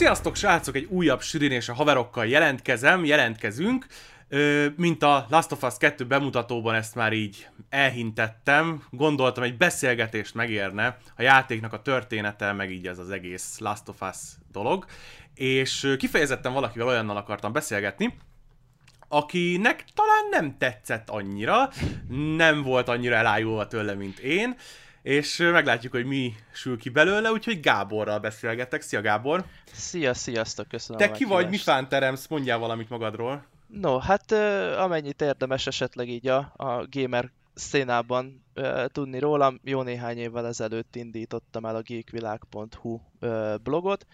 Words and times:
Sziasztok 0.00 0.36
srácok, 0.36 0.74
egy 0.74 0.84
újabb 0.84 1.20
sürin 1.20 1.50
és 1.50 1.68
a 1.68 1.74
haverokkal 1.74 2.26
jelentkezem, 2.26 3.04
jelentkezünk. 3.04 3.86
Mint 4.76 5.02
a 5.02 5.26
Last 5.28 5.52
of 5.52 5.62
Us 5.62 5.74
2 5.78 6.06
bemutatóban 6.06 6.74
ezt 6.74 6.94
már 6.94 7.12
így 7.12 7.46
elhintettem, 7.68 8.84
gondoltam 8.90 9.42
egy 9.42 9.56
beszélgetést 9.56 10.34
megérne 10.34 10.96
a 11.16 11.22
játéknak 11.22 11.72
a 11.72 11.82
története, 11.82 12.52
meg 12.52 12.70
így 12.72 12.86
ez 12.86 12.98
az 12.98 13.10
egész 13.10 13.58
Last 13.58 13.88
of 13.88 14.00
Us 14.00 14.16
dolog. 14.52 14.84
És 15.34 15.94
kifejezetten 15.98 16.52
valakivel 16.52 16.86
olyannal 16.86 17.16
akartam 17.16 17.52
beszélgetni, 17.52 18.14
akinek 19.08 19.84
talán 19.94 20.28
nem 20.30 20.58
tetszett 20.58 21.10
annyira, 21.10 21.68
nem 22.36 22.62
volt 22.62 22.88
annyira 22.88 23.14
elájulva 23.14 23.66
tőle, 23.66 23.94
mint 23.94 24.18
én, 24.18 24.56
és 25.02 25.36
meglátjuk, 25.36 25.92
hogy 25.92 26.04
mi 26.04 26.34
sül 26.52 26.78
ki 26.78 26.88
belőle, 26.88 27.30
úgyhogy 27.30 27.60
Gáborral 27.60 28.18
beszélgetek. 28.18 28.80
Szia 28.80 29.00
Gábor! 29.00 29.44
Szia, 29.72 30.14
sziasztok, 30.14 30.68
köszönöm 30.68 31.00
Te 31.00 31.10
ki 31.10 31.24
vagy, 31.24 31.48
mi 31.48 31.56
fán 31.56 31.88
teremsz? 31.88 32.26
Mondjál 32.26 32.58
valamit 32.58 32.88
magadról. 32.88 33.44
No, 33.66 33.98
hát 33.98 34.32
amennyit 34.78 35.22
érdemes 35.22 35.66
esetleg 35.66 36.08
így 36.08 36.28
a, 36.28 36.52
a 36.56 36.86
gamer 36.90 37.30
szénában 37.54 38.44
uh, 38.56 38.84
tudni 38.86 39.18
rólam, 39.18 39.60
jó 39.64 39.82
néhány 39.82 40.18
évvel 40.18 40.46
ezelőtt 40.46 40.96
indítottam 40.96 41.64
el 41.66 41.76
a 41.76 41.82
geekvilág.hu 41.82 43.00
uh, 43.20 43.54
blogot. 43.62 44.06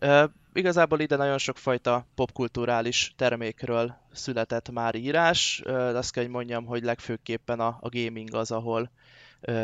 Uh, 0.00 0.30
igazából 0.52 1.00
ide 1.00 1.16
nagyon 1.16 1.38
sokfajta 1.38 2.06
popkulturális 2.14 3.12
termékről 3.16 3.96
született 4.12 4.70
már 4.70 4.94
írás. 4.94 5.62
Uh, 5.64 5.74
azt 5.74 6.12
kell, 6.12 6.22
hogy 6.22 6.32
mondjam, 6.32 6.64
hogy 6.64 6.82
legfőképpen 6.82 7.60
a, 7.60 7.78
a 7.80 7.88
gaming 7.88 8.34
az, 8.34 8.50
ahol 8.50 8.90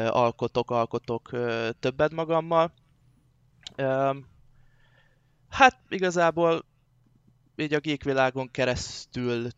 alkotok, 0.07 0.71
alkotok 0.71 1.31
többet 1.81 2.13
magammal. 2.13 2.73
Hát 5.49 5.79
igazából 5.89 6.65
így 7.57 7.75
a 7.75 7.81
geek 7.81 8.33
keresztül 8.51 9.49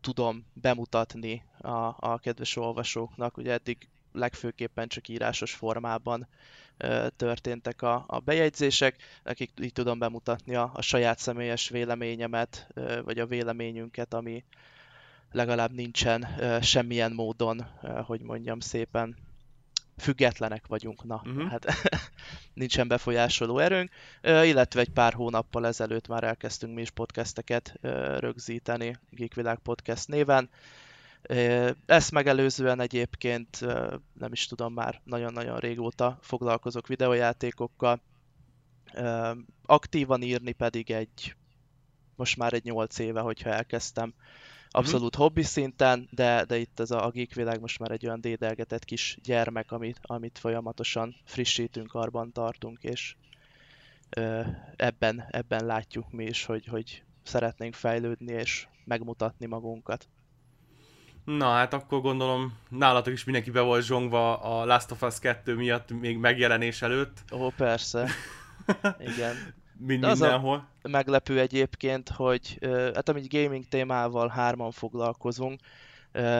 tudom 0.00 0.46
bemutatni 0.52 1.42
a, 1.58 1.94
a 1.98 2.18
kedves 2.18 2.56
olvasóknak, 2.56 3.36
ugye 3.36 3.52
eddig 3.52 3.88
legfőképpen 4.12 4.88
csak 4.88 5.08
írásos 5.08 5.54
formában 5.54 6.28
ö, 6.76 7.06
történtek 7.16 7.82
a, 7.82 8.04
a 8.06 8.18
bejegyzések, 8.18 8.96
nekik 9.22 9.50
így 9.60 9.72
tudom 9.72 9.98
bemutatni 9.98 10.54
a, 10.54 10.70
a 10.74 10.82
saját 10.82 11.18
személyes 11.18 11.68
véleményemet, 11.68 12.66
ö, 12.74 13.02
vagy 13.02 13.18
a 13.18 13.26
véleményünket, 13.26 14.14
ami 14.14 14.44
legalább 15.32 15.72
nincsen 15.72 16.34
ö, 16.38 16.58
semmilyen 16.60 17.12
módon, 17.12 17.66
ö, 17.82 17.88
hogy 18.00 18.20
mondjam 18.20 18.60
szépen, 18.60 19.16
függetlenek 19.96 20.66
vagyunk, 20.66 21.04
na, 21.04 21.22
uh-huh. 21.24 21.48
hát 21.48 21.66
nincsen 22.54 22.88
befolyásoló 22.88 23.58
erőnk, 23.58 23.90
illetve 24.22 24.80
egy 24.80 24.90
pár 24.90 25.12
hónappal 25.12 25.66
ezelőtt 25.66 26.08
már 26.08 26.24
elkezdtünk 26.24 26.74
mi 26.74 26.80
is 26.80 26.90
podcasteket 26.90 27.78
rögzíteni, 28.18 28.96
Geekvilág 29.10 29.58
Podcast 29.58 30.08
néven. 30.08 30.50
Ezt 31.86 32.10
megelőzően 32.10 32.80
egyébként 32.80 33.60
nem 34.18 34.32
is 34.32 34.46
tudom 34.46 34.72
már 34.72 35.00
nagyon-nagyon 35.04 35.58
régóta 35.58 36.18
foglalkozok 36.20 36.86
videojátékokkal. 36.86 38.00
Aktívan 39.66 40.22
írni 40.22 40.52
pedig 40.52 40.90
egy, 40.90 41.36
most 42.16 42.36
már 42.36 42.52
egy 42.52 42.64
8 42.64 42.98
éve, 42.98 43.20
hogyha 43.20 43.50
elkezdtem 43.50 44.14
abszolút 44.74 45.14
hobbi 45.14 45.42
szinten, 45.42 46.08
de, 46.10 46.44
de 46.44 46.56
itt 46.56 46.80
ez 46.80 46.90
a, 46.90 47.04
a 47.04 47.10
geek 47.10 47.34
világ 47.34 47.60
most 47.60 47.78
már 47.78 47.90
egy 47.90 48.06
olyan 48.06 48.20
dédelgetett 48.20 48.84
kis 48.84 49.18
gyermek, 49.22 49.72
amit, 49.72 49.98
amit 50.02 50.38
folyamatosan 50.38 51.16
frissítünk, 51.24 51.86
karban 51.86 52.32
tartunk, 52.32 52.82
és 52.82 53.16
ö, 54.10 54.40
ebben, 54.76 55.24
ebben 55.30 55.66
látjuk 55.66 56.12
mi 56.12 56.24
is, 56.24 56.44
hogy, 56.44 56.66
hogy 56.66 57.02
szeretnénk 57.22 57.74
fejlődni 57.74 58.32
és 58.32 58.66
megmutatni 58.84 59.46
magunkat. 59.46 60.08
Na 61.24 61.50
hát 61.50 61.72
akkor 61.72 62.00
gondolom 62.00 62.58
nálatok 62.68 63.12
is 63.12 63.24
mindenki 63.24 63.50
be 63.50 63.60
volt 63.60 63.84
zsongva 63.84 64.36
a 64.36 64.64
Last 64.64 64.90
of 64.90 65.02
Us 65.02 65.18
2 65.18 65.54
miatt 65.54 65.90
még 65.90 66.18
megjelenés 66.18 66.82
előtt. 66.82 67.24
Ó, 67.32 67.48
persze. 67.48 68.08
Igen. 69.14 69.36
Mind 69.78 70.04
az 70.04 70.20
mindenhol. 70.20 70.68
A 70.82 70.88
meglepő 70.88 71.40
egyébként, 71.40 72.08
hogy 72.08 72.58
hát 72.94 73.08
amit 73.08 73.32
gaming 73.32 73.64
témával 73.68 74.28
hárman 74.28 74.70
foglalkozunk, 74.70 75.60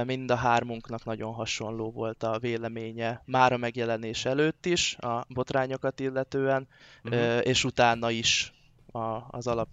mind 0.05 0.31
a 0.31 0.37
hármunknak 0.37 1.05
nagyon 1.05 1.33
hasonló 1.33 1.91
volt 1.91 2.23
a 2.23 2.39
véleménye 2.39 3.23
már 3.25 3.53
a 3.53 3.57
megjelenés 3.57 4.25
előtt 4.25 4.67
is, 4.67 4.97
a 4.97 5.25
botrányokat 5.29 6.01
illetően, 6.01 6.69
uh-huh. 7.05 7.41
és 7.43 7.65
utána 7.65 8.11
is 8.11 8.53
a, 8.93 9.23
az 9.31 9.47
alap 9.47 9.69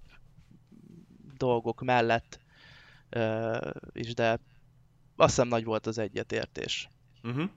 dolgok 1.38 1.82
mellett 1.82 2.40
is, 3.94 4.14
de 4.14 4.40
azt 5.16 5.36
hiszem 5.36 5.48
nagy 5.48 5.64
volt 5.64 5.88
az 5.88 5.98
egyetértés. 5.98 6.90
Uh-huh. 7.24 7.50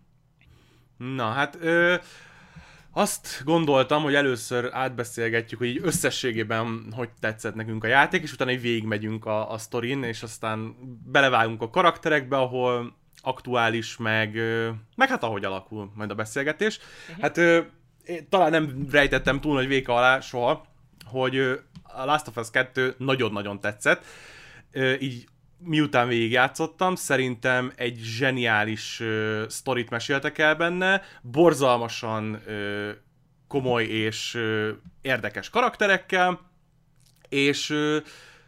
Na 0.96 1.30
hát 1.30 1.56
ö, 1.60 1.96
azt 2.96 3.42
gondoltam, 3.44 4.02
hogy 4.02 4.14
először 4.14 4.68
átbeszélgetjük, 4.72 5.58
hogy 5.58 5.68
így 5.68 5.80
összességében 5.82 6.92
hogy 6.96 7.08
tetszett 7.20 7.54
nekünk 7.54 7.84
a 7.84 7.86
játék, 7.86 8.22
és 8.22 8.32
utána 8.32 8.50
így 8.50 8.60
végigmegyünk 8.60 9.26
a, 9.26 9.50
a 9.50 9.58
sztorin, 9.58 10.02
és 10.02 10.22
aztán 10.22 10.76
belevágunk 11.04 11.62
a 11.62 11.70
karakterekbe, 11.70 12.36
ahol 12.36 12.96
aktuális, 13.22 13.96
meg, 13.96 14.34
meg 14.96 15.08
hát 15.08 15.22
ahogy 15.22 15.44
alakul 15.44 15.92
majd 15.94 16.10
a 16.10 16.14
beszélgetés. 16.14 16.78
Uh-huh. 17.08 17.22
Hát 17.22 17.40
talán 18.28 18.50
nem 18.50 18.86
rejtettem 18.90 19.40
túl 19.40 19.54
nagy 19.54 19.66
véka 19.66 19.94
alá 19.94 20.20
soha, 20.20 20.66
hogy 21.04 21.38
a 21.82 22.04
Last 22.04 22.28
of 22.28 22.36
Us 22.36 22.50
2 22.50 22.94
nagyon-nagyon 22.98 23.60
tetszett. 23.60 24.04
Így 25.00 25.26
miután 25.58 26.08
végigjátszottam, 26.08 26.94
szerintem 26.94 27.72
egy 27.76 27.98
zseniális 27.98 29.00
uh, 29.00 29.42
sztorit 29.48 29.90
meséltek 29.90 30.38
el 30.38 30.54
benne, 30.54 31.02
borzalmasan 31.22 32.42
uh, 32.46 32.90
komoly 33.48 33.84
és 33.84 34.34
uh, 34.34 34.68
érdekes 35.02 35.50
karakterekkel, 35.50 36.40
és 37.28 37.70
uh, 37.70 37.96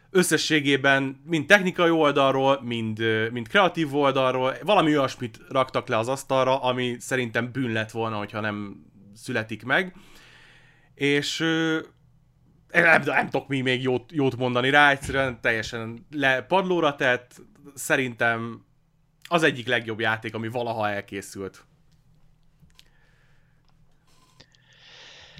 összességében 0.09 1.21
mind 1.25 1.45
technikai 1.45 1.89
oldalról, 1.89 2.61
mind, 2.63 3.03
mind 3.31 3.47
kreatív 3.47 3.95
oldalról 3.95 4.53
valami 4.63 4.97
olyasmit 4.97 5.39
raktak 5.49 5.87
le 5.87 5.97
az 5.97 6.07
asztalra, 6.07 6.61
ami 6.61 6.95
szerintem 6.99 7.51
bűn 7.51 7.71
lett 7.71 7.91
volna, 7.91 8.17
hogyha 8.17 8.39
nem 8.39 8.85
születik 9.15 9.63
meg. 9.63 9.95
És 10.95 11.45
nem, 12.71 13.01
nem 13.01 13.29
tudok 13.29 13.47
mi 13.47 13.61
még 13.61 13.81
jót, 13.81 14.11
jót 14.11 14.37
mondani 14.37 14.69
rá, 14.69 14.91
egyszerűen 14.91 15.41
teljesen 15.41 16.05
le 16.11 16.41
padlóra 16.41 16.95
tett, 16.95 17.41
szerintem 17.75 18.65
az 19.29 19.43
egyik 19.43 19.67
legjobb 19.67 19.99
játék, 19.99 20.35
ami 20.35 20.47
valaha 20.47 20.89
elkészült. 20.89 21.65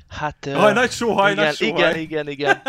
Hát... 0.08 0.50
Haj, 0.54 0.74
nagy 0.74 0.92
sóhaj, 0.92 1.32
igen, 1.32 1.44
nagy 1.44 1.56
sóhaj. 1.56 1.90
Igen, 1.90 1.98
igen, 1.98 2.28
igen. 2.30 2.62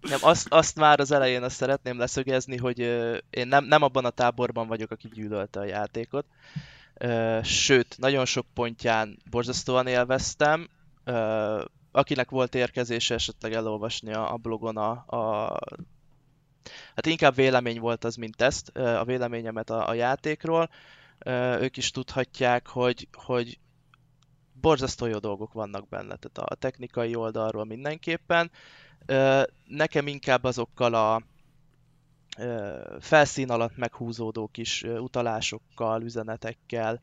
Nem, 0.00 0.18
azt, 0.20 0.46
azt 0.50 0.76
már 0.76 1.00
az 1.00 1.10
elején 1.10 1.42
azt 1.42 1.56
szeretném 1.56 1.98
leszögezni, 1.98 2.56
hogy 2.56 2.80
uh, 2.80 3.16
én 3.30 3.48
nem, 3.48 3.64
nem 3.64 3.82
abban 3.82 4.04
a 4.04 4.10
táborban 4.10 4.66
vagyok, 4.66 4.90
aki 4.90 5.08
gyűlölte 5.12 5.60
a 5.60 5.64
játékot. 5.64 6.26
Uh, 7.00 7.42
sőt, 7.42 7.98
nagyon 7.98 8.24
sok 8.24 8.46
pontján 8.54 9.18
borzasztóan 9.30 9.86
élveztem. 9.86 10.68
Akinek 11.96 12.30
volt 12.30 12.54
érkezése 12.54 13.14
esetleg 13.14 13.52
elolvasni 13.52 14.12
a, 14.12 14.32
a 14.32 14.36
blogon 14.36 14.76
a, 14.76 14.90
a 14.90 15.58
hát 16.94 17.06
inkább 17.06 17.34
vélemény 17.34 17.80
volt 17.80 18.04
az, 18.04 18.16
mint 18.16 18.42
ezt, 18.42 18.68
a 18.76 19.04
véleményemet 19.04 19.70
a, 19.70 19.88
a 19.88 19.94
játékról, 19.94 20.70
ők 21.60 21.76
is 21.76 21.90
tudhatják, 21.90 22.66
hogy, 22.66 23.08
hogy 23.12 23.58
borzasztó 24.60 25.06
jó 25.06 25.18
dolgok 25.18 25.52
vannak 25.52 25.88
benne, 25.88 26.16
tehát 26.16 26.50
a 26.50 26.54
technikai 26.54 27.14
oldalról 27.14 27.64
mindenképpen. 27.64 28.50
Nekem 29.66 30.06
inkább 30.06 30.44
azokkal 30.44 30.94
a 30.94 31.22
felszín 33.00 33.50
alatt 33.50 33.76
meghúzódó 33.76 34.48
kis 34.52 34.82
utalásokkal, 34.82 36.02
üzenetekkel, 36.02 37.00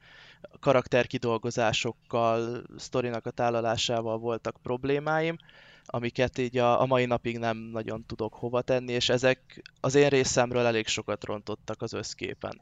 karakterkidolgozásokkal, 0.59 2.63
sztorinak 2.77 3.25
a 3.25 3.31
tálalásával 3.31 4.17
voltak 4.17 4.55
problémáim, 4.61 5.37
amiket 5.85 6.37
így 6.37 6.57
a, 6.57 6.81
a 6.81 6.85
mai 6.85 7.05
napig 7.05 7.37
nem 7.37 7.57
nagyon 7.57 8.05
tudok 8.05 8.33
hova 8.33 8.61
tenni, 8.61 8.91
és 8.91 9.09
ezek 9.09 9.61
az 9.79 9.95
én 9.95 10.09
részemről 10.09 10.65
elég 10.65 10.87
sokat 10.87 11.23
rontottak 11.23 11.81
az 11.81 11.93
összképen. 11.93 12.61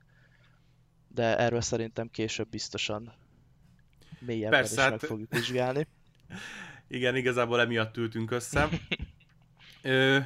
De 1.08 1.38
erről 1.38 1.62
szerintem 1.62 2.10
később 2.12 2.50
biztosan 2.50 3.14
mélyebben 4.20 4.60
Persze, 4.60 4.74
is 4.74 4.80
hát... 4.80 4.90
meg 4.90 5.00
fogjuk 5.00 5.34
vizsgálni. 5.34 5.88
Igen, 6.88 7.16
igazából 7.16 7.62
emiatt 7.62 7.98
ültünk 7.98 8.32
össze. 8.32 8.70
Ö, 9.82 10.18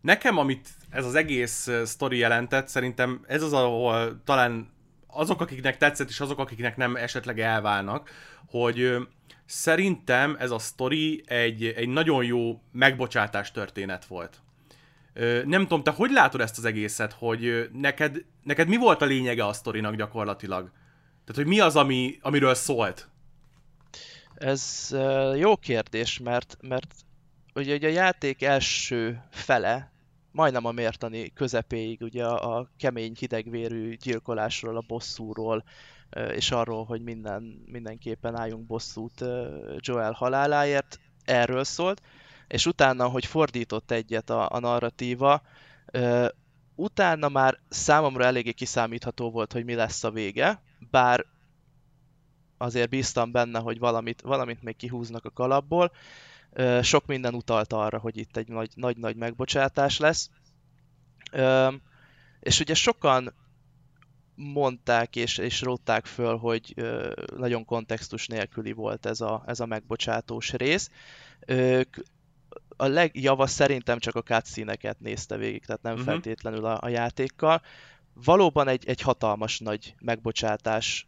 nekem, 0.00 0.38
amit 0.38 0.68
ez 0.90 1.04
az 1.04 1.14
egész 1.14 1.70
sztori 1.84 2.18
jelentett, 2.18 2.68
szerintem 2.68 3.24
ez 3.26 3.42
az, 3.42 3.52
ahol 3.52 4.22
talán 4.24 4.70
azok, 5.12 5.40
akiknek 5.40 5.76
tetszett, 5.76 6.08
és 6.08 6.20
azok, 6.20 6.38
akiknek 6.38 6.76
nem 6.76 6.96
esetleg 6.96 7.40
elválnak, 7.40 8.10
hogy 8.46 8.96
szerintem 9.44 10.36
ez 10.38 10.50
a 10.50 10.58
sztori 10.58 11.22
egy, 11.26 11.64
egy 11.64 11.88
nagyon 11.88 12.24
jó 12.24 12.60
megbocsátás 12.72 13.50
történet 13.50 14.04
volt. 14.04 14.40
Nem 15.44 15.62
tudom, 15.62 15.82
te 15.82 15.90
hogy 15.90 16.10
látod 16.10 16.40
ezt 16.40 16.58
az 16.58 16.64
egészet, 16.64 17.12
hogy 17.12 17.68
neked, 17.72 18.24
neked 18.42 18.68
mi 18.68 18.76
volt 18.76 19.02
a 19.02 19.04
lényege 19.04 19.46
a 19.46 19.52
sztorinak 19.52 19.94
gyakorlatilag? 19.94 20.70
Tehát, 21.24 21.34
hogy 21.34 21.46
mi 21.46 21.60
az, 21.60 21.76
ami, 21.76 22.18
amiről 22.22 22.54
szólt? 22.54 23.08
Ez 24.34 24.88
jó 25.36 25.56
kérdés, 25.56 26.18
mert, 26.18 26.56
mert 26.60 26.94
ugye, 27.54 27.74
ugye 27.74 27.88
a 27.88 27.92
játék 27.92 28.42
első 28.42 29.22
fele, 29.30 29.91
majdnem 30.32 30.64
a 30.64 30.72
mértani 30.72 31.32
közepéig 31.32 32.00
ugye 32.00 32.24
a, 32.24 32.58
a 32.58 32.70
kemény 32.78 33.14
hidegvérű 33.18 33.96
gyilkolásról, 33.96 34.76
a 34.76 34.84
bosszúról, 34.86 35.64
és 36.34 36.50
arról, 36.50 36.84
hogy 36.84 37.02
minden, 37.02 37.62
mindenképpen 37.66 38.36
álljunk 38.36 38.66
bosszút 38.66 39.24
Joel 39.76 40.12
haláláért, 40.12 41.00
erről 41.24 41.64
szólt, 41.64 42.02
és 42.48 42.66
utána, 42.66 43.08
hogy 43.08 43.26
fordított 43.26 43.90
egyet 43.90 44.30
a, 44.30 44.48
a 44.50 44.58
narratíva, 44.58 45.42
utána 46.74 47.28
már 47.28 47.58
számomra 47.68 48.24
eléggé 48.24 48.52
kiszámítható 48.52 49.30
volt, 49.30 49.52
hogy 49.52 49.64
mi 49.64 49.74
lesz 49.74 50.04
a 50.04 50.10
vége, 50.10 50.62
bár 50.90 51.26
azért 52.58 52.88
bíztam 52.88 53.30
benne, 53.30 53.58
hogy 53.58 53.78
valamit, 53.78 54.20
valamit 54.20 54.62
még 54.62 54.76
kihúznak 54.76 55.24
a 55.24 55.30
kalapból. 55.30 55.92
Sok 56.82 57.06
minden 57.06 57.34
utalt 57.34 57.72
arra, 57.72 57.98
hogy 57.98 58.16
itt 58.16 58.36
egy 58.36 58.48
nagy-nagy 58.74 59.16
megbocsátás 59.16 59.98
lesz. 59.98 60.30
És 62.40 62.60
ugye 62.60 62.74
sokan 62.74 63.34
mondták 64.34 65.16
és, 65.16 65.38
és 65.38 65.60
rótták 65.60 66.06
föl, 66.06 66.36
hogy 66.36 66.74
nagyon 67.36 67.64
kontextus 67.64 68.26
nélküli 68.26 68.72
volt 68.72 69.06
ez 69.06 69.20
a, 69.20 69.42
ez 69.46 69.60
a 69.60 69.66
megbocsátós 69.66 70.52
rész. 70.52 70.90
A 72.76 72.86
legjava 72.86 73.46
szerintem 73.46 73.98
csak 73.98 74.14
a 74.14 74.22
cutscene 74.22 74.76
nézte 74.98 75.36
végig, 75.36 75.64
tehát 75.64 75.82
nem 75.82 75.92
uh-huh. 75.92 76.08
feltétlenül 76.08 76.64
a, 76.64 76.78
a 76.80 76.88
játékkal. 76.88 77.62
Valóban 78.14 78.68
egy, 78.68 78.88
egy 78.88 79.00
hatalmas 79.00 79.58
nagy 79.58 79.94
megbocsátás 80.00 81.06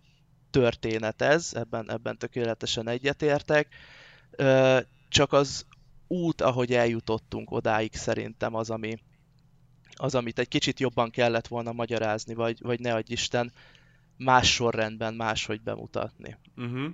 történet 0.50 1.23
ez, 1.23 1.50
ebben, 1.55 1.91
ebben 1.91 2.19
tökéletesen 2.19 2.88
egyetértek. 2.88 3.69
Csak 5.15 5.33
az 5.33 5.67
út, 6.07 6.41
ahogy 6.41 6.73
eljutottunk 6.73 7.51
odáig 7.51 7.95
szerintem 7.95 8.55
az, 8.55 8.71
ami, 8.71 8.97
az, 9.95 10.15
amit 10.15 10.39
egy 10.39 10.49
kicsit 10.49 10.81
jobban 10.81 11.11
kellett 11.11 11.47
volna 11.47 11.73
magyarázni, 11.73 12.35
vagy, 12.35 12.59
vagy 12.63 12.81
ne 12.81 12.95
adj 12.95 13.13
Isten, 13.13 13.53
más 14.17 14.53
sorrendben 14.53 15.15
máshogy 15.15 15.61
bemutatni. 15.61 16.37
Uh-huh. 16.57 16.85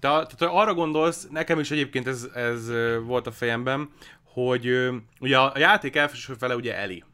Te, 0.00 0.08
tehát 0.08 0.40
arra 0.40 0.74
gondolsz, 0.74 1.26
nekem 1.30 1.58
is 1.58 1.70
egyébként 1.70 2.06
ez, 2.06 2.28
ez 2.34 2.68
volt 3.04 3.26
a 3.26 3.32
fejemben, 3.32 3.90
hogy 4.22 4.90
ugye 5.20 5.38
a 5.38 5.58
játék 5.58 5.96
első 5.96 6.34
fele 6.34 6.54
ugye 6.54 6.76
Eli. 6.76 7.04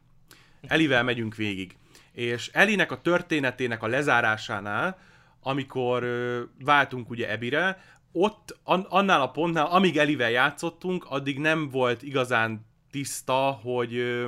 Elivel 0.61 1.03
megyünk 1.03 1.35
végig. 1.35 1.75
És 2.11 2.49
Elinek 2.53 2.91
a 2.91 3.01
történetének 3.01 3.83
a 3.83 3.87
lezárásánál 3.87 4.97
amikor 5.41 6.05
váltunk 6.63 7.09
ugye 7.09 7.29
Ebire, 7.29 7.83
ott 8.11 8.59
an, 8.63 8.85
annál 8.89 9.21
a 9.21 9.31
pontnál, 9.31 9.65
amíg 9.65 9.97
Elivel 9.97 10.31
játszottunk, 10.31 11.05
addig 11.09 11.39
nem 11.39 11.69
volt 11.69 12.01
igazán 12.01 12.65
tiszta, 12.91 13.59
hogy 13.63 14.23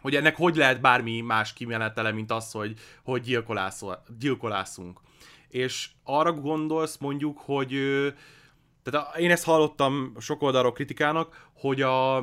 hogy 0.00 0.14
ennek 0.14 0.36
hogy 0.36 0.56
lehet 0.56 0.80
bármi 0.80 1.20
más 1.20 1.52
kimenetele, 1.52 2.12
mint 2.12 2.30
az, 2.30 2.50
hogy, 2.50 2.78
hogy 3.04 3.40
gyilkolászunk. 4.18 5.00
És 5.48 5.88
arra 6.04 6.32
gondolsz 6.32 6.96
mondjuk, 6.96 7.38
hogy 7.38 7.70
tehát 8.82 9.16
én 9.16 9.30
ezt 9.30 9.44
hallottam 9.44 10.14
sok 10.18 10.42
oldalról 10.42 10.72
kritikának, 10.72 11.48
hogy 11.52 11.82
a, 11.82 12.16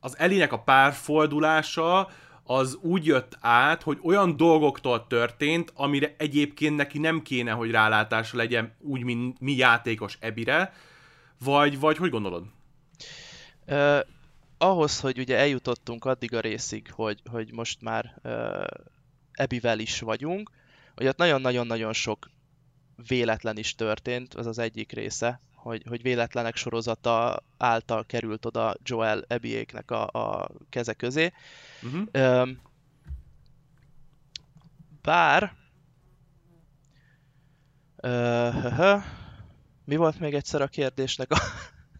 az 0.00 0.18
Elinek 0.18 0.52
a 0.52 0.62
párfoldulása 0.62 2.08
az 2.46 2.78
úgy 2.80 3.06
jött 3.06 3.36
át, 3.40 3.82
hogy 3.82 3.98
olyan 4.02 4.36
dolgoktól 4.36 5.06
történt, 5.06 5.72
amire 5.74 6.14
egyébként 6.18 6.76
neki 6.76 6.98
nem 6.98 7.22
kéne, 7.22 7.50
hogy 7.50 7.70
rálátása 7.70 8.36
legyen 8.36 8.74
úgy, 8.80 9.02
mint 9.02 9.40
mi 9.40 9.52
játékos 9.52 10.16
Ebire, 10.20 10.72
vagy, 11.44 11.78
vagy 11.78 11.96
hogy 11.96 12.10
gondolod? 12.10 12.44
Uh, 13.66 13.98
ahhoz, 14.58 15.00
hogy 15.00 15.18
ugye 15.18 15.36
eljutottunk 15.36 16.04
addig 16.04 16.34
a 16.34 16.40
részig, 16.40 16.90
hogy, 16.92 17.20
hogy 17.30 17.52
most 17.52 17.82
már 17.82 18.20
uh, 18.24 18.64
Ebivel 19.32 19.78
is 19.78 20.00
vagyunk, 20.00 20.50
hogy 20.94 21.06
ott 21.06 21.16
nagyon-nagyon-nagyon 21.16 21.92
sok 21.92 22.30
véletlen 23.08 23.56
is 23.56 23.74
történt, 23.74 24.34
az 24.34 24.46
az 24.46 24.58
egyik 24.58 24.92
része, 24.92 25.40
hogy, 25.64 25.82
hogy 25.88 26.02
véletlenek 26.02 26.56
sorozata 26.56 27.42
által 27.58 28.04
került 28.06 28.44
oda 28.44 28.74
Joel 28.82 29.24
Ebiéknek 29.28 29.90
a, 29.90 30.06
a 30.06 30.48
keze 30.70 30.92
közé. 30.92 31.32
Uh-huh. 31.82 32.48
Bár... 35.02 35.52
Uh, 38.02 39.02
mi 39.84 39.96
volt 39.96 40.20
még 40.20 40.34
egyszer 40.34 40.62
a 40.62 40.66
kérdésnek 40.66 41.30
a... 41.30 41.36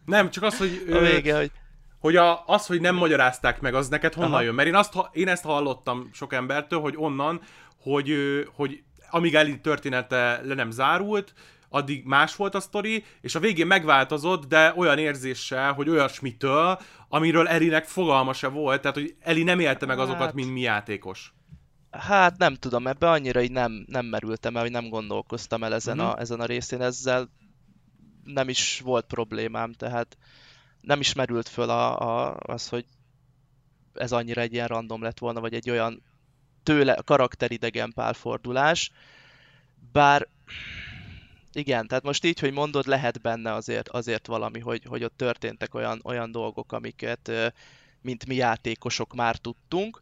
Nem, 0.05 0.29
csak 0.29 0.43
az, 0.43 0.57
hogy... 0.57 0.85
a 0.91 0.99
vége, 0.99 1.37
hogy... 1.37 1.51
Hogy 1.99 2.15
a, 2.15 2.45
az, 2.45 2.65
hogy 2.65 2.81
nem 2.81 2.95
magyarázták 2.95 3.61
meg, 3.61 3.73
az 3.73 3.87
neked 3.87 4.13
honnan 4.13 4.31
Aha. 4.31 4.41
jön? 4.41 4.53
Mert 4.53 4.67
én, 4.67 4.75
azt, 4.75 4.93
én 5.11 5.27
ezt 5.27 5.43
hallottam 5.43 6.09
sok 6.13 6.33
embertől, 6.33 6.79
hogy 6.79 6.93
onnan, 6.97 7.41
hogy, 7.77 8.13
hogy 8.53 8.83
amíg 9.09 9.35
Eli 9.35 9.59
története 9.59 10.41
le 10.43 10.53
nem 10.53 10.71
zárult, 10.71 11.33
addig 11.69 12.05
más 12.05 12.35
volt 12.35 12.55
a 12.55 12.59
sztori, 12.59 13.03
és 13.21 13.35
a 13.35 13.39
végén 13.39 13.67
megváltozott, 13.67 14.45
de 14.45 14.73
olyan 14.75 14.97
érzéssel, 14.97 15.73
hogy 15.73 15.89
olyasmitől, 15.89 16.79
amiről 17.09 17.47
Elinek 17.47 17.85
fogalma 17.85 18.33
se 18.33 18.47
volt, 18.47 18.81
tehát 18.81 18.97
hogy 18.97 19.15
Eli 19.19 19.43
nem 19.43 19.59
élte 19.59 19.85
meg 19.85 19.99
azokat, 19.99 20.21
hát... 20.21 20.33
mint 20.33 20.51
mi 20.51 20.61
játékos. 20.61 21.33
Hát 21.91 22.37
nem 22.37 22.55
tudom, 22.55 22.87
ebbe 22.87 23.09
annyira 23.09 23.41
így 23.41 23.51
nem, 23.51 23.85
nem 23.87 24.05
merültem 24.05 24.55
el, 24.55 24.61
hogy 24.61 24.71
nem 24.71 24.89
gondolkoztam 24.89 25.63
el 25.63 25.73
ezen, 25.73 25.99
uh-huh. 25.99 26.13
a, 26.13 26.19
ezen 26.19 26.39
a 26.39 26.45
részén, 26.45 26.81
ezzel 26.81 27.29
nem 28.23 28.49
is 28.49 28.81
volt 28.83 29.05
problémám, 29.05 29.73
tehát 29.73 30.17
nem 30.81 30.99
is 30.99 31.13
merült 31.13 31.47
föl 31.47 31.69
a, 31.69 31.99
a, 31.99 32.37
az, 32.39 32.69
hogy 32.69 32.85
ez 33.93 34.11
annyira 34.11 34.41
egy 34.41 34.53
ilyen 34.53 34.67
random 34.67 35.01
lett 35.01 35.19
volna, 35.19 35.39
vagy 35.39 35.53
egy 35.53 35.69
olyan 35.69 36.03
tőle 36.63 36.97
karakteridegen 37.05 37.91
pálfordulás, 37.93 38.91
bár 39.91 40.27
igen, 41.55 41.87
tehát 41.87 42.03
most 42.03 42.23
így, 42.23 42.39
hogy 42.39 42.53
mondod, 42.53 42.85
lehet 42.85 43.21
benne 43.21 43.53
azért, 43.53 43.89
azért 43.89 44.27
valami, 44.27 44.59
hogy, 44.59 44.83
hogy 44.85 45.03
ott 45.03 45.17
történtek 45.17 45.73
olyan, 45.73 45.99
olyan 46.03 46.31
dolgok, 46.31 46.71
amiket 46.71 47.31
mint 48.01 48.25
mi 48.25 48.35
játékosok 48.35 49.13
már 49.13 49.37
tudtunk. 49.37 50.01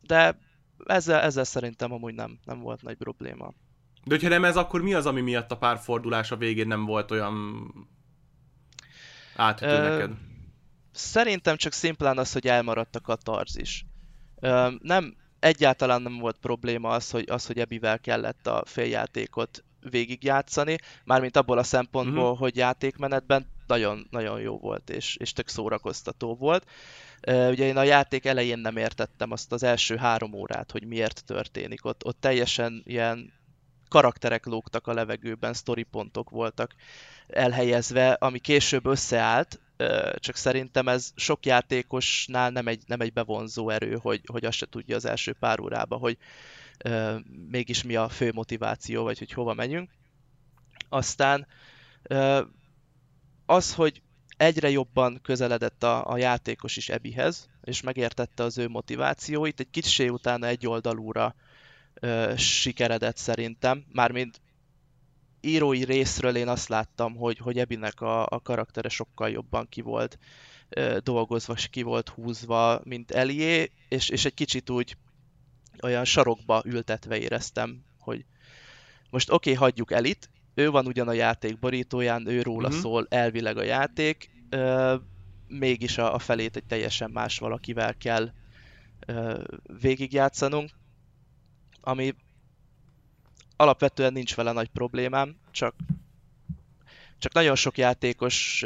De 0.00 0.38
ezzel, 0.86 1.20
ezzel 1.20 1.44
szerintem 1.44 1.92
amúgy 1.92 2.14
nem, 2.14 2.38
nem 2.44 2.60
volt 2.60 2.82
nagy 2.82 2.96
probléma. 2.96 3.52
De 4.04 4.14
hogyha 4.14 4.28
nem 4.28 4.44
ez, 4.44 4.56
akkor 4.56 4.82
mi 4.82 4.94
az, 4.94 5.06
ami 5.06 5.20
miatt 5.20 5.50
a 5.50 5.56
párfordulás 5.56 6.30
a 6.30 6.36
végén 6.36 6.66
nem 6.66 6.84
volt 6.84 7.10
olyan 7.10 7.34
átütő 9.36 9.70
Ö, 9.70 9.88
neked? 9.88 10.10
Szerintem 10.92 11.56
csak 11.56 11.72
szimplán 11.72 12.18
az, 12.18 12.32
hogy 12.32 12.46
elmaradt 12.46 12.96
a 12.96 13.00
katarzis. 13.00 13.86
Ö, 14.40 14.70
nem, 14.80 15.16
egyáltalán 15.38 16.02
nem 16.02 16.18
volt 16.18 16.36
probléma 16.40 16.88
az, 16.88 17.10
hogy, 17.10 17.24
az, 17.30 17.46
hogy 17.46 17.58
Ebivel 17.58 17.98
kellett 17.98 18.46
a 18.46 18.62
féljátékot 18.66 19.64
végigjátszani, 19.90 20.78
mármint 21.04 21.36
abból 21.36 21.58
a 21.58 21.62
szempontból, 21.62 22.22
uh-huh. 22.22 22.38
hogy 22.38 22.56
játékmenetben 22.56 23.46
nagyon, 23.66 24.06
nagyon 24.10 24.40
jó 24.40 24.58
volt, 24.58 24.90
és, 24.90 25.16
és 25.16 25.32
tök 25.32 25.48
szórakoztató 25.48 26.34
volt. 26.34 26.70
Ugye 27.26 27.64
én 27.64 27.76
a 27.76 27.82
játék 27.82 28.24
elején 28.24 28.58
nem 28.58 28.76
értettem 28.76 29.30
azt 29.30 29.52
az 29.52 29.62
első 29.62 29.96
három 29.96 30.32
órát, 30.32 30.70
hogy 30.70 30.86
miért 30.86 31.24
történik. 31.24 31.84
Ott, 31.84 32.04
ott 32.04 32.20
teljesen 32.20 32.82
ilyen 32.84 33.32
karakterek 33.88 34.46
lógtak 34.46 34.86
a 34.86 34.92
levegőben, 34.92 35.54
storypontok 35.54 36.30
voltak 36.30 36.74
elhelyezve, 37.26 38.12
ami 38.12 38.38
később 38.38 38.86
összeállt, 38.86 39.60
csak 40.18 40.36
szerintem 40.36 40.88
ez 40.88 41.12
sok 41.14 41.46
játékosnál 41.46 42.50
nem 42.50 42.68
egy, 42.68 42.82
nem 42.86 43.00
egy 43.00 43.12
bevonzó 43.12 43.70
erő, 43.70 43.98
hogy, 44.02 44.20
hogy 44.26 44.44
azt 44.44 44.56
se 44.56 44.66
tudja 44.66 44.96
az 44.96 45.04
első 45.04 45.32
pár 45.32 45.60
órába, 45.60 45.96
hogy 45.96 46.18
uh, 46.84 47.20
mégis 47.48 47.82
mi 47.82 47.96
a 47.96 48.08
fő 48.08 48.32
motiváció, 48.32 49.02
vagy 49.02 49.18
hogy 49.18 49.32
hova 49.32 49.54
megyünk. 49.54 49.90
Aztán 50.88 51.46
uh, 52.10 52.40
az, 53.46 53.74
hogy 53.74 54.02
egyre 54.36 54.70
jobban 54.70 55.20
közeledett 55.22 55.82
a, 55.82 56.10
a 56.10 56.16
játékos 56.16 56.76
is 56.76 56.88
Ebihez, 56.88 57.48
és 57.64 57.80
megértette 57.80 58.42
az 58.42 58.58
ő 58.58 58.68
motivációit, 58.68 59.60
egy 59.60 59.70
kicsi 59.70 60.08
utána 60.08 60.46
egy 60.46 60.66
oldalúra 60.66 61.34
uh, 62.02 62.36
sikeredett 62.36 63.16
szerintem, 63.16 63.84
mármint 63.92 64.40
írói 65.46 65.84
részről 65.84 66.36
én 66.36 66.48
azt 66.48 66.68
láttam, 66.68 67.16
hogy, 67.16 67.38
hogy 67.38 67.58
Ebinek 67.58 68.00
a, 68.00 68.26
a 68.26 68.40
karaktere 68.42 68.88
sokkal 68.88 69.30
jobban 69.30 69.68
ki 69.68 69.80
volt 69.80 70.18
dolgozva, 71.02 71.54
ki 71.54 71.82
volt 71.82 72.08
húzva, 72.08 72.80
mint 72.84 73.10
Elié, 73.10 73.70
és, 73.88 74.08
és 74.08 74.24
egy 74.24 74.34
kicsit 74.34 74.70
úgy 74.70 74.96
olyan 75.82 76.04
sarokba 76.04 76.62
ültetve 76.64 77.18
éreztem, 77.18 77.84
hogy 77.98 78.24
most 79.10 79.30
oké, 79.30 79.52
okay, 79.52 79.62
hagyjuk 79.62 79.92
Elit, 79.92 80.30
ő 80.54 80.70
van 80.70 80.86
ugyan 80.86 81.08
a 81.08 81.12
játék 81.12 81.58
borítóján, 81.58 82.26
ő 82.26 82.42
róla 82.42 82.66
uh-huh. 82.66 82.82
szól 82.82 83.06
elvileg 83.08 83.56
a 83.56 83.62
játék, 83.62 84.30
ö, 84.50 84.94
mégis 85.48 85.98
a, 85.98 86.14
a 86.14 86.18
felét 86.18 86.56
egy 86.56 86.64
teljesen 86.64 87.10
más 87.10 87.38
valakivel 87.38 87.96
kell 87.96 88.32
ö, 89.06 89.42
végigjátszanunk, 89.80 90.70
ami 91.80 92.14
alapvetően 93.56 94.12
nincs 94.12 94.34
vele 94.34 94.52
nagy 94.52 94.68
problémám, 94.68 95.36
csak 95.50 95.74
csak 97.18 97.32
nagyon 97.32 97.54
sok 97.54 97.78
játékos 97.78 98.64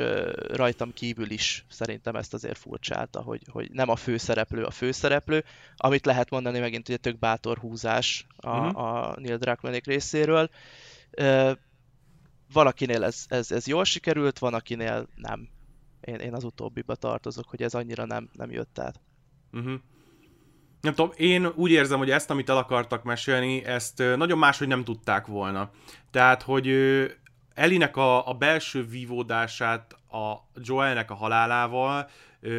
rajtam 0.48 0.92
kívül 0.92 1.30
is 1.30 1.64
szerintem 1.68 2.16
ezt 2.16 2.34
azért 2.34 2.58
furcsálta, 2.58 3.22
hogy, 3.22 3.42
hogy 3.50 3.70
nem 3.72 3.88
a 3.88 3.96
főszereplő 3.96 4.64
a 4.64 4.70
főszereplő, 4.70 5.44
amit 5.76 6.06
lehet 6.06 6.30
mondani 6.30 6.58
megint 6.58 6.88
egy 6.88 7.00
tök 7.00 7.18
bátor 7.18 7.58
húzás 7.58 8.26
a, 8.36 8.58
uh-huh. 8.58 8.78
a 8.78 9.14
Neil 9.20 9.36
Druckmannék 9.36 9.86
részéről. 9.86 10.50
Valakinél 12.52 13.04
ez, 13.04 13.24
ez, 13.28 13.50
ez 13.50 13.66
jól 13.66 13.84
sikerült, 13.84 14.38
van 14.38 14.54
akinél 14.54 15.08
nem. 15.14 15.48
Én, 16.00 16.14
én 16.14 16.34
az 16.34 16.44
utóbbiba 16.44 16.94
tartozok, 16.94 17.48
hogy 17.48 17.62
ez 17.62 17.74
annyira 17.74 18.04
nem, 18.04 18.28
nem 18.32 18.50
jött 18.50 18.78
át. 18.78 19.00
Uh-huh. 19.52 19.80
Nem 20.80 20.94
tudom, 20.94 21.12
én 21.16 21.46
úgy 21.46 21.70
érzem, 21.70 21.98
hogy 21.98 22.10
ezt, 22.10 22.30
amit 22.30 22.48
el 22.48 22.56
akartak 22.56 23.02
mesélni, 23.02 23.64
ezt 23.64 23.98
nagyon 23.98 24.38
máshogy 24.38 24.68
nem 24.68 24.84
tudták 24.84 25.26
volna. 25.26 25.70
Tehát, 26.10 26.42
hogy 26.42 26.68
Elinek 27.54 27.96
a, 27.96 28.28
a 28.28 28.34
belső 28.34 28.86
vívódását 28.86 29.92
a 30.10 30.34
Joelnek 30.54 31.10
a 31.10 31.14
halálával 31.14 32.08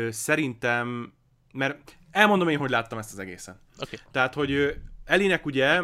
szerintem, 0.10 1.14
mert 1.54 1.98
elmondom 2.12 2.50
én, 2.50 2.58
hogy 2.58 2.70
láttam 2.70 2.98
ezt 2.98 3.12
az 3.12 3.20
egészen. 3.20 3.60
Okay. 3.80 4.00
Tehát, 4.12 4.34
hogy 4.34 4.76
Elinek 5.06 5.46
ugye, 5.46 5.82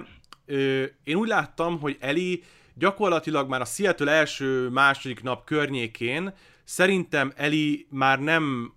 én 1.04 1.16
úgy 1.16 1.28
láttam, 1.28 1.80
hogy 1.80 1.98
Eli 2.00 2.44
gyakorlatilag 2.74 3.50
már 3.50 3.62
a 3.62 3.66
Seattle 3.66 4.12
első, 4.12 4.70
második 4.70 5.24
nap 5.24 5.46
környékén 5.46 6.34
szerintem 6.64 7.34
Eli 7.36 7.88
már 7.90 8.20
nem 8.20 8.74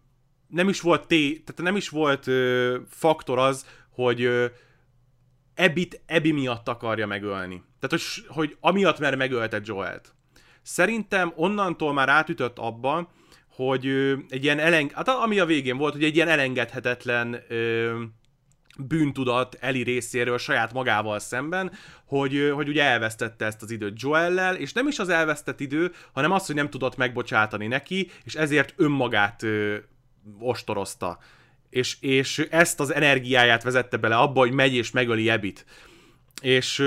nem 0.51 0.69
is 0.69 0.81
volt 0.81 1.07
té, 1.07 1.33
tehát 1.33 1.63
nem 1.63 1.77
is 1.77 1.89
volt 1.89 2.27
ö, 2.27 2.79
faktor 2.89 3.39
az, 3.39 3.67
hogy 3.91 4.23
ö, 4.23 4.47
Ebit 5.55 6.03
Ebi 6.07 6.33
miatt 6.33 6.69
akarja 6.69 7.07
megölni. 7.07 7.63
Tehát, 7.81 7.91
hogy, 7.91 8.27
hogy 8.29 8.57
amiatt, 8.61 8.99
mert 8.99 9.17
megölte 9.17 9.61
Joelt. 9.65 10.15
Szerintem 10.63 11.33
onnantól 11.35 11.93
már 11.93 12.09
átütött 12.09 12.59
abban, 12.59 13.09
hogy 13.55 13.87
ö, 13.87 14.17
egy 14.29 14.45
ilyen 14.45 14.59
eleng... 14.59 14.93
Hát 14.93 15.09
ami 15.09 15.39
a 15.39 15.45
végén 15.45 15.77
volt, 15.77 15.93
hogy 15.93 16.05
egy 16.05 16.15
ilyen 16.15 16.29
elengedhetetlen 16.29 17.43
ö, 17.49 18.03
bűntudat 18.79 19.57
Eli 19.61 19.83
részéről 19.83 20.39
saját 20.39 20.73
magával 20.73 21.19
szemben, 21.19 21.73
hogy, 22.07 22.51
hogy 22.55 22.69
ugye 22.69 22.83
elvesztette 22.83 23.45
ezt 23.45 23.63
az 23.63 23.71
időt 23.71 24.03
Joellel, 24.03 24.57
és 24.57 24.73
nem 24.73 24.89
is 24.89 24.99
az 24.99 25.09
elvesztett 25.09 25.61
idő, 25.61 25.93
hanem 26.13 26.31
az, 26.31 26.47
hogy 26.47 26.55
nem 26.55 26.71
tudott 26.71 26.97
megbocsátani 26.97 27.67
neki, 27.67 28.11
és 28.25 28.35
ezért 28.35 28.75
önmagát 28.77 29.43
ö, 29.43 29.77
ostorozta. 30.39 31.19
És, 31.71 31.97
és 32.01 32.39
ezt 32.51 32.81
az 32.81 32.95
energiáját 32.95 33.63
vezette 33.63 33.97
bele 33.97 34.17
abba, 34.17 34.41
hogy 34.41 34.53
megy 34.53 34.75
és 34.75 34.91
megöli 34.91 35.31
Ebit. 35.31 35.65
És 36.41 36.85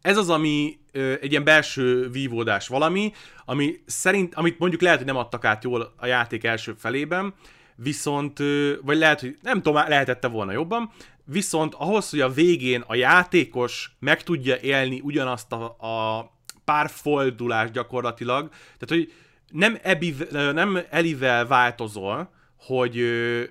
ez 0.00 0.16
az, 0.16 0.30
ami 0.30 0.78
egy 1.20 1.30
ilyen 1.30 1.44
belső 1.44 2.08
vívódás 2.10 2.68
valami, 2.68 3.12
ami 3.44 3.74
szerint, 3.86 4.34
amit 4.34 4.58
mondjuk 4.58 4.80
lehet, 4.80 4.96
hogy 4.96 5.06
nem 5.06 5.16
adtak 5.16 5.44
át 5.44 5.64
jól 5.64 5.94
a 5.96 6.06
játék 6.06 6.44
első 6.44 6.74
felében, 6.78 7.34
viszont, 7.76 8.38
vagy 8.82 8.98
lehet, 8.98 9.20
hogy 9.20 9.38
nem 9.42 9.62
tudom, 9.62 9.88
lehetette 9.88 10.28
volna 10.28 10.52
jobban, 10.52 10.90
viszont 11.24 11.74
ahhoz, 11.74 12.10
hogy 12.10 12.20
a 12.20 12.28
végén 12.28 12.84
a 12.86 12.94
játékos 12.94 13.96
meg 13.98 14.22
tudja 14.22 14.56
élni 14.56 15.00
ugyanazt 15.00 15.52
a, 15.52 15.64
a 15.64 16.30
párfoldulást 16.64 17.72
gyakorlatilag, 17.72 18.48
tehát, 18.48 18.88
hogy 18.88 19.12
nem, 19.50 19.78
Ebi, 19.82 20.14
nem 20.30 20.78
Elivel 20.90 21.46
változol, 21.46 22.30
hogy, 22.56 23.02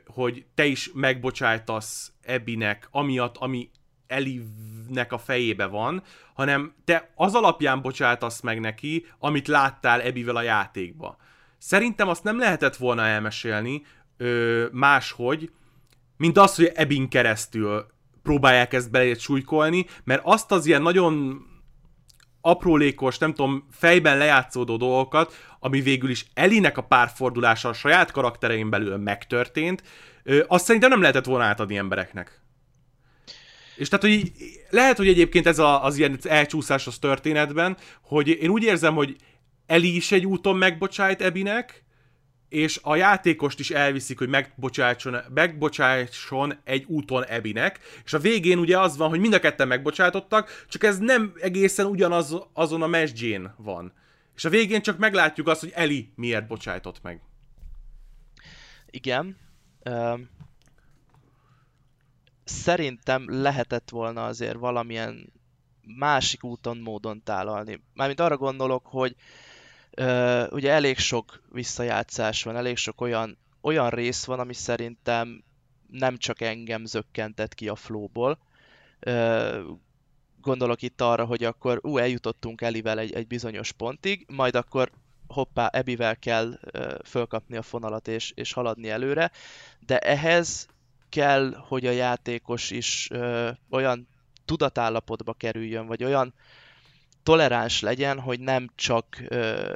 hogy 0.06 0.46
te 0.56 0.66
is 0.66 0.92
megbocsájtasz 0.94 2.12
Ebinek, 2.22 2.88
amiatt, 2.92 3.38
ami 3.38 3.70
Elinek 4.08 5.12
a 5.12 5.18
fejébe 5.18 5.66
van, 5.66 6.04
hanem 6.34 6.74
te 6.86 7.12
az 7.16 7.34
alapján 7.36 7.82
bocsátasz 7.82 8.42
meg 8.42 8.60
neki, 8.60 9.06
amit 9.20 9.48
láttál 9.48 10.02
Ebivel 10.02 10.36
a 10.36 10.42
játékba. 10.42 11.18
Szerintem 11.58 12.08
azt 12.08 12.24
nem 12.24 12.40
lehetett 12.40 12.75
volna 12.75 13.06
elmesélni 13.06 13.82
ö, 14.18 14.66
máshogy, 14.72 15.52
mint 16.18 16.38
az, 16.38 16.56
hogy 16.56 16.72
Ebin 16.74 17.10
keresztül 17.10 17.86
próbálják 18.24 18.74
ezt 18.74 18.92
belét 18.92 19.20
súlykolni, 19.20 19.86
mert 20.04 20.22
azt 20.24 20.52
az 20.52 20.66
ilyen 20.66 20.82
nagyon 20.82 21.42
aprólékos, 22.46 23.18
nem 23.18 23.34
tudom, 23.34 23.68
fejben 23.72 24.18
lejátszódó 24.18 24.78
dolgokat, 24.78 25.34
ami 25.60 25.82
végül 25.82 26.10
is 26.10 26.25
Elinek 26.34 26.78
a 26.78 26.82
párfordulása 26.82 27.70
a 27.70 27.74
saját 27.74 28.12
karakterein 28.12 28.70
belül 28.70 28.98
megtörtént, 28.98 29.84
azt 30.48 30.66
szerintem 30.66 30.90
nem 30.90 31.02
lehetett 31.02 31.25
volna 31.25 31.44
átadni 31.44 31.78
embereknek. 31.78 32.42
És 33.75 33.88
tehát, 33.88 34.06
hogy 34.06 34.32
lehet, 34.70 34.98
hogy 34.98 35.08
egyébként 35.08 35.48
ez 35.48 35.60
a, 35.60 35.84
az 35.84 35.98
ilyen 35.98 36.20
elcsúszás 36.24 36.88
az 36.88 36.98
történetben, 36.98 37.78
hogy 38.02 38.28
én 38.28 38.50
úgy 38.50 38.64
érzem, 38.64 38.96
hogy 38.96 39.16
Eli 39.66 39.96
is 39.96 40.12
egy 40.12 40.25
úton 40.25 40.56
megbocsájt 40.56 41.22
Ebinek, 41.22 41.85
és 42.56 42.80
a 42.84 42.96
játékost 42.96 43.60
is 43.60 43.72
elviszik, 43.72 44.18
hogy 44.18 44.30
megbocsájtson, 44.30 45.18
megbocsájtson 45.34 46.54
egy 46.64 46.84
úton 46.88 47.26
Ebinek, 47.26 47.80
és 48.06 48.14
a 48.14 48.20
végén 48.20 48.58
ugye 48.58 48.80
az 48.80 48.98
van, 48.98 49.10
hogy 49.10 49.20
mind 49.20 49.34
a 49.34 49.40
ketten 49.40 49.68
megbocsátottak, 49.68 50.66
csak 50.68 50.84
ez 50.84 50.98
nem 50.98 51.34
egészen 51.42 51.86
ugyanaz 51.86 52.36
azon 52.54 52.82
a 52.82 52.88
mesdjén 52.88 53.54
van. 53.58 53.94
És 54.36 54.46
a 54.46 54.50
végén 54.50 54.82
csak 54.82 54.98
meglátjuk 54.98 55.48
azt, 55.48 55.60
hogy 55.60 55.72
Eli 55.76 56.12
miért 56.16 56.48
bocsájtott 56.48 57.02
meg. 57.02 57.22
Igen. 58.90 59.38
Um, 59.90 60.30
szerintem 62.44 63.26
lehetett 63.28 63.90
volna 63.90 64.26
azért 64.26 64.58
valamilyen 64.58 65.34
másik 65.98 66.44
úton, 66.44 66.78
módon 66.78 67.24
tálalni. 67.24 67.82
Mármint 67.94 68.20
arra 68.20 68.38
gondolok, 68.38 68.86
hogy 68.86 69.12
uh, 69.12 69.45
ugye 70.50 70.72
elég 70.72 70.98
sok 70.98 71.42
visszajátszás 71.52 72.44
van, 72.44 72.56
elég 72.56 72.78
sok 72.78 73.02
olyan, 73.02 73.38
olyan 73.62 73.90
rész 73.90 74.25
van, 74.25 74.40
ami 74.40 74.54
szerintem 74.54 75.44
nem 75.92 76.18
csak 76.18 76.42
engem 76.42 76.86
zökkentett 76.86 77.54
ki 77.54 77.68
a 77.68 77.75
flowból. 77.75 78.38
Gondolok 80.42 80.82
itt 80.82 81.02
arra, 81.02 81.25
hogy 81.25 81.44
akkor 81.44 81.80
ú, 81.84 81.98
eljutottunk 81.98 82.62
Elivel 82.62 83.00
egy, 83.00 83.14
egy 83.14 83.28
bizonyos 83.28 83.72
pontig, 83.72 84.25
majd 84.30 84.56
akkor 84.56 84.92
hoppá, 85.28 85.68
Ebivel 85.68 86.16
kell 86.16 86.60
fölkapni 87.06 87.58
a 87.58 87.62
fonalat 87.62 88.08
és, 88.08 88.32
és 88.36 88.54
haladni 88.54 88.90
előre, 88.90 89.32
de 89.86 90.00
ehhez 90.00 90.68
kell, 91.10 91.54
hogy 91.68 91.86
a 91.86 91.92
játékos 91.92 92.72
is 92.72 93.08
ö, 93.12 93.50
olyan 93.70 94.08
tudatállapotba 94.46 95.34
kerüljön, 95.34 95.86
vagy 95.86 96.04
olyan 96.04 96.34
toleráns 97.25 97.82
legyen, 97.82 98.20
hogy 98.20 98.39
nem 98.39 98.70
csak 98.75 99.05
ö, 99.27 99.75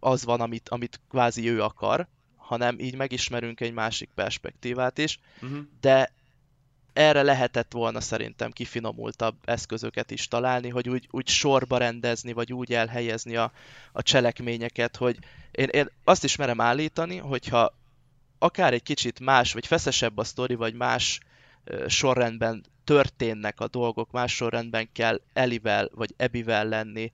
az 0.00 0.24
van, 0.24 0.40
amit, 0.40 0.68
amit 0.68 1.00
kvázi 1.10 1.48
ő 1.50 1.62
akar, 1.62 2.06
hanem 2.36 2.78
így 2.78 2.94
megismerünk 2.94 3.60
egy 3.60 3.72
másik 3.72 4.08
perspektívát 4.14 4.98
is, 4.98 5.20
uh-huh. 5.42 5.58
de 5.80 6.12
erre 6.92 7.22
lehetett 7.22 7.72
volna 7.72 8.00
szerintem 8.00 8.50
kifinomultabb 8.50 9.36
eszközöket 9.44 10.10
is 10.10 10.28
találni, 10.28 10.68
hogy 10.68 10.88
úgy, 10.88 11.08
úgy 11.10 11.28
sorba 11.28 11.76
rendezni, 11.76 12.32
vagy 12.32 12.52
úgy 12.52 12.72
elhelyezni 12.72 13.36
a, 13.36 13.52
a 13.92 14.02
cselekményeket, 14.02 14.96
hogy 14.96 15.18
én, 15.50 15.68
én 15.68 15.90
azt 16.04 16.24
is 16.24 16.36
merem 16.36 16.60
állítani, 16.60 17.16
hogyha 17.16 17.74
akár 18.38 18.72
egy 18.72 18.82
kicsit 18.82 19.20
más, 19.20 19.52
vagy 19.52 19.66
feszesebb 19.66 20.18
a 20.18 20.24
sztori, 20.24 20.54
vagy 20.54 20.74
más 20.74 21.20
sorrendben 21.86 22.64
történnek 22.86 23.60
a 23.60 23.68
dolgok, 23.68 24.10
más 24.10 24.34
sorrendben 24.34 24.88
kell 24.92 25.20
Elivel 25.32 25.90
vagy 25.94 26.14
Ebivel 26.16 26.68
lenni, 26.68 27.10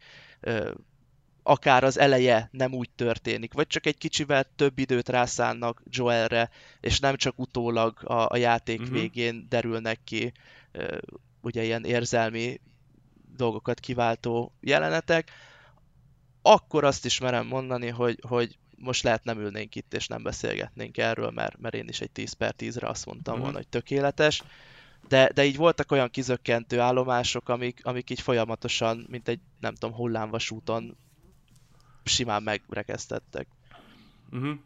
akár 1.42 1.84
az 1.84 1.98
eleje 1.98 2.48
nem 2.52 2.72
úgy 2.74 2.90
történik, 2.90 3.52
vagy 3.52 3.66
csak 3.66 3.86
egy 3.86 3.98
kicsivel 3.98 4.46
több 4.56 4.78
időt 4.78 5.08
rászánnak 5.08 5.82
Joelre, 5.90 6.50
és 6.80 7.00
nem 7.00 7.16
csak 7.16 7.38
utólag 7.38 8.04
a, 8.04 8.26
a 8.28 8.36
játék 8.36 8.80
uh-huh. 8.80 8.94
végén 8.94 9.46
derülnek 9.48 10.00
ki 10.04 10.32
ugye 11.40 11.62
ilyen 11.64 11.84
érzelmi 11.84 12.60
dolgokat 13.36 13.80
kiváltó 13.80 14.52
jelenetek, 14.60 15.30
akkor 16.42 16.84
azt 16.84 17.04
is 17.04 17.18
merem 17.18 17.46
mondani, 17.46 17.88
hogy, 17.88 18.18
hogy 18.28 18.58
most 18.76 19.02
lehet 19.02 19.24
nem 19.24 19.38
ülnénk 19.38 19.74
itt, 19.74 19.94
és 19.94 20.06
nem 20.06 20.22
beszélgetnénk 20.22 20.98
erről, 20.98 21.30
mert, 21.30 21.58
mert 21.58 21.74
én 21.74 21.88
is 21.88 22.00
egy 22.00 22.10
10 22.10 22.32
per 22.32 22.54
10-re 22.58 22.88
azt 22.88 23.06
mondtam 23.06 23.34
mm-hmm. 23.34 23.42
volna, 23.42 23.56
hogy 23.56 23.68
tökéletes. 23.68 24.42
De, 25.08 25.30
de 25.34 25.44
így 25.44 25.56
voltak 25.56 25.92
olyan 25.92 26.10
kizökkentő 26.10 26.80
állomások, 26.80 27.48
amik, 27.48 27.80
amik 27.82 28.10
így 28.10 28.20
folyamatosan, 28.20 29.06
mint 29.10 29.28
egy, 29.28 29.40
nem 29.60 29.74
tudom, 29.74 29.96
hullámvasúton 29.96 30.96
simán 32.04 32.42
megrekesztettek. 32.42 33.46
Uh-huh. 34.32 34.58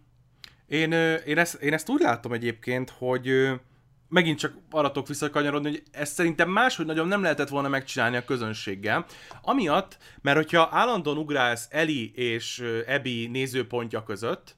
Én, 0.67 0.93
én, 1.27 1.39
ezt, 1.39 1.55
én 1.55 1.73
ezt 1.73 1.89
úgy 1.89 2.01
látom 2.01 2.33
egyébként, 2.33 2.91
hogy 2.91 3.51
megint 4.09 4.39
csak 4.39 4.57
arra 4.71 4.89
tudok 4.89 5.09
visszakanyarodni, 5.09 5.69
hogy 5.69 5.83
ezt 5.91 6.15
szerintem 6.15 6.51
máshogy 6.51 6.87
nagyon 6.87 7.09
nem 7.09 7.23
lehetett 7.23 7.49
volna 7.49 7.69
megcsinálni 7.69 8.17
a 8.17 8.25
közönséggel. 8.25 9.07
Amiatt, 9.43 9.99
mert 10.23 10.37
hogyha 10.37 10.69
állandóan 10.71 11.17
ugrálsz 11.17 11.69
Eli 11.71 12.13
és 12.15 12.65
Ebi 12.87 13.27
nézőpontja 13.27 14.03
között, 14.03 14.57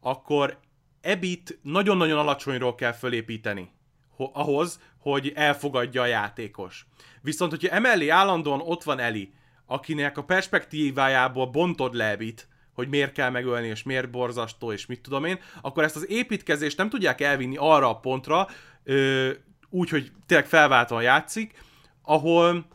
akkor 0.00 0.58
Ebit 1.00 1.58
nagyon-nagyon 1.62 2.18
alacsonyról 2.18 2.74
kell 2.74 2.92
fölépíteni 2.92 3.70
ahhoz, 4.16 4.80
hogy 5.10 5.32
elfogadja 5.34 6.02
a 6.02 6.06
játékos. 6.06 6.86
Viszont, 7.22 7.50
hogyha 7.50 7.74
emellé 7.74 8.08
állandóan 8.08 8.60
ott 8.60 8.82
van 8.82 8.98
Eli, 8.98 9.32
akinek 9.66 10.18
a 10.18 10.24
perspektívájából 10.24 11.46
bontod 11.46 11.94
le 11.94 12.08
Ebit, 12.08 12.48
hogy 12.72 12.88
miért 12.88 13.12
kell 13.12 13.30
megölni, 13.30 13.66
és 13.66 13.82
miért 13.82 14.10
borzasztó, 14.10 14.72
és 14.72 14.86
mit 14.86 15.00
tudom 15.00 15.24
én, 15.24 15.38
akkor 15.60 15.84
ezt 15.84 15.96
az 15.96 16.10
építkezést 16.10 16.76
nem 16.76 16.88
tudják 16.88 17.20
elvinni 17.20 17.56
arra 17.58 17.88
a 17.88 18.00
pontra, 18.00 18.48
úgy, 19.68 19.88
hogy 19.88 20.12
tényleg 20.26 20.46
felváltóan 20.46 21.02
játszik, 21.02 21.62
ahol 22.02 22.66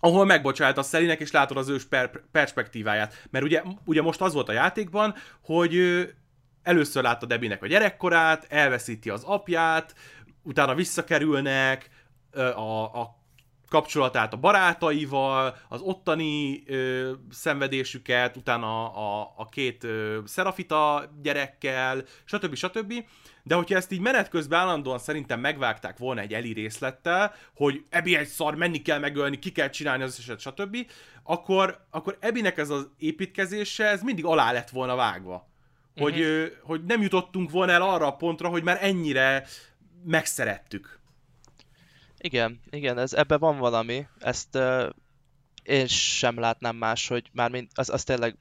ahol 0.00 0.24
megbocsált 0.24 0.78
a 0.78 0.82
Szelinek, 0.82 1.20
és 1.20 1.30
látod 1.30 1.56
az 1.56 1.68
ős 1.68 1.84
per- 1.84 2.22
perspektíváját. 2.32 3.26
Mert 3.30 3.44
ugye, 3.44 3.62
ugye 3.84 4.02
most 4.02 4.20
az 4.20 4.32
volt 4.32 4.48
a 4.48 4.52
játékban, 4.52 5.14
hogy 5.40 6.04
először 6.64 7.02
látta 7.02 7.26
Debinek 7.26 7.62
a 7.62 7.66
gyerekkorát, 7.66 8.46
elveszíti 8.48 9.10
az 9.10 9.22
apját, 9.24 9.94
utána 10.44 10.74
visszakerülnek, 10.74 11.90
a, 12.54 13.00
a 13.00 13.22
kapcsolatát 13.68 14.32
a 14.32 14.36
barátaival, 14.36 15.56
az 15.68 15.80
ottani 15.80 16.62
ö, 16.66 17.12
szenvedésüket, 17.30 18.36
utána 18.36 18.92
a, 18.92 19.20
a, 19.20 19.34
a 19.36 19.48
két 19.48 19.84
ö, 19.84 20.18
Serafita 20.26 21.10
gyerekkel, 21.22 22.04
stb. 22.24 22.54
stb. 22.54 22.92
De 23.42 23.54
hogyha 23.54 23.76
ezt 23.76 23.92
így 23.92 24.00
menet 24.00 24.28
közben 24.28 24.60
állandóan 24.60 24.98
szerintem 24.98 25.40
megvágták 25.40 25.98
volna 25.98 26.20
egy 26.20 26.32
Eli 26.32 26.52
részlettel, 26.52 27.34
hogy 27.54 27.84
Ebi 27.90 28.16
egy 28.16 28.26
szar, 28.26 28.54
menni 28.54 28.82
kell 28.82 28.98
megölni, 28.98 29.38
ki 29.38 29.52
kell 29.52 29.68
csinálni 29.68 30.02
az 30.02 30.18
eset, 30.18 30.40
stb., 30.40 30.76
akkor, 31.22 31.86
akkor 31.90 32.16
Ebinek 32.20 32.58
ez 32.58 32.70
az 32.70 32.88
építkezése, 32.98 33.84
ez 33.84 34.02
mindig 34.02 34.24
alá 34.24 34.52
lett 34.52 34.70
volna 34.70 34.94
vágva. 34.94 35.48
Hogy, 35.96 36.20
ö, 36.20 36.46
hogy 36.62 36.84
nem 36.84 37.02
jutottunk 37.02 37.50
volna 37.50 37.72
el 37.72 37.82
arra 37.82 38.06
a 38.06 38.16
pontra, 38.16 38.48
hogy 38.48 38.62
már 38.62 38.78
ennyire 38.80 39.46
megszerettük. 40.04 40.98
Igen, 42.18 42.60
igen, 42.70 42.98
ez, 42.98 43.12
ebbe 43.12 43.36
van 43.36 43.58
valami. 43.58 44.06
Ezt 44.18 44.56
uh, 44.56 44.88
én 45.62 45.86
sem 45.86 46.38
látnám 46.38 46.76
más, 46.76 47.08
hogy 47.08 47.30
már 47.32 47.50
mind, 47.50 47.68
az, 47.74 47.88
az 47.88 48.04
tényleg 48.04 48.36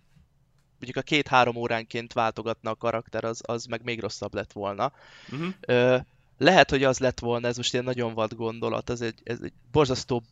mondjuk 0.80 0.98
a 0.98 1.02
két-három 1.02 1.56
óránként 1.56 2.14
váltogatna 2.14 2.70
a 2.70 2.76
karakter, 2.76 3.24
az, 3.24 3.42
az 3.46 3.66
meg 3.66 3.84
még 3.84 4.00
rosszabb 4.00 4.34
lett 4.34 4.52
volna. 4.52 4.92
Uh-huh. 5.32 5.54
Uh, 5.68 6.02
lehet, 6.38 6.70
hogy 6.70 6.84
az 6.84 7.00
lett 7.00 7.20
volna, 7.20 7.48
ez 7.48 7.58
most 7.58 7.74
egy 7.74 7.84
nagyon 7.84 8.14
vad 8.14 8.34
gondolat, 8.34 8.90
ez 8.90 9.02
egy, 9.02 9.20
ez 9.24 9.40
egy 9.42 9.54
borzasztó 9.72 10.24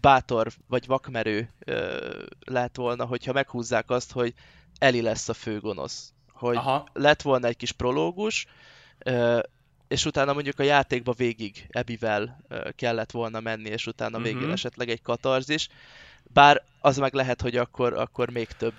bátor 0.00 0.52
vagy 0.68 0.86
vakmerő 0.86 1.50
uh, 1.66 2.22
lett 2.44 2.76
volna, 2.76 3.04
hogyha 3.04 3.32
meghúzzák 3.32 3.90
azt, 3.90 4.12
hogy 4.12 4.34
Eli 4.78 5.00
lesz 5.00 5.28
a 5.28 5.34
főgonosz. 5.34 6.12
Hogy 6.32 6.56
Aha. 6.56 6.88
lett 6.92 7.22
volna 7.22 7.46
egy 7.46 7.56
kis 7.56 7.72
prológus, 7.72 8.46
uh, 9.06 9.40
és 9.88 10.04
utána 10.04 10.32
mondjuk 10.32 10.58
a 10.58 10.62
játékba 10.62 11.12
végig 11.12 11.66
Ebivel 11.68 12.38
kellett 12.76 13.10
volna 13.10 13.40
menni, 13.40 13.68
és 13.68 13.86
utána 13.86 14.18
uh-huh. 14.18 14.32
végén 14.32 14.50
esetleg 14.50 14.88
egy 14.88 15.02
katarzis. 15.02 15.68
Bár 16.32 16.62
az 16.80 16.96
meg 16.96 17.14
lehet, 17.14 17.40
hogy 17.40 17.56
akkor, 17.56 17.92
akkor 17.92 18.30
még 18.30 18.46
több 18.46 18.74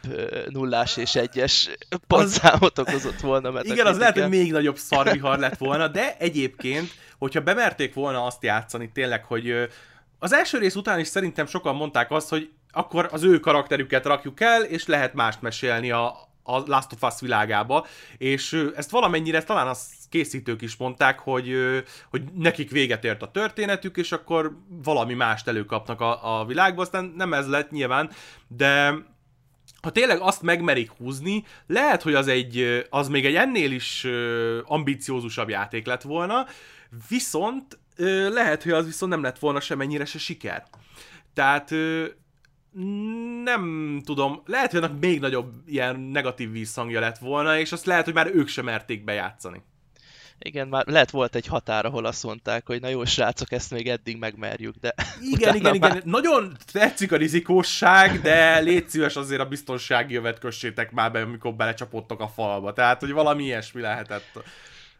nullás 0.49 0.97
és 0.97 1.15
egyes 1.15 1.69
pontszámot 2.07 2.77
okozott 2.79 3.19
volna. 3.19 3.51
Mert 3.51 3.65
Igen, 3.65 3.85
az 3.85 3.97
lehet, 3.97 4.19
hogy 4.19 4.29
még 4.29 4.51
nagyobb 4.51 4.77
szarvihar 4.77 5.39
lett 5.39 5.57
volna, 5.57 5.87
de 5.87 6.15
egyébként, 6.17 6.91
hogyha 7.17 7.41
bemerték 7.41 7.93
volna 7.93 8.25
azt 8.25 8.43
játszani 8.43 8.91
tényleg, 8.93 9.23
hogy 9.23 9.69
az 10.19 10.33
első 10.33 10.57
rész 10.57 10.75
után 10.75 10.99
is 10.99 11.07
szerintem 11.07 11.45
sokan 11.45 11.75
mondták 11.75 12.11
azt, 12.11 12.29
hogy 12.29 12.49
akkor 12.71 13.09
az 13.11 13.23
ő 13.23 13.39
karakterüket 13.39 14.05
rakjuk 14.05 14.41
el, 14.41 14.63
és 14.63 14.85
lehet 14.85 15.13
mást 15.13 15.41
mesélni 15.41 15.91
a, 15.91 16.26
a 16.47 16.63
Last 16.65 16.93
of 16.93 17.13
Us 17.13 17.19
világába, 17.19 17.85
és 18.17 18.65
ezt 18.75 18.89
valamennyire 18.89 19.43
talán 19.43 19.67
a 19.67 19.75
készítők 20.09 20.61
is 20.61 20.75
mondták, 20.75 21.19
hogy, 21.19 21.55
hogy 22.09 22.23
nekik 22.33 22.71
véget 22.71 23.03
ért 23.03 23.21
a 23.21 23.31
történetük, 23.31 23.97
és 23.97 24.11
akkor 24.11 24.57
valami 24.83 25.13
mást 25.13 25.47
előkapnak 25.47 26.01
a, 26.01 26.39
a 26.39 26.45
világba, 26.45 26.81
aztán 26.81 27.13
nem 27.15 27.33
ez 27.33 27.47
lett 27.47 27.71
nyilván, 27.71 28.09
de 28.47 28.93
ha 29.81 29.91
tényleg 29.91 30.19
azt 30.19 30.41
megmerik 30.41 30.91
húzni, 30.91 31.45
lehet, 31.67 32.01
hogy 32.01 32.13
az, 32.13 32.27
egy, 32.27 32.85
az 32.89 33.07
még 33.07 33.25
egy 33.25 33.35
ennél 33.35 33.71
is 33.71 34.07
ambiciózusabb 34.63 35.49
játék 35.49 35.85
lett 35.85 36.01
volna, 36.01 36.45
viszont 37.09 37.79
lehet, 38.29 38.63
hogy 38.63 38.71
az 38.71 38.85
viszont 38.85 39.11
nem 39.11 39.21
lett 39.21 39.39
volna 39.39 39.59
semennyire 39.59 40.05
se 40.05 40.17
siker. 40.17 40.63
Tehát 41.33 41.71
nem 43.43 44.01
tudom, 44.05 44.41
lehet, 44.45 44.71
hogy 44.71 44.83
ennek 44.83 44.99
még 44.99 45.19
nagyobb 45.19 45.53
ilyen 45.65 45.99
negatív 45.99 46.51
visszhangja 46.51 46.99
lett 46.99 47.17
volna, 47.17 47.59
és 47.59 47.71
azt 47.71 47.85
lehet, 47.85 48.05
hogy 48.05 48.13
már 48.13 48.29
ők 48.33 48.47
sem 48.47 48.65
merték 48.65 49.03
bejátszani. 49.03 49.61
Igen, 50.39 50.67
már 50.67 50.87
lehet 50.87 51.11
volt 51.11 51.35
egy 51.35 51.45
határ, 51.45 51.85
ahol 51.85 52.05
azt 52.05 52.23
mondták, 52.23 52.65
hogy 52.65 52.81
na 52.81 52.87
jó, 52.87 53.05
srácok, 53.05 53.51
ezt 53.51 53.71
még 53.71 53.87
eddig 53.87 54.17
megmerjük, 54.17 54.75
de... 54.75 54.93
Igen, 55.21 55.55
igen, 55.55 55.77
már... 55.77 55.91
igen, 55.91 56.01
nagyon 56.05 56.57
tetszik 56.71 57.11
a 57.11 57.17
rizikóság, 57.17 58.21
de 58.21 58.59
légy 58.59 58.89
szíves 58.89 59.15
azért 59.15 59.41
a 59.41 59.45
biztonsági 59.45 60.13
jövet 60.13 60.39
kössétek 60.39 60.91
már 60.91 61.11
be, 61.11 61.21
amikor 61.21 61.53
belecsapottok 61.53 62.19
a 62.19 62.27
falba. 62.27 62.73
Tehát, 62.73 62.99
hogy 62.99 63.11
valami 63.11 63.43
ilyesmi 63.43 63.81
lehetett. 63.81 64.39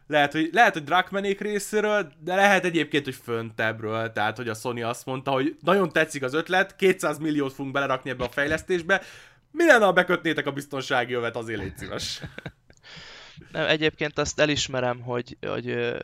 Lehet, 0.08 0.32
hogy, 0.32 0.48
lehet, 0.52 0.72
hogy 0.72 0.84
Drakmenék 0.84 1.40
részéről, 1.40 2.12
de 2.20 2.34
lehet 2.34 2.64
egyébként, 2.64 3.04
hogy 3.04 3.14
föntebbről. 3.14 4.12
Tehát, 4.12 4.36
hogy 4.36 4.48
a 4.48 4.54
Sony 4.54 4.82
azt 4.82 5.06
mondta, 5.06 5.30
hogy 5.30 5.56
nagyon 5.60 5.92
tetszik 5.92 6.22
az 6.22 6.34
ötlet, 6.34 6.76
200 6.76 7.18
milliót 7.18 7.52
fogunk 7.52 7.74
belerakni 7.74 8.10
ebbe 8.10 8.24
a 8.24 8.28
fejlesztésbe, 8.28 9.02
mi 9.50 9.66
lenne, 9.66 9.84
ha 9.84 9.92
bekötnétek 9.92 10.46
a 10.46 10.52
biztonsági 10.52 11.12
jövet, 11.12 11.36
azért 11.36 11.60
légy 11.60 11.76
szíves. 11.76 12.20
Nem, 13.52 13.66
egyébként 13.66 14.18
azt 14.18 14.40
elismerem, 14.40 15.00
hogy, 15.00 15.36
hogy 15.46 15.96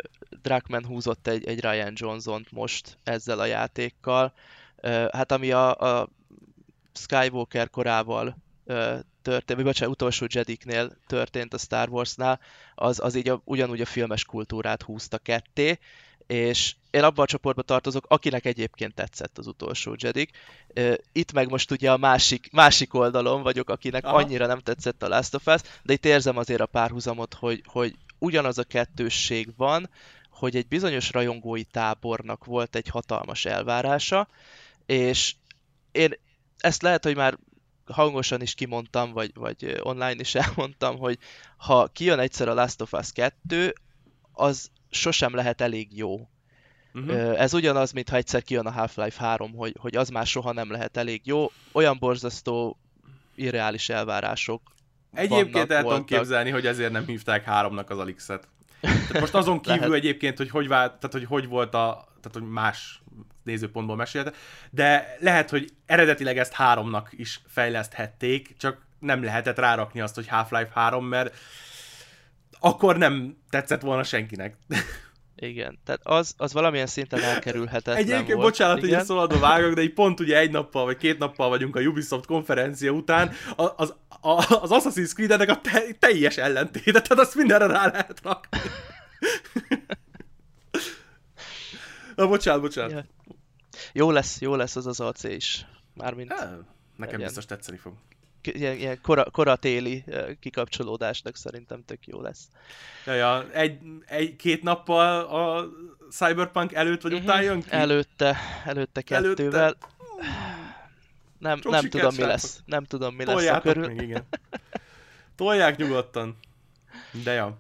Drakman 0.43 0.85
húzott 0.85 1.27
egy, 1.27 1.47
egy 1.47 1.61
Ryan 1.61 1.93
Johnson-t 1.95 2.51
most 2.51 2.99
ezzel 3.05 3.39
a 3.39 3.45
játékkal. 3.45 4.33
Hát 5.13 5.33
ami 5.33 5.51
a, 5.51 5.75
a 5.75 6.09
Skywalker 6.93 7.71
korával 7.71 8.37
történt, 9.25 9.59
vagy 9.59 9.65
bocsánat, 9.65 9.95
utolsó 9.95 10.27
Jediknél 10.29 10.97
történt 11.07 11.55
a 11.55 11.59
Star 11.59 11.89
Warsnál, 11.89 12.41
az, 12.75 13.01
az 13.01 13.15
így 13.15 13.29
a, 13.29 13.41
ugyanúgy 13.45 13.81
a 13.81 13.87
filmes 13.87 14.25
kultúrát 14.25 14.83
húzta 14.83 15.19
ketté, 15.19 15.79
és 16.27 16.75
én 16.91 17.03
abban 17.03 17.25
a 17.25 17.29
csoportba 17.29 17.63
tartozok, 17.63 18.05
akinek 18.09 18.45
egyébként 18.45 18.95
tetszett 18.95 19.39
az 19.39 19.47
utolsó 19.47 19.97
Jedik. 19.99 20.31
Itt 21.13 21.33
meg 21.33 21.51
most 21.51 21.71
ugye 21.71 21.93
a 21.93 21.97
másik, 21.97 22.53
másik 22.53 22.95
oldalon 22.95 23.43
vagyok, 23.43 23.71
akinek 23.71 24.05
Aha. 24.05 24.17
annyira 24.17 24.47
nem 24.47 24.59
tetszett 24.59 25.03
a 25.03 25.09
Last 25.09 25.35
of 25.35 25.47
Us, 25.47 25.61
de 25.83 25.93
itt 25.93 26.05
érzem 26.05 26.37
azért 26.37 26.61
a 26.61 26.67
párhuzamot, 26.67 27.35
hogy, 27.35 27.63
hogy 27.67 27.95
ugyanaz 28.19 28.59
a 28.59 28.65
kettősség 28.65 29.49
van, 29.57 29.91
hogy 30.31 30.57
egy 30.57 30.67
bizonyos 30.67 31.13
rajongói 31.13 31.65
tábornak 31.65 32.45
volt 32.45 32.77
egy 32.77 32.89
hatalmas 32.89 33.45
elvárása, 33.45 34.29
és 34.87 35.35
én 35.93 36.13
ezt 36.59 36.83
lehet, 36.83 37.05
hogy 37.05 37.17
már 37.17 37.39
hangosan 37.87 38.43
is 38.43 38.55
kimondtam, 38.55 39.13
vagy, 39.13 39.31
vagy 39.35 39.77
online 39.83 40.21
is 40.21 40.35
elmondtam, 40.45 40.99
hogy 40.99 41.19
ha 41.57 41.87
kijön 41.87 42.19
egyszer 42.19 42.49
a 42.49 42.55
Last 42.55 42.81
of 42.81 42.93
Us 42.93 43.13
2, 43.13 43.73
az 44.33 44.71
sosem 44.91 45.35
lehet 45.35 45.61
elég 45.61 45.97
jó. 45.97 46.29
Uh-huh. 46.95 47.41
Ez 47.41 47.55
ugyanaz, 47.55 47.93
mintha 47.93 48.17
egyszer 48.17 48.43
kijön 48.43 48.67
a 48.67 48.71
Half-Life 48.71 49.25
3, 49.25 49.55
hogy, 49.55 49.77
hogy 49.81 49.97
az 49.97 50.09
már 50.09 50.27
soha 50.27 50.53
nem 50.53 50.71
lehet 50.71 50.97
elég 50.97 51.21
jó. 51.25 51.51
Olyan 51.73 51.97
borzasztó, 51.99 52.79
irreális 53.35 53.89
elvárások 53.89 54.75
Egyébként 55.15 55.71
el 55.71 55.83
tudom 55.83 56.05
képzelni, 56.05 56.51
hogy 56.51 56.67
ezért 56.67 56.93
nem 56.93 57.07
hívták 57.07 57.45
háromnak 57.45 57.91
az 57.91 57.99
Alixet. 57.99 58.49
Tehát 58.81 59.21
most 59.21 59.35
azon 59.35 59.61
kívül 59.63 59.81
lehet. 59.81 59.95
egyébként, 59.95 60.39
hogy 60.39 60.51
hogy, 60.51 60.69
vált, 60.69 60.91
tehát, 60.93 61.13
hogy 61.13 61.25
hogy 61.25 61.49
volt 61.49 61.75
a, 61.75 62.07
tehát 62.21 62.33
hogy 62.33 62.43
más 62.43 63.03
nézőpontból 63.45 63.97
mesélte, 63.97 64.33
de 64.71 65.17
lehet, 65.21 65.51
hogy 65.51 65.73
eredetileg 65.87 66.39
ezt 66.39 66.53
háromnak 66.53 67.09
is 67.11 67.41
fejleszthették, 67.47 68.57
csak 68.59 68.87
nem 68.99 69.25
lehetett 69.25 69.59
rárakni 69.59 70.01
azt, 70.01 70.15
hogy 70.15 70.29
Half-Life 70.29 70.71
3, 70.75 71.07
mert 71.07 71.35
akkor 72.61 72.99
nem 72.99 73.37
tetszett 73.51 73.81
volna 73.81 74.03
senkinek. 74.03 74.57
Igen, 75.37 75.79
tehát 75.85 76.01
az, 76.05 76.35
az 76.37 76.53
valamilyen 76.53 76.87
szinten 76.87 77.21
elkerülhetetlen 77.23 77.97
Egyébként, 77.97 78.27
volt. 78.27 78.41
bocsánat, 78.41 78.81
hogy 78.81 78.93
ezt 78.93 79.07
szabadba 79.07 79.39
vágok, 79.39 79.75
de 79.75 79.83
így 79.83 79.93
pont 79.93 80.21
ugye 80.21 80.39
egy 80.39 80.51
nappal 80.51 80.85
vagy 80.85 80.97
két 80.97 81.19
nappal 81.19 81.49
vagyunk 81.49 81.77
a 81.77 81.81
Ubisoft 81.81 82.27
konferencia 82.27 82.91
után, 82.91 83.33
az, 83.57 83.73
az, 83.77 83.95
az 84.61 84.71
Assassin's 84.73 85.15
Creed-nek 85.15 85.49
a 85.49 85.61
te, 85.61 85.83
teljes 85.99 86.37
ellentéte, 86.37 87.01
tehát 87.01 87.25
azt 87.25 87.35
mindenre 87.35 87.67
rá 87.67 87.87
lehet 87.87 88.21
rakni. 88.23 88.59
Na, 92.17 92.27
bocsánat, 92.27 92.61
bocsánat. 92.61 92.93
Ja. 92.93 93.05
Jó 93.93 94.11
lesz, 94.11 94.41
jó 94.41 94.55
lesz 94.55 94.77
az 94.77 94.87
az 94.87 95.01
AC 95.01 95.23
is. 95.23 95.67
Mármint... 95.95 96.31
Ja, 96.31 96.37
nekem 96.39 96.65
legyen. 96.97 97.21
biztos 97.21 97.45
tetszeni 97.45 97.79
fog. 97.79 97.93
ilyen, 98.43 98.77
ilyen 98.77 98.99
kora, 99.03 99.31
koratéli 99.31 100.05
kikapcsolódásnak 100.41 101.37
szerintem 101.37 101.85
tök 101.85 102.07
jó 102.07 102.21
lesz. 102.21 102.49
Ja, 103.07 103.13
ja. 103.13 103.51
Egy, 103.53 103.79
egy, 104.07 104.37
két 104.37 104.63
nappal 104.63 105.25
a 105.25 105.69
Cyberpunk 106.11 106.73
előtt 106.73 107.03
vagy 107.03 107.13
uh-huh. 107.13 107.29
után 107.29 107.43
jön 107.43 107.63
ki? 107.63 107.69
Előtte, 107.71 108.37
előtte 108.65 109.03
kettővel. 109.03 109.63
Előtte. 109.63 109.77
Nem, 111.39 111.61
nem 111.63 111.89
tudom, 111.89 112.15
mi 112.15 112.23
lesz. 112.23 112.63
Nem 112.65 112.85
tudom, 112.85 113.15
mi 113.15 113.25
lesz 113.25 113.49
a 113.49 113.61
körül. 113.61 113.87
Még, 113.87 114.01
igen. 114.01 114.27
Tolják 115.37 115.77
nyugodtan. 115.77 116.39
De 117.25 117.33
ja. 117.33 117.59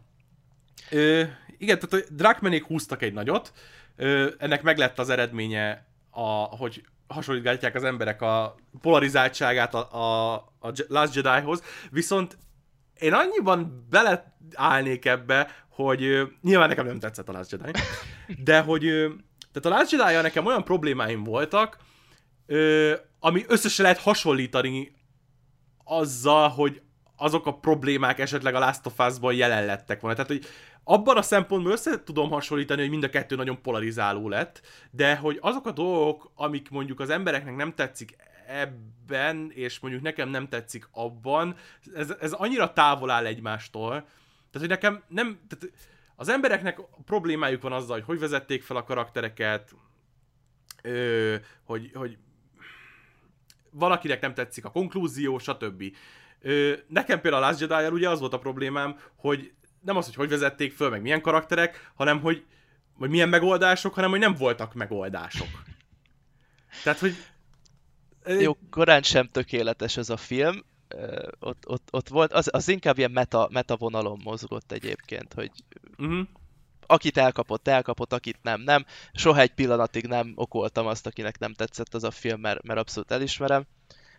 Ö, 0.91 1.23
igen, 1.59 1.79
tehát 1.79 2.07
a 2.07 2.13
Drakmenék 2.15 2.65
húztak 2.65 3.03
egy 3.03 3.13
nagyot. 3.13 3.53
Ö, 3.97 4.31
ennek 4.39 4.63
meg 4.63 4.79
lett 4.79 4.99
az 4.99 5.09
eredménye, 5.09 5.85
a, 6.15 6.57
hogy 6.57 6.85
hasonlítgatják 7.07 7.75
az 7.75 7.85
emberek 7.85 8.23
a 8.23 8.55
polarizáltságát 8.81 9.75
a, 9.75 9.93
a, 9.93 10.35
a 10.61 10.73
Last 10.89 11.15
Jedi-hoz, 11.15 11.63
viszont 11.91 12.39
én 12.99 13.13
annyiban 13.13 13.87
beleállnék 13.91 15.05
ebbe, 15.05 15.49
hogy 15.69 16.29
nyilván 16.43 16.69
nekem 16.69 16.87
nem 16.87 16.99
tetszett 16.99 17.29
a 17.29 17.33
Last 17.33 17.51
Jedi, 17.51 17.71
de 18.45 18.61
hogy 18.61 18.81
tehát 19.53 19.79
a 19.79 19.79
Last 19.79 19.91
jedi 19.91 20.23
nekem 20.23 20.47
olyan 20.47 20.65
problémáim 20.65 21.25
voltak, 21.25 21.79
ami 23.21 23.45
összesen 23.49 23.85
lehet 23.85 24.01
hasonlítani 24.01 24.97
azzal, 25.85 26.49
hogy 26.49 26.83
azok 27.17 27.47
a 27.47 27.59
problémák 27.59 28.19
esetleg 28.19 28.55
a 28.55 28.59
Last 28.59 28.87
of 28.87 28.99
Us-ban 28.99 29.35
jelen 29.35 29.65
lettek 29.65 30.01
volna. 30.01 30.17
Tehát, 30.17 30.31
hogy 30.31 30.47
abban 30.85 31.17
a 31.17 31.23
szempontból 31.23 31.73
össze 31.73 32.03
tudom 32.03 32.31
hasonlítani, 32.31 32.81
hogy 32.81 32.91
mind 32.91 33.05
a 33.05 33.11
kettő 33.11 33.37
nagyon 33.37 33.63
polarizáló 33.63 34.29
lett, 34.29 34.61
de 34.91 35.17
hogy 35.17 35.39
azok 35.41 35.67
a 35.67 35.73
dolgok, 35.73 36.31
amik 36.35 36.71
mondjuk 36.71 37.01
az 37.01 37.11
embereknek 37.11 37.57
nem 37.57 37.75
tetszik 37.75 38.17
ebben, 38.47 39.51
és 39.55 39.79
mondjuk 39.79 40.03
nekem 40.03 40.29
nem 40.29 40.49
tetszik 40.49 40.89
abban, 40.93 41.57
ez, 41.95 42.15
ez 42.21 42.33
annyira 42.33 42.73
távol 42.73 43.11
áll 43.11 43.27
egymástól, 43.27 43.91
tehát, 43.91 44.69
hogy 44.69 44.69
nekem 44.69 45.03
nem, 45.09 45.39
tehát 45.49 45.75
az 46.17 46.29
embereknek 46.29 46.81
problémájuk 47.05 47.63
van 47.63 47.73
azzal, 47.73 47.95
hogy 47.95 48.05
hogy 48.05 48.19
vezették 48.19 48.63
fel 48.63 48.77
a 48.77 48.85
karaktereket, 48.85 49.75
ö, 50.83 51.35
hogy, 51.65 51.91
hogy 51.95 52.19
valakinek 53.71 54.21
nem 54.21 54.35
tetszik 54.35 54.65
a 54.65 54.71
konklúzió, 54.71 55.39
stb. 55.39 55.85
Ö, 56.41 56.73
nekem 56.89 57.21
például 57.21 57.43
a 57.43 57.47
Last 57.47 57.61
jedi 57.61 57.87
ugye 57.87 58.09
az 58.09 58.21
volt 58.21 58.33
a 58.33 58.39
problémám, 58.39 58.99
hogy 59.17 59.53
nem 59.85 59.97
az, 59.97 60.05
hogy 60.05 60.15
hogy 60.15 60.29
vezették 60.29 60.73
föl, 60.73 60.91
meg 60.91 61.03
milyen 61.03 61.21
karakterek, 61.21 61.93
hanem 61.95 62.21
hogy 62.21 62.45
vagy 62.99 63.11
milyen 63.11 63.29
megoldások, 63.29 63.95
hanem 63.95 64.11
hogy 64.11 64.19
nem 64.19 64.35
voltak 64.35 64.75
megoldások. 64.75 65.49
Tehát, 66.83 66.99
hogy... 66.99 67.17
Jó, 68.41 68.57
korán 68.71 69.03
sem 69.03 69.29
tökéletes 69.29 69.97
ez 69.97 70.09
a 70.09 70.17
film. 70.17 70.65
Ott, 71.39 71.69
ott, 71.69 71.89
ott 71.91 72.09
volt, 72.09 72.33
az, 72.33 72.49
az 72.53 72.69
inkább 72.69 72.99
ilyen 72.99 73.11
meta, 73.11 73.49
meta 73.53 73.77
vonalon 73.77 74.21
mozgott 74.25 74.73
egyébként, 74.73 75.33
hogy 75.33 75.51
uh-huh. 75.99 76.27
akit 76.87 77.17
elkapott, 77.17 77.69
elkapott, 77.69 78.13
akit 78.13 78.39
nem, 78.43 78.61
nem. 78.61 78.85
Soha 79.13 79.41
egy 79.41 79.55
pillanatig 79.55 80.07
nem 80.07 80.33
okoltam 80.35 80.87
azt, 80.87 81.07
akinek 81.07 81.39
nem 81.39 81.55
tetszett 81.55 81.95
az 81.95 82.05
a 82.05 82.11
film, 82.11 82.41
mert, 82.41 82.63
mert 82.63 82.79
abszolút 82.79 83.11
elismerem, 83.11 83.67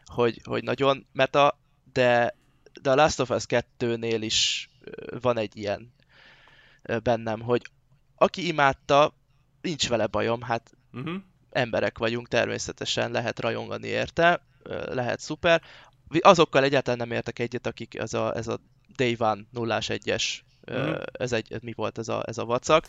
hogy, 0.06 0.42
hogy 0.44 0.64
nagyon 0.64 1.06
meta, 1.12 1.60
de, 1.94 2.36
de 2.82 2.92
a 2.92 2.96
Last 2.96 3.20
of 3.20 3.30
Us 3.30 3.44
2-nél 3.48 4.18
is 4.20 4.70
van 5.20 5.38
egy 5.38 5.58
ilyen 5.58 5.94
bennem, 7.04 7.42
hogy 7.42 7.62
aki 8.16 8.48
imádta, 8.48 9.14
nincs 9.62 9.90
vele 9.90 10.08
bajom, 10.08 10.42
hát 10.42 10.72
uh-huh. 10.94 11.16
emberek 11.52 11.98
vagyunk, 11.98 12.28
természetesen 12.28 13.12
lehet 13.12 13.40
rajongani 13.40 13.88
érte, 13.88 14.42
lehet 14.86 15.20
szuper. 15.20 15.62
Azokkal 16.20 16.64
egyáltalán 16.64 17.00
nem 17.00 17.12
értek 17.12 17.40
egyet, 17.40 17.68
akik 17.68 17.96
ez 17.96 18.14
a, 18.14 18.36
ez 18.36 18.48
a 18.48 18.60
Day 18.96 19.16
One 19.20 19.42
0 19.52 19.78
1-es, 19.82 20.24
uh-huh. 20.68 21.02
ez 21.12 21.32
egy, 21.32 21.58
mi 21.62 21.74
volt 21.76 21.98
ez 21.98 22.08
a, 22.08 22.24
ez 22.26 22.38
a 22.38 22.46
vacak. 22.46 22.86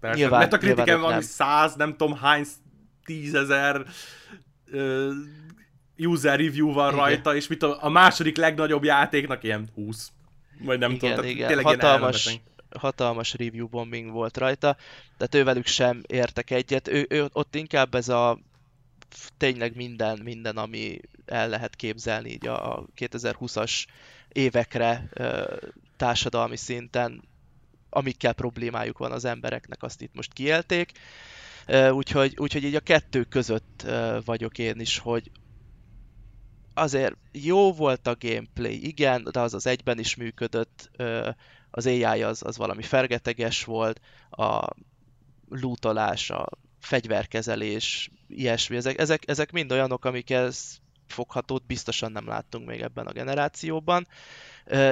Persze, 0.00 0.18
nyilván, 0.18 0.38
mert 0.38 0.52
a 0.52 0.58
kritiken 0.58 1.00
valami 1.00 1.22
száz, 1.22 1.74
nem 1.74 1.96
tudom 1.96 2.16
hány 2.16 2.46
tízezer 3.04 3.86
user 5.96 6.38
review 6.38 6.72
van 6.72 6.92
Igen. 6.92 7.04
rajta, 7.04 7.34
és 7.34 7.46
mit 7.46 7.62
a, 7.62 7.84
a 7.84 7.88
második 7.88 8.36
legnagyobb 8.36 8.84
játéknak 8.84 9.42
ilyen 9.42 9.68
20. 9.74 10.12
Vagy 10.64 10.78
nem 10.78 10.90
igen, 10.90 11.14
tudom, 11.14 11.30
igen. 11.30 11.46
tényleg 11.46 11.64
hatalmas, 11.64 12.40
hatalmas 12.78 13.34
review 13.34 13.68
bombing 13.68 14.10
volt 14.10 14.36
rajta, 14.36 14.76
de 15.18 15.26
ővelük 15.32 15.66
sem 15.66 16.02
értek 16.06 16.50
egyet. 16.50 16.88
Ő, 16.88 17.06
ő, 17.08 17.28
ott 17.32 17.54
inkább 17.54 17.94
ez 17.94 18.08
a 18.08 18.38
tényleg 19.36 19.76
minden, 19.76 20.18
minden, 20.22 20.56
ami 20.56 21.00
el 21.26 21.48
lehet 21.48 21.76
képzelni 21.76 22.30
így 22.30 22.46
a 22.46 22.84
2020-as 22.96 23.84
évekre 24.28 25.08
társadalmi 25.96 26.56
szinten, 26.56 27.22
amikkel 27.90 28.32
problémájuk 28.32 28.98
van 28.98 29.12
az 29.12 29.24
embereknek, 29.24 29.82
azt 29.82 30.02
itt 30.02 30.14
most 30.14 30.32
kielték. 30.32 30.92
Úgyhogy, 31.90 32.34
úgyhogy 32.36 32.64
így 32.64 32.74
a 32.74 32.80
kettő 32.80 33.24
között 33.24 33.86
vagyok 34.24 34.58
én 34.58 34.80
is, 34.80 34.98
hogy 34.98 35.30
azért 36.74 37.16
jó 37.32 37.72
volt 37.72 38.06
a 38.06 38.16
gameplay, 38.18 38.86
igen, 38.86 39.28
de 39.32 39.40
az 39.40 39.54
az 39.54 39.66
egyben 39.66 39.98
is 39.98 40.16
működött, 40.16 40.90
az 41.70 41.86
AI 41.86 42.22
az, 42.22 42.42
az 42.44 42.56
valami 42.56 42.82
fergeteges 42.82 43.64
volt, 43.64 44.00
a 44.30 44.68
lootolás, 45.48 46.30
a 46.30 46.48
fegyverkezelés, 46.80 48.10
ilyesmi, 48.28 48.76
ezek, 48.76 48.98
ezek, 48.98 49.28
ezek 49.28 49.52
mind 49.52 49.72
olyanok, 49.72 50.04
amikhez 50.04 50.80
foghatót 51.06 51.66
biztosan 51.66 52.12
nem 52.12 52.26
láttunk 52.26 52.66
még 52.66 52.80
ebben 52.80 53.06
a 53.06 53.12
generációban, 53.12 54.06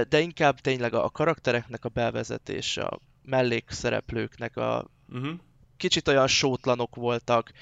de 0.09 0.21
inkább 0.21 0.59
tényleg 0.59 0.95
a 0.95 1.11
karaktereknek 1.11 1.85
a 1.85 1.89
bevezetése, 1.89 2.83
a 2.83 3.01
mellékszereplőknek 3.23 4.57
a 4.57 4.91
uh-huh. 5.09 5.33
kicsit 5.77 6.09
olyan 6.09 6.27
sótlanok 6.27 6.95
voltak, 6.95 7.53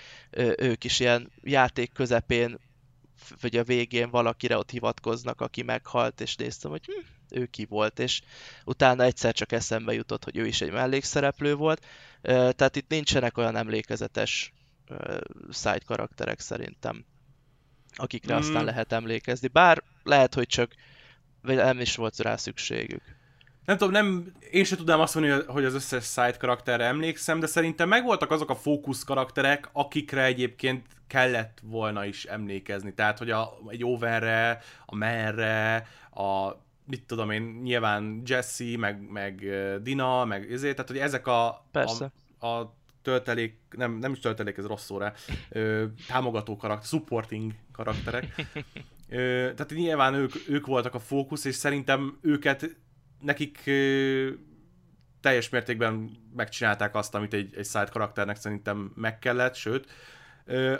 ők 0.56 0.84
is 0.84 1.00
ilyen 1.00 1.30
játék 1.42 1.92
közepén 1.92 2.58
vagy 3.40 3.56
a 3.56 3.64
végén 3.64 4.10
valakire 4.10 4.56
ott 4.56 4.70
hivatkoznak, 4.70 5.40
aki 5.40 5.62
meghalt, 5.62 6.20
és 6.20 6.36
néztem, 6.36 6.70
hogy 6.70 6.84
hm, 6.84 7.38
ő 7.40 7.46
ki 7.46 7.64
volt, 7.64 7.98
és 7.98 8.20
utána 8.64 9.02
egyszer 9.02 9.32
csak 9.34 9.52
eszembe 9.52 9.92
jutott, 9.92 10.24
hogy 10.24 10.36
ő 10.36 10.46
is 10.46 10.60
egy 10.60 10.72
mellékszereplő 10.72 11.54
volt. 11.54 11.86
Tehát 12.22 12.76
itt 12.76 12.88
nincsenek 12.88 13.38
olyan 13.38 13.56
emlékezetes 13.56 14.52
side 15.52 15.82
karakterek 15.86 16.40
szerintem, 16.40 17.04
akikre 17.94 18.34
mm. 18.34 18.38
aztán 18.38 18.64
lehet 18.64 18.92
emlékezni. 18.92 19.48
Bár 19.48 19.82
lehet, 20.02 20.34
hogy 20.34 20.46
csak 20.46 20.72
nem 21.42 21.80
is 21.80 21.96
volt 21.96 22.18
rá 22.18 22.36
szükségük. 22.36 23.02
Nem 23.64 23.76
tudom, 23.76 23.92
nem, 23.92 24.32
én 24.50 24.64
sem 24.64 24.78
tudnám 24.78 25.00
azt 25.00 25.14
mondani, 25.14 25.42
hogy 25.46 25.64
az 25.64 25.74
összes 25.74 26.04
side 26.04 26.36
karakterre 26.38 26.84
emlékszem, 26.84 27.40
de 27.40 27.46
szerintem 27.46 27.88
megvoltak 27.88 28.30
azok 28.30 28.50
a 28.50 28.54
fókusz 28.56 29.04
karakterek, 29.04 29.68
akikre 29.72 30.24
egyébként 30.24 30.86
kellett 31.08 31.58
volna 31.62 32.04
is 32.04 32.24
emlékezni. 32.24 32.94
Tehát, 32.94 33.18
hogy 33.18 33.30
a, 33.30 33.58
egy 33.68 33.84
Overre, 33.84 34.60
a 34.86 34.94
Merre, 34.94 35.86
a 36.14 36.52
mit 36.84 37.04
tudom 37.06 37.30
én, 37.30 37.42
nyilván 37.42 38.22
Jesse, 38.24 38.78
meg, 38.78 39.10
meg 39.10 39.46
Dina, 39.82 40.24
meg 40.24 40.52
ezért, 40.52 40.74
tehát 40.74 40.90
hogy 40.90 41.00
ezek 41.00 41.26
a, 41.26 41.66
Persze. 41.72 42.12
a, 42.38 42.46
a 42.46 42.76
töltelék, 43.02 43.58
nem, 43.70 43.92
nem 43.92 44.12
is 44.12 44.18
töltelék, 44.18 44.56
ez 44.56 44.66
rossz 44.66 44.84
szóra, 44.84 45.12
ö, 45.48 45.84
támogató 46.06 46.56
karakter, 46.56 46.86
supporting 46.88 47.52
karakterek. 47.72 48.34
Ö, 49.10 49.50
tehát 49.54 49.70
nyilván 49.74 50.14
ők, 50.14 50.32
ők 50.48 50.66
voltak 50.66 50.94
a 50.94 50.98
fókusz, 50.98 51.44
és 51.44 51.54
szerintem 51.54 52.18
őket, 52.20 52.76
nekik 53.20 53.62
ö, 53.66 54.28
teljes 55.20 55.48
mértékben 55.48 56.10
megcsinálták 56.36 56.94
azt, 56.94 57.14
amit 57.14 57.34
egy, 57.34 57.54
egy 57.56 57.66
side 57.66 57.88
karakternek 57.92 58.36
szerintem 58.36 58.92
meg 58.94 59.18
kellett, 59.18 59.54
sőt, 59.54 59.90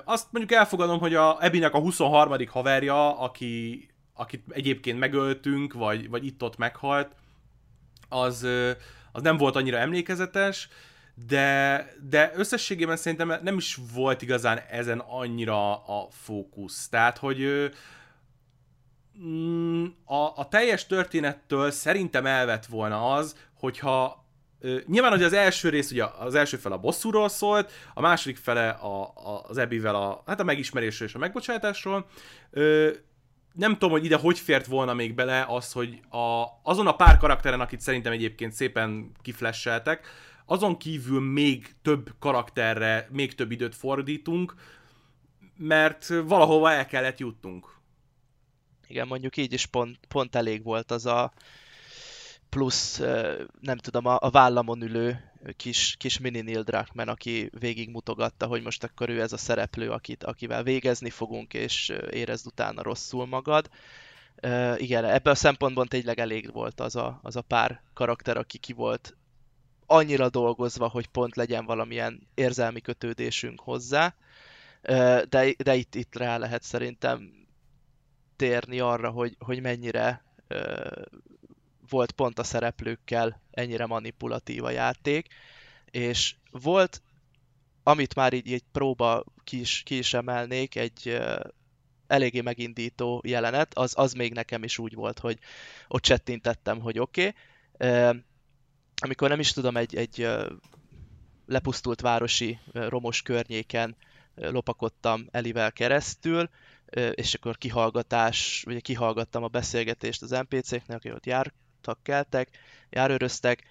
azt 0.05 0.27
mondjuk 0.31 0.59
elfogadom, 0.59 0.99
hogy 0.99 1.15
a 1.15 1.37
Ebinek 1.41 1.75
a 1.75 1.79
23. 1.79 2.47
haverja, 2.49 3.19
aki, 3.19 3.89
akit 4.15 4.45
egyébként 4.49 4.99
megöltünk, 4.99 5.73
vagy, 5.73 6.09
vagy 6.09 6.27
itt-ott 6.27 6.57
meghalt, 6.57 7.15
az, 8.09 8.47
az 9.13 9.23
nem 9.23 9.37
volt 9.37 9.57
annyira 9.57 9.77
emlékezetes, 9.77 10.69
de, 11.27 11.87
de 12.09 12.33
összességében 12.35 12.97
szerintem 12.97 13.41
nem 13.43 13.57
is 13.57 13.79
volt 13.95 14.23
igazán 14.23 14.59
ezen 14.71 14.99
annyira 14.99 15.85
a 15.85 16.09
fókusz. 16.11 16.89
Tehát, 16.89 17.19
hogy 17.19 17.71
mm, 19.23 19.85
a, 20.05 20.33
a 20.37 20.49
teljes 20.51 20.87
történettől 20.87 21.71
szerintem 21.71 22.27
elvett 22.27 22.67
volna 22.67 23.13
az, 23.13 23.37
hogyha 23.55 24.25
nyilván, 24.87 25.11
hogy 25.11 25.23
az 25.23 25.33
első 25.33 25.69
rész, 25.69 25.91
ugye 25.91 26.05
az 26.05 26.35
első 26.35 26.57
fel 26.57 26.73
a 26.73 26.79
bosszúról 26.79 27.29
szólt, 27.29 27.73
a 27.95 28.01
második 28.01 28.37
fele 28.37 28.69
a, 28.69 29.03
a, 29.03 29.45
az 29.49 29.57
Ebivel 29.57 29.95
a, 29.95 30.23
hát 30.27 30.41
a 30.41 30.45
megismerésről 30.45 31.09
és 31.09 31.15
a 31.15 31.19
megbocsátásról. 31.19 32.07
Ö, 32.51 32.91
nem 33.53 33.73
tudom, 33.73 33.91
hogy 33.91 34.05
ide 34.05 34.17
hogy 34.17 34.39
fért 34.39 34.67
volna 34.67 34.95
még 34.95 35.15
bele 35.15 35.45
az, 35.49 35.73
hogy 35.73 36.01
a, 36.11 36.45
azon 36.63 36.87
a 36.87 36.97
pár 36.97 37.17
karakteren, 37.17 37.61
akit 37.61 37.81
szerintem 37.81 38.13
egyébként 38.13 38.53
szépen 38.53 39.13
kiflesseltek, 39.23 40.07
azon 40.47 40.77
kívül 40.77 41.21
még 41.21 41.75
több 41.83 42.15
karakterre, 42.19 43.09
még 43.11 43.35
több 43.35 43.51
időt 43.51 43.75
fordítunk, 43.75 44.55
mert 45.57 46.09
valahova 46.25 46.71
el 46.71 46.87
kellett 46.87 47.19
jutnunk. 47.19 47.77
Igen, 48.87 49.07
mondjuk 49.07 49.37
így 49.37 49.53
is 49.53 49.67
pont, 49.67 49.99
pont 50.09 50.37
elég 50.37 50.63
volt 50.63 50.91
az 50.91 51.07
a 51.07 51.33
plusz, 52.49 52.99
nem 53.61 53.77
tudom, 53.77 54.07
a, 54.07 54.17
a 54.21 54.31
vállamon 54.31 54.83
ülő 54.83 55.33
kis, 55.57 55.95
kis 55.99 56.19
mini 56.19 56.41
Neil 56.41 56.63
Druckmann, 56.63 57.09
aki 57.09 57.51
végigmutogatta, 57.59 58.47
hogy 58.47 58.63
most 58.63 58.85
akkor 58.85 59.09
ő 59.09 59.21
ez 59.21 59.33
a 59.33 59.37
szereplő, 59.37 59.91
akit, 59.91 60.25
akivel 60.25 60.63
végezni 60.63 61.11
fogunk, 61.11 61.55
és 61.55 61.93
érezd 62.11 62.47
utána 62.47 62.83
rosszul 62.83 63.27
magad. 63.27 63.69
Uh, 64.43 64.75
igen, 64.83 65.05
ebben 65.05 65.33
a 65.33 65.37
szempontból 65.37 65.87
tényleg 65.87 66.19
elég 66.19 66.53
volt 66.53 66.81
az 66.81 66.97
a, 66.97 67.19
az 67.23 67.37
a 67.37 67.43
pár 67.43 67.83
karakter, 67.95 68.37
aki 68.37 68.59
ki 68.59 68.73
volt 68.73 69.17
annyira 69.87 70.29
dolgozva, 70.29 70.89
hogy 70.89 71.07
pont 71.07 71.37
legyen 71.37 71.65
valamilyen 71.65 72.29
érzelmi 72.35 72.81
kötődésünk 72.81 73.61
hozzá, 73.61 74.15
de, 75.29 75.55
de 75.57 75.75
itt, 75.75 75.95
itt 75.95 76.17
rá 76.17 76.37
lehet 76.37 76.63
szerintem 76.63 77.47
térni 78.37 78.81
arra, 78.81 79.11
hogy, 79.11 79.37
hogy 79.39 79.61
mennyire 79.61 80.25
volt 81.89 82.13
pont 82.13 82.39
a 82.39 82.45
szereplőkkel 82.45 83.41
ennyire 83.51 83.87
manipulatív 83.87 84.65
a 84.65 84.71
játék, 84.71 85.27
és 85.91 86.35
volt, 86.51 87.03
amit 87.83 88.15
már 88.15 88.33
így 88.33 88.53
egy 88.53 88.65
próba 88.73 89.25
ki 89.45 89.61
is, 89.61 89.83
ki 89.85 89.99
is 89.99 90.15
emelnék, 90.15 90.77
egy 90.77 91.03
uh, 91.07 91.41
eléggé 92.07 92.41
megindító 92.41 93.23
jelenet, 93.27 93.75
az, 93.75 93.93
az 93.97 94.13
még 94.13 94.33
nekem 94.33 94.65
is 94.65 94.79
úgy 94.79 94.95
volt, 94.95 95.19
hogy 95.19 95.39
ott 95.89 96.03
csettintettem, 96.03 96.81
hogy 96.81 96.99
oké. 96.99 97.35
Okay. 97.73 98.23
Amikor 99.01 99.29
nem 99.29 99.41
is 99.41 99.53
tudom, 99.53 99.77
egy, 99.77 99.97
egy 99.97 100.29
lepusztult 101.47 102.01
városi 102.01 102.59
romos 102.73 103.23
környéken 103.23 103.97
lopakodtam 104.35 105.29
Elivel 105.31 105.73
keresztül, 105.73 106.51
és 107.15 107.35
akkor 107.35 107.59
kihallgatás, 107.59 108.65
ugye 108.67 108.81
kihallgattam 108.81 109.43
a 109.43 109.49
beszélgetést 109.49 110.23
az 110.23 110.31
NPC-knek, 110.31 110.97
akik 110.97 111.15
ott 111.15 111.27
jár, 111.27 111.53
jártak, 111.79 112.03
keltek, 112.03 112.49
járőröztek, 112.91 113.63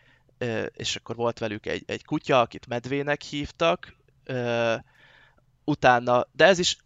és 0.71 0.95
akkor 0.95 1.15
volt 1.15 1.39
velük 1.39 1.65
egy, 1.65 1.83
egy 1.85 2.05
kutya, 2.05 2.39
akit 2.39 2.67
medvének 2.67 3.21
hívtak, 3.21 3.95
utána, 5.63 6.27
de 6.31 6.45
ez 6.45 6.59
is 6.59 6.77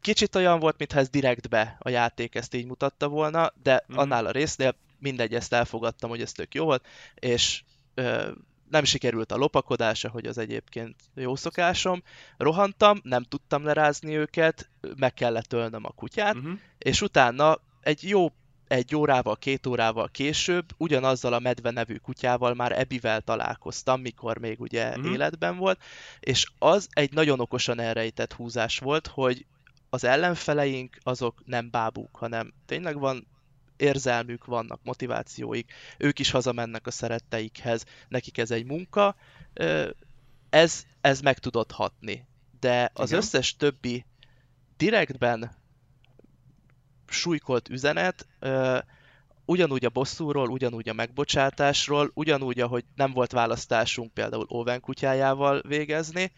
kicsit 0.00 0.34
olyan 0.34 0.58
volt, 0.58 0.78
mintha 0.78 0.98
ez 0.98 1.08
direktbe 1.08 1.76
a 1.78 1.88
játék 1.88 2.34
ezt 2.34 2.54
így 2.54 2.66
mutatta 2.66 3.08
volna, 3.08 3.52
de 3.62 3.84
mm. 3.92 3.96
annál 3.96 4.26
a 4.26 4.30
résznél 4.30 4.74
mindegy, 4.98 5.34
ezt 5.34 5.52
elfogadtam, 5.52 6.10
hogy 6.10 6.20
ez 6.20 6.32
tök 6.32 6.54
jó 6.54 6.64
volt, 6.64 6.86
és 7.14 7.62
ö, 7.94 8.30
nem 8.70 8.84
sikerült 8.84 9.32
a 9.32 9.36
lopakodása, 9.36 10.08
hogy 10.08 10.26
az 10.26 10.38
egyébként 10.38 10.96
jó 11.14 11.36
szokásom. 11.36 12.02
Rohantam, 12.36 13.00
nem 13.02 13.22
tudtam 13.22 13.64
lerázni 13.64 14.16
őket, 14.16 14.68
meg 14.96 15.14
kellett 15.14 15.52
ölnöm 15.52 15.84
a 15.84 15.90
kutyát, 15.90 16.36
mm-hmm. 16.36 16.52
és 16.78 17.02
utána 17.02 17.58
egy 17.80 18.08
jó 18.08 18.32
egy 18.68 18.96
órával, 18.96 19.36
két 19.36 19.66
órával 19.66 20.08
később 20.08 20.64
ugyanazzal 20.76 21.32
a 21.32 21.38
medve 21.38 21.70
nevű 21.70 21.96
kutyával 21.96 22.54
már 22.54 22.78
Ebivel 22.78 23.20
találkoztam, 23.20 24.00
mikor 24.00 24.38
még 24.38 24.60
ugye 24.60 24.98
mm. 24.98 25.12
életben 25.12 25.56
volt, 25.56 25.82
és 26.20 26.46
az 26.58 26.88
egy 26.90 27.12
nagyon 27.12 27.40
okosan 27.40 27.80
elrejtett 27.80 28.32
húzás 28.32 28.78
volt, 28.78 29.06
hogy 29.06 29.46
az 29.90 30.04
ellenfeleink 30.04 30.98
azok 31.02 31.42
nem 31.44 31.70
bábúk, 31.70 32.16
hanem 32.16 32.52
tényleg 32.66 32.98
van 32.98 33.26
érzelmük, 33.76 34.44
vannak 34.44 34.80
motivációik, 34.82 35.72
ők 35.98 36.18
is 36.18 36.30
hazamennek 36.30 36.86
a 36.86 36.90
szeretteikhez, 36.90 37.84
nekik 38.08 38.38
ez 38.38 38.50
egy 38.50 38.64
munka, 38.64 39.16
ez, 40.50 40.86
ez 41.00 41.20
meg 41.20 41.38
tudott 41.38 41.72
hatni. 41.72 42.26
De 42.60 42.90
az 42.94 43.08
Igen. 43.08 43.22
összes 43.22 43.56
többi 43.56 44.04
direktben 44.76 45.50
súlykolt 47.10 47.68
üzenet, 47.68 48.26
ugyanúgy 49.44 49.84
a 49.84 49.90
bosszúról, 49.90 50.48
ugyanúgy 50.48 50.88
a 50.88 50.92
megbocsátásról, 50.92 52.10
ugyanúgy, 52.14 52.60
ahogy 52.60 52.84
nem 52.94 53.12
volt 53.12 53.32
választásunk 53.32 54.12
például 54.12 54.46
Owen 54.48 54.80
kutyájával 54.80 55.62
végezni, 55.66 56.32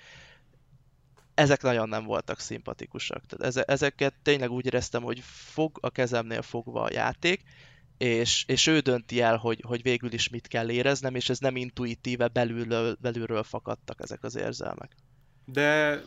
ezek 1.34 1.62
nagyon 1.62 1.88
nem 1.88 2.04
voltak 2.04 2.40
szimpatikusak. 2.40 3.22
Tehát 3.26 3.56
ezeket 3.56 4.14
tényleg 4.22 4.50
úgy 4.50 4.66
éreztem, 4.66 5.02
hogy 5.02 5.20
fog 5.24 5.78
a 5.80 5.90
kezemnél 5.90 6.42
fogva 6.42 6.82
a 6.82 6.92
játék, 6.92 7.42
és, 7.98 8.44
és 8.46 8.66
ő 8.66 8.78
dönti 8.78 9.20
el, 9.20 9.36
hogy, 9.36 9.64
hogy 9.66 9.82
végül 9.82 10.12
is 10.12 10.28
mit 10.28 10.46
kell 10.46 10.70
éreznem, 10.70 11.14
és 11.14 11.28
ez 11.28 11.38
nem 11.38 11.56
intuitíve 11.56 12.28
belülről, 12.28 12.96
belülről 13.00 13.42
fakadtak 13.42 14.00
ezek 14.00 14.22
az 14.22 14.36
érzelmek. 14.36 14.96
De, 15.44 16.02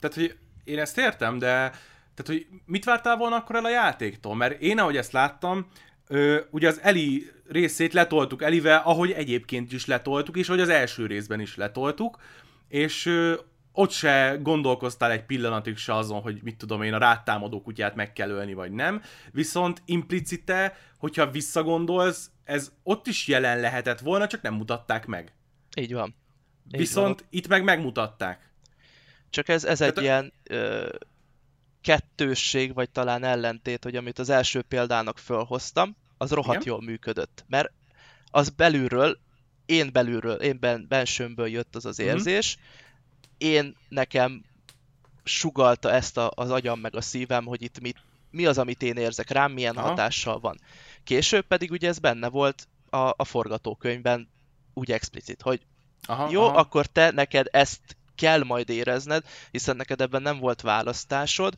tehát, 0.00 0.14
hogy 0.14 0.38
én 0.64 0.78
ezt 0.78 0.98
értem, 0.98 1.38
de 1.38 1.72
tehát, 2.18 2.42
hogy 2.42 2.60
mit 2.64 2.84
vártál 2.84 3.16
volna 3.16 3.36
akkor 3.36 3.56
el 3.56 3.64
a 3.64 3.70
játéktól? 3.70 4.34
Mert 4.34 4.60
én, 4.60 4.78
ahogy 4.78 4.96
ezt 4.96 5.12
láttam, 5.12 5.66
ö, 6.06 6.40
ugye 6.50 6.68
az 6.68 6.80
Eli 6.82 7.30
részét 7.48 7.92
letoltuk 7.92 8.42
Elivel, 8.42 8.82
ahogy 8.84 9.10
egyébként 9.10 9.72
is 9.72 9.86
letoltuk, 9.86 10.36
és 10.36 10.48
ahogy 10.48 10.60
az 10.60 10.68
első 10.68 11.06
részben 11.06 11.40
is 11.40 11.56
letoltuk, 11.56 12.18
és 12.68 13.06
ö, 13.06 13.34
ott 13.72 13.90
se 13.90 14.38
gondolkoztál 14.42 15.10
egy 15.10 15.24
pillanatig 15.24 15.76
se 15.76 15.94
azon, 15.94 16.20
hogy 16.20 16.40
mit 16.42 16.56
tudom 16.56 16.82
én, 16.82 16.94
a 16.94 16.98
rátámadó 16.98 17.62
kutyát 17.62 17.94
meg 17.94 18.12
kell 18.12 18.30
ölni, 18.30 18.54
vagy 18.54 18.72
nem. 18.72 19.02
Viszont 19.32 19.82
implicite, 19.84 20.76
hogyha 20.98 21.30
visszagondolsz, 21.30 22.30
ez 22.44 22.72
ott 22.82 23.06
is 23.06 23.26
jelen 23.26 23.60
lehetett 23.60 24.00
volna, 24.00 24.26
csak 24.26 24.42
nem 24.42 24.54
mutatták 24.54 25.06
meg. 25.06 25.32
Így 25.76 25.92
van. 25.92 26.14
Így 26.72 26.78
Viszont 26.78 27.20
van. 27.20 27.28
itt 27.30 27.48
meg 27.48 27.64
megmutatták. 27.64 28.50
Csak 29.30 29.48
ez, 29.48 29.64
ez 29.64 29.80
egy 29.80 29.98
a... 29.98 30.00
ilyen 30.00 30.32
ö, 30.42 30.88
kettősség, 31.80 32.74
vagy 32.74 32.90
talán 32.90 33.24
ellentét, 33.24 33.84
hogy 33.84 33.96
amit 33.96 34.18
az 34.18 34.28
első 34.28 34.62
példának 34.62 35.18
fölhoztam, 35.18 35.96
az 36.16 36.30
rohadt 36.30 36.60
Igen? 36.60 36.72
jól 36.72 36.82
működött. 36.82 37.44
Mert 37.48 37.72
az 38.30 38.48
belülről, 38.48 39.18
én 39.66 39.92
belülről, 39.92 40.36
én 40.36 40.58
ben, 40.60 40.86
bensőmből 40.88 41.48
jött 41.48 41.76
az 41.76 41.86
az 41.86 41.98
mhm. 41.98 42.06
érzés, 42.06 42.58
mm-hmm. 42.58 43.52
én 43.54 43.76
nekem 43.88 44.44
sugalta 45.24 45.90
ezt 45.90 46.16
a, 46.16 46.30
az 46.34 46.50
agyam 46.50 46.80
meg 46.80 46.96
a 46.96 47.00
szívem, 47.00 47.44
hogy 47.44 47.62
itt 47.62 47.80
mit, 47.80 47.96
mi 48.30 48.46
az, 48.46 48.58
amit 48.58 48.82
én 48.82 48.96
érzek 48.96 49.30
rám, 49.30 49.52
milyen 49.52 49.76
Aha. 49.76 49.88
hatással 49.88 50.40
van. 50.40 50.60
Később 51.04 51.46
pedig 51.46 51.70
ugye 51.70 51.88
ez 51.88 51.98
benne 51.98 52.28
volt 52.28 52.68
a, 52.90 53.14
a 53.16 53.24
forgatókönyvben 53.24 54.28
úgy 54.74 54.92
explicit, 54.92 55.42
hogy 55.42 55.60
aha, 56.02 56.28
jó, 56.30 56.42
aha. 56.42 56.56
akkor 56.56 56.86
te 56.86 57.10
neked 57.10 57.46
ezt 57.50 57.96
kell 58.18 58.44
majd 58.44 58.68
érezned, 58.68 59.24
hiszen 59.50 59.76
neked 59.76 60.00
ebben 60.00 60.22
nem 60.22 60.38
volt 60.38 60.60
választásod. 60.60 61.54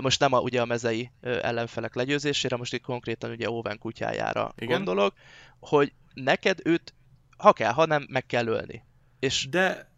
Most 0.00 0.20
nem 0.20 0.32
a, 0.32 0.40
ugye 0.40 0.60
a 0.60 0.64
mezei 0.64 1.10
ellenfelek 1.20 1.94
legyőzésére, 1.94 2.56
most 2.56 2.74
itt 2.74 2.82
konkrétan 2.82 3.30
ugye 3.30 3.50
Owen 3.50 3.78
kutyájára 3.78 4.52
Igen. 4.56 4.76
gondolok, 4.76 5.14
hogy 5.60 5.92
neked 6.14 6.60
őt, 6.64 6.94
ha 7.36 7.52
kell, 7.52 7.72
ha 7.72 7.86
nem, 7.86 8.06
meg 8.10 8.26
kell 8.26 8.46
ölni. 8.46 8.84
És... 9.18 9.48
De, 9.50 9.90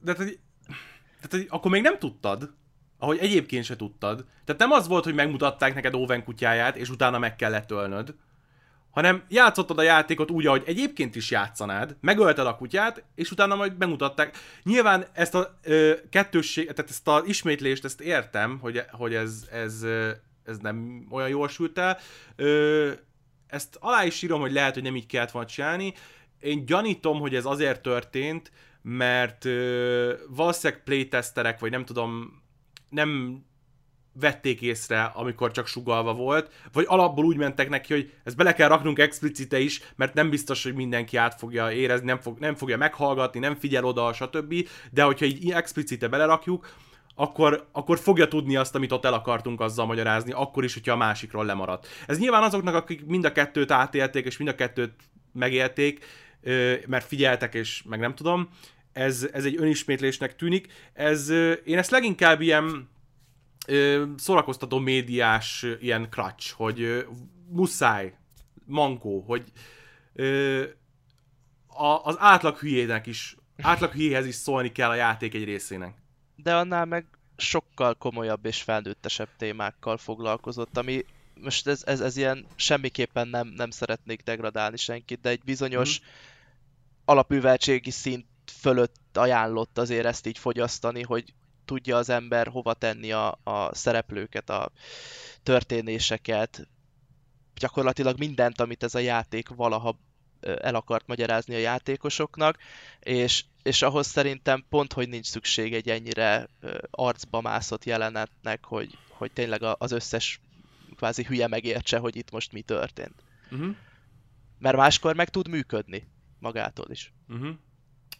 de 0.00 0.14
tehát, 0.14 0.38
tehát, 1.28 1.46
akkor 1.48 1.70
még 1.70 1.82
nem 1.82 1.98
tudtad, 1.98 2.54
ahogy 2.98 3.18
egyébként 3.18 3.64
se 3.64 3.76
tudtad. 3.76 4.24
Tehát 4.44 4.60
nem 4.60 4.70
az 4.70 4.88
volt, 4.88 5.04
hogy 5.04 5.14
megmutatták 5.14 5.74
neked 5.74 5.94
Owen 5.94 6.24
kutyáját, 6.24 6.76
és 6.76 6.88
utána 6.88 7.18
meg 7.18 7.36
kellett 7.36 7.70
ölnöd, 7.70 8.14
hanem 8.90 9.24
játszottad 9.28 9.78
a 9.78 9.82
játékot 9.82 10.30
úgy, 10.30 10.46
ahogy 10.46 10.62
egyébként 10.66 11.16
is 11.16 11.30
játszanád, 11.30 11.96
megölted 12.00 12.46
a 12.46 12.56
kutyát, 12.56 13.04
és 13.14 13.30
utána 13.30 13.54
majd 13.54 13.74
bemutatták. 13.74 14.36
Nyilván 14.62 15.06
ezt 15.12 15.34
a 15.34 15.58
ö, 15.62 15.92
kettősség, 16.10 16.72
tehát 16.72 16.90
ezt 16.90 17.08
az 17.08 17.22
ismétlést, 17.26 17.84
ezt 17.84 18.00
értem, 18.00 18.58
hogy, 18.58 18.82
hogy 18.90 19.14
ez, 19.14 19.48
ez, 19.52 19.86
ez 20.44 20.58
nem 20.58 21.06
olyan 21.10 21.28
jól 21.28 21.48
sült 21.48 21.78
el. 21.78 21.98
Ö, 22.36 22.90
ezt 23.46 23.76
alá 23.80 24.04
is 24.04 24.22
írom, 24.22 24.40
hogy 24.40 24.52
lehet, 24.52 24.74
hogy 24.74 24.82
nem 24.82 24.96
így 24.96 25.06
kellett 25.06 25.30
volna 25.30 25.48
csinálni. 25.48 25.94
Én 26.40 26.64
gyanítom, 26.64 27.20
hogy 27.20 27.34
ez 27.34 27.44
azért 27.44 27.82
történt, 27.82 28.52
mert 28.82 29.44
ö, 29.44 30.12
valószínűleg 30.28 30.82
playtesterek, 30.82 31.60
vagy 31.60 31.70
nem 31.70 31.84
tudom, 31.84 32.42
nem 32.88 33.42
vették 34.12 34.60
észre, 34.60 35.02
amikor 35.02 35.50
csak 35.50 35.66
sugalva 35.66 36.14
volt, 36.14 36.52
vagy 36.72 36.84
alapból 36.88 37.24
úgy 37.24 37.36
mentek 37.36 37.68
neki, 37.68 37.92
hogy 37.92 38.12
ezt 38.24 38.36
bele 38.36 38.54
kell 38.54 38.68
raknunk 38.68 38.98
explicite 38.98 39.60
is, 39.60 39.80
mert 39.96 40.14
nem 40.14 40.30
biztos, 40.30 40.62
hogy 40.62 40.74
mindenki 40.74 41.16
át 41.16 41.38
fogja 41.38 41.72
érezni, 41.72 42.06
nem, 42.06 42.20
fog, 42.20 42.38
nem 42.38 42.54
fogja 42.54 42.76
meghallgatni, 42.76 43.40
nem 43.40 43.54
figyel 43.54 43.84
oda, 43.84 44.12
stb. 44.12 44.54
De 44.90 45.02
hogyha 45.02 45.24
így 45.24 45.50
explicite 45.50 46.08
belerakjuk, 46.08 46.74
akkor, 47.14 47.68
akkor 47.72 47.98
fogja 47.98 48.28
tudni 48.28 48.56
azt, 48.56 48.74
amit 48.74 48.92
ott 48.92 49.04
el 49.04 49.12
akartunk 49.12 49.60
azzal 49.60 49.86
magyarázni, 49.86 50.32
akkor 50.32 50.64
is, 50.64 50.74
hogyha 50.74 50.92
a 50.92 50.96
másikról 50.96 51.44
lemaradt. 51.44 51.88
Ez 52.06 52.18
nyilván 52.18 52.42
azoknak, 52.42 52.74
akik 52.74 53.06
mind 53.06 53.24
a 53.24 53.32
kettőt 53.32 53.70
átélték, 53.70 54.26
és 54.26 54.36
mind 54.36 54.50
a 54.50 54.54
kettőt 54.54 54.92
megélték, 55.32 56.04
mert 56.86 57.06
figyeltek, 57.06 57.54
és 57.54 57.82
meg 57.82 58.00
nem 58.00 58.14
tudom, 58.14 58.48
ez, 58.92 59.28
ez 59.32 59.44
egy 59.44 59.56
önismétlésnek 59.58 60.36
tűnik. 60.36 60.66
Ez, 60.92 61.30
én 61.64 61.78
ezt 61.78 61.90
leginkább 61.90 62.40
ilyen 62.40 62.88
szórakoztató 64.16 64.78
médiás 64.78 65.66
ilyen 65.80 66.08
crutch, 66.10 66.52
hogy 66.52 67.06
muszáj, 67.48 68.14
mankó, 68.64 69.20
hogy 69.20 69.52
a, 71.66 72.04
az 72.04 72.16
átlag 72.18 72.58
hülyének 72.58 73.06
is, 73.06 73.36
átlag 73.62 73.92
hülyéhez 73.92 74.26
is 74.26 74.34
szólni 74.34 74.72
kell 74.72 74.90
a 74.90 74.94
játék 74.94 75.34
egy 75.34 75.44
részének. 75.44 75.94
De 76.36 76.56
annál 76.56 76.84
meg 76.84 77.06
sokkal 77.36 77.94
komolyabb 77.94 78.44
és 78.44 78.62
felnőttesebb 78.62 79.28
témákkal 79.36 79.96
foglalkozott, 79.96 80.76
ami 80.76 81.04
most 81.34 81.66
ez, 81.66 81.82
ez, 81.86 82.00
ez 82.00 82.16
ilyen 82.16 82.46
semmiképpen 82.56 83.28
nem, 83.28 83.48
nem 83.48 83.70
szeretnék 83.70 84.22
degradálni 84.22 84.76
senkit, 84.76 85.20
de 85.20 85.28
egy 85.28 85.42
bizonyos 85.44 86.00
mm. 86.00 86.04
alapműveltségi 87.04 87.90
szint 87.90 88.26
fölött 88.60 89.16
ajánlott 89.16 89.78
azért 89.78 90.06
ezt 90.06 90.26
így 90.26 90.38
fogyasztani, 90.38 91.02
hogy 91.02 91.34
tudja 91.70 91.96
az 91.96 92.08
ember 92.08 92.46
hova 92.46 92.74
tenni 92.74 93.12
a, 93.12 93.38
a 93.42 93.74
szereplőket, 93.74 94.50
a 94.50 94.70
történéseket, 95.42 96.68
gyakorlatilag 97.54 98.18
mindent, 98.18 98.60
amit 98.60 98.82
ez 98.82 98.94
a 98.94 98.98
játék 98.98 99.48
valaha 99.48 99.98
el 100.40 100.74
akart 100.74 101.06
magyarázni 101.06 101.54
a 101.54 101.58
játékosoknak, 101.58 102.58
és, 103.00 103.44
és 103.62 103.82
ahhoz 103.82 104.06
szerintem 104.06 104.64
pont, 104.68 104.92
hogy 104.92 105.08
nincs 105.08 105.26
szükség 105.26 105.74
egy 105.74 105.88
ennyire 105.88 106.48
arcba 106.90 107.40
mászott 107.40 107.84
jelenetnek, 107.84 108.64
hogy, 108.64 108.98
hogy 109.08 109.32
tényleg 109.32 109.62
az 109.62 109.92
összes 109.92 110.40
kvázi 110.96 111.24
hülye 111.24 111.48
megértse, 111.48 111.98
hogy 111.98 112.16
itt 112.16 112.30
most 112.30 112.52
mi 112.52 112.62
történt. 112.62 113.22
Uh-huh. 113.50 113.76
Mert 114.58 114.76
máskor 114.76 115.14
meg 115.14 115.28
tud 115.28 115.48
működni 115.48 116.08
magától 116.38 116.90
is. 116.90 117.12
Uh-huh. 117.28 117.54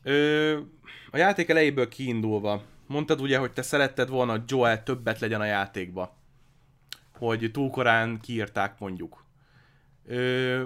Ö, 0.03 0.59
a 1.11 1.17
játék 1.17 1.49
elejéből 1.49 1.89
kiindulva, 1.89 2.63
mondtad 2.91 3.21
ugye, 3.21 3.39
hogy 3.39 3.53
te 3.53 3.63
szeretted 3.63 4.09
volna, 4.09 4.33
hogy 4.33 4.43
Joel 4.47 4.83
többet 4.83 5.19
legyen 5.19 5.41
a 5.41 5.45
játékba. 5.45 6.17
Hogy 7.15 7.51
túl 7.53 7.71
korán 7.71 8.21
kiírták 8.21 8.79
mondjuk. 8.79 9.25
Ö, 10.07 10.65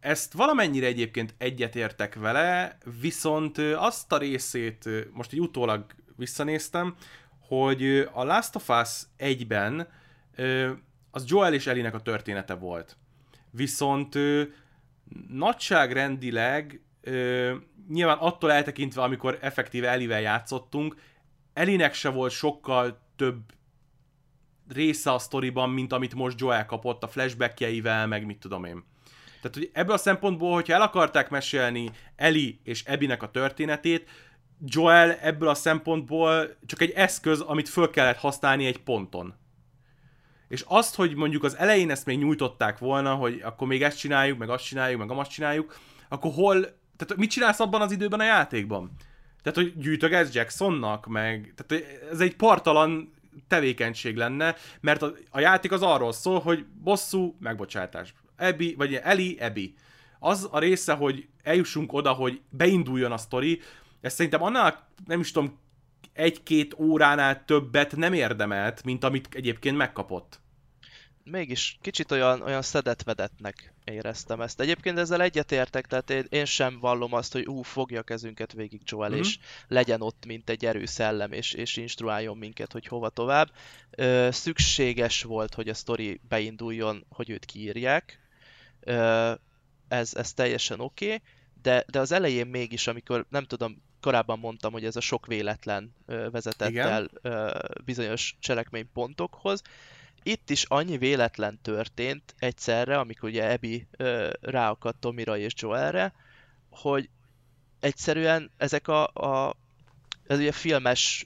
ezt 0.00 0.32
valamennyire 0.32 0.86
egyébként 0.86 1.34
egyetértek 1.38 2.14
vele, 2.14 2.78
viszont 3.00 3.58
azt 3.58 4.12
a 4.12 4.18
részét 4.18 4.88
most 5.12 5.32
egy 5.32 5.40
utólag 5.40 5.86
visszanéztem, 6.16 6.96
hogy 7.40 8.08
a 8.12 8.24
Last 8.24 8.56
of 8.56 8.68
Us 8.68 9.02
1-ben 9.18 9.88
az 11.10 11.24
Joel 11.26 11.54
és 11.54 11.66
Elinek 11.66 11.94
a 11.94 12.00
története 12.00 12.54
volt. 12.54 12.96
Viszont 13.50 14.18
nagyságrendileg 15.28 16.80
nyilván 17.88 18.18
attól 18.18 18.52
eltekintve, 18.52 19.02
amikor 19.02 19.38
effektíve 19.40 19.88
Elivel 19.88 20.20
játszottunk, 20.20 20.96
Elinek 21.52 21.94
se 21.94 22.08
volt 22.08 22.32
sokkal 22.32 23.00
több 23.16 23.40
része 24.68 25.12
a 25.12 25.18
sztoriban, 25.18 25.70
mint 25.70 25.92
amit 25.92 26.14
most 26.14 26.40
Joel 26.40 26.66
kapott 26.66 27.02
a 27.02 27.08
flashbackjeivel, 27.08 28.06
meg 28.06 28.26
mit 28.26 28.38
tudom 28.38 28.64
én. 28.64 28.84
Tehát, 29.40 29.56
hogy 29.56 29.70
ebből 29.72 29.94
a 29.94 29.98
szempontból, 29.98 30.52
hogyha 30.52 30.74
el 30.74 30.82
akarták 30.82 31.30
mesélni 31.30 31.90
Eli 32.16 32.60
és 32.64 32.84
Ebinek 32.84 33.22
a 33.22 33.30
történetét, 33.30 34.10
Joel 34.64 35.12
ebből 35.12 35.48
a 35.48 35.54
szempontból 35.54 36.56
csak 36.66 36.80
egy 36.80 36.90
eszköz, 36.90 37.40
amit 37.40 37.68
föl 37.68 37.90
kellett 37.90 38.16
használni 38.16 38.66
egy 38.66 38.82
ponton. 38.82 39.34
És 40.48 40.64
azt, 40.66 40.94
hogy 40.94 41.14
mondjuk 41.14 41.44
az 41.44 41.56
elején 41.56 41.90
ezt 41.90 42.06
még 42.06 42.18
nyújtották 42.18 42.78
volna, 42.78 43.14
hogy 43.14 43.40
akkor 43.44 43.66
még 43.66 43.82
ezt 43.82 43.98
csináljuk, 43.98 44.38
meg 44.38 44.50
azt 44.50 44.64
csináljuk, 44.64 44.98
meg 44.98 45.10
azt 45.10 45.30
csináljuk, 45.30 45.78
akkor 46.08 46.32
hol, 46.32 46.80
tehát 47.06 47.22
mit 47.22 47.30
csinálsz 47.30 47.60
abban 47.60 47.80
az 47.80 47.92
időben 47.92 48.20
a 48.20 48.24
játékban? 48.24 48.90
Tehát, 49.42 49.58
hogy 49.58 49.78
gyűjtögetsz 49.78 50.34
Jacksonnak, 50.34 51.06
meg, 51.06 51.54
tehát 51.56 51.84
ez 52.10 52.20
egy 52.20 52.36
partalan 52.36 53.12
tevékenység 53.48 54.16
lenne, 54.16 54.56
mert 54.80 55.02
a, 55.02 55.12
a 55.30 55.40
játék 55.40 55.72
az 55.72 55.82
arról 55.82 56.12
szól, 56.12 56.40
hogy 56.40 56.64
bosszú, 56.82 57.36
megbocsátás. 57.40 58.14
Ebi, 58.36 58.74
vagy 58.78 58.94
Eli, 58.94 59.36
Ebi. 59.40 59.74
Az 60.18 60.48
a 60.50 60.58
része, 60.58 60.92
hogy 60.92 61.28
eljussunk 61.42 61.92
oda, 61.92 62.12
hogy 62.12 62.40
beinduljon 62.50 63.12
a 63.12 63.16
sztori, 63.16 63.60
ez 64.00 64.14
szerintem 64.14 64.42
annál, 64.42 64.88
nem 65.06 65.20
is 65.20 65.30
tudom, 65.30 65.58
egy-két 66.12 66.74
óránál 66.78 67.44
többet 67.44 67.96
nem 67.96 68.12
érdemelt, 68.12 68.84
mint 68.84 69.04
amit 69.04 69.28
egyébként 69.34 69.76
megkapott. 69.76 70.40
Mégis 71.24 71.78
kicsit 71.80 72.10
olyan, 72.10 72.42
olyan 72.42 72.62
szedetvedetnek 72.62 73.71
éreztem 73.84 74.40
ezt. 74.40 74.60
Egyébként 74.60 74.98
ezzel 74.98 75.22
egyetértek, 75.22 75.86
tehát 75.86 76.10
én, 76.10 76.26
én 76.28 76.44
sem 76.44 76.78
vallom 76.80 77.12
azt, 77.12 77.32
hogy 77.32 77.46
ú, 77.46 77.62
fogja 77.62 78.00
a 78.00 78.02
kezünket 78.02 78.52
végig 78.52 78.80
Joel, 78.84 79.10
mm-hmm. 79.10 79.18
és 79.18 79.38
legyen 79.68 80.00
ott, 80.00 80.26
mint 80.26 80.50
egy 80.50 80.64
erőszellem, 80.64 81.32
és, 81.32 81.52
és 81.52 81.76
instruáljon 81.76 82.36
minket, 82.36 82.72
hogy 82.72 82.86
hova 82.86 83.08
tovább. 83.08 83.50
Ö, 83.90 84.28
szükséges 84.30 85.22
volt, 85.22 85.54
hogy 85.54 85.68
a 85.68 85.74
sztori 85.74 86.20
beinduljon, 86.28 87.04
hogy 87.08 87.30
őt 87.30 87.44
kiírják, 87.44 88.20
ez, 89.88 90.14
ez 90.14 90.32
teljesen 90.32 90.80
oké, 90.80 91.04
okay, 91.04 91.22
de, 91.62 91.84
de 91.90 91.98
az 91.98 92.12
elején 92.12 92.46
mégis, 92.46 92.86
amikor 92.86 93.26
nem 93.28 93.44
tudom, 93.44 93.82
korábban 94.00 94.38
mondtam, 94.38 94.72
hogy 94.72 94.84
ez 94.84 94.96
a 94.96 95.00
sok 95.00 95.26
véletlen 95.26 95.94
vezetett 96.06 96.70
Igen. 96.70 96.88
el 96.88 97.10
bizonyos 97.84 98.36
cselekménypontokhoz, 98.40 99.62
itt 100.22 100.50
is 100.50 100.64
annyi 100.64 100.98
véletlen 100.98 101.58
történt 101.62 102.34
egyszerre, 102.38 102.98
amikor 102.98 103.28
ugye 103.28 103.50
Ebi 103.50 103.86
ráakadt 104.40 105.00
Tomira 105.00 105.36
és 105.36 105.52
Joelre, 105.56 106.12
hogy 106.70 107.08
egyszerűen 107.80 108.50
ezek 108.56 108.88
a, 108.88 109.06
a 109.06 109.56
ez 110.26 110.38
ugye 110.38 110.52
filmes 110.52 111.24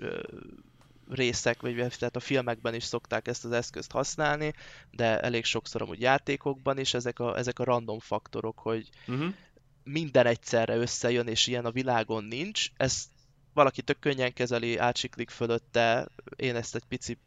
részek, 1.10 1.60
vagy 1.60 1.74
tehát 1.76 2.16
a 2.16 2.20
filmekben 2.20 2.74
is 2.74 2.84
szokták 2.84 3.28
ezt 3.28 3.44
az 3.44 3.52
eszközt 3.52 3.90
használni, 3.90 4.54
de 4.90 5.20
elég 5.20 5.44
sokszor 5.44 5.82
amúgy 5.82 6.00
játékokban 6.00 6.78
is 6.78 6.94
ezek 6.94 7.18
a, 7.18 7.38
ezek 7.38 7.58
a 7.58 7.64
random 7.64 7.98
faktorok, 7.98 8.58
hogy 8.58 8.88
uh-huh. 9.06 9.34
minden 9.84 10.26
egyszerre 10.26 10.76
összejön, 10.76 11.26
és 11.26 11.46
ilyen 11.46 11.64
a 11.64 11.70
világon 11.70 12.24
nincs. 12.24 12.70
Ez 12.76 13.08
valaki 13.56 13.82
tök 13.82 13.98
könnyen 13.98 14.32
kezeli, 14.32 14.78
átsiklik 14.78 15.30
fölötte, 15.30 16.08
én 16.36 16.56
ezt 16.56 16.74
egy 16.74 16.84
picit 16.88 17.18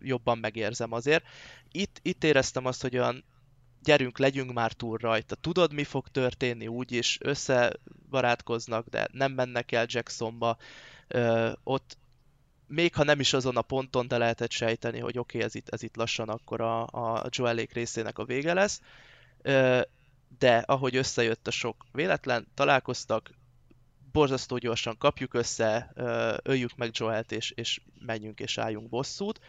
jobban 0.00 0.38
megérzem 0.38 0.92
azért. 0.92 1.24
Itt, 1.72 1.98
itt 2.02 2.24
éreztem 2.24 2.66
azt, 2.66 2.82
hogy 2.82 2.96
olyan 2.96 3.24
gyerünk, 3.82 4.18
legyünk 4.18 4.52
már 4.52 4.72
túl 4.72 4.98
rajta. 4.98 5.34
Tudod, 5.34 5.72
mi 5.72 5.84
fog 5.84 6.08
történni, 6.08 6.66
úgyis 6.66 7.18
összebarátkoznak, 7.20 8.88
de 8.88 9.08
nem 9.12 9.32
mennek 9.32 9.72
el 9.72 9.86
Jacksonba. 9.88 10.56
Uh, 11.14 11.52
ott 11.62 11.96
még 12.66 12.94
ha 12.94 13.04
nem 13.04 13.20
is 13.20 13.32
azon 13.32 13.56
a 13.56 13.62
ponton, 13.62 14.08
de 14.08 14.18
lehetett 14.18 14.50
sejteni, 14.50 14.98
hogy 14.98 15.18
oké, 15.18 15.36
okay, 15.36 15.48
ez, 15.48 15.54
itt, 15.54 15.68
ez 15.68 15.82
itt 15.82 15.96
lassan 15.96 16.28
akkor 16.28 16.60
a, 16.60 16.82
a 16.82 17.26
Joelék 17.28 17.72
részének 17.72 18.18
a 18.18 18.24
vége 18.24 18.54
lesz. 18.54 18.80
De 20.38 20.56
ahogy 20.66 20.96
összejött 20.96 21.46
a 21.46 21.50
sok 21.50 21.84
véletlen, 21.92 22.46
találkoztak, 22.54 23.30
borzasztó 24.14 24.56
gyorsan 24.56 24.98
kapjuk 24.98 25.34
össze, 25.34 25.92
öljük 26.42 26.76
meg 26.76 26.90
Joelt, 26.92 27.32
és, 27.32 27.50
és 27.50 27.80
menjünk 28.06 28.40
és 28.40 28.58
álljunk 28.58 28.88
bosszút. 28.88 29.40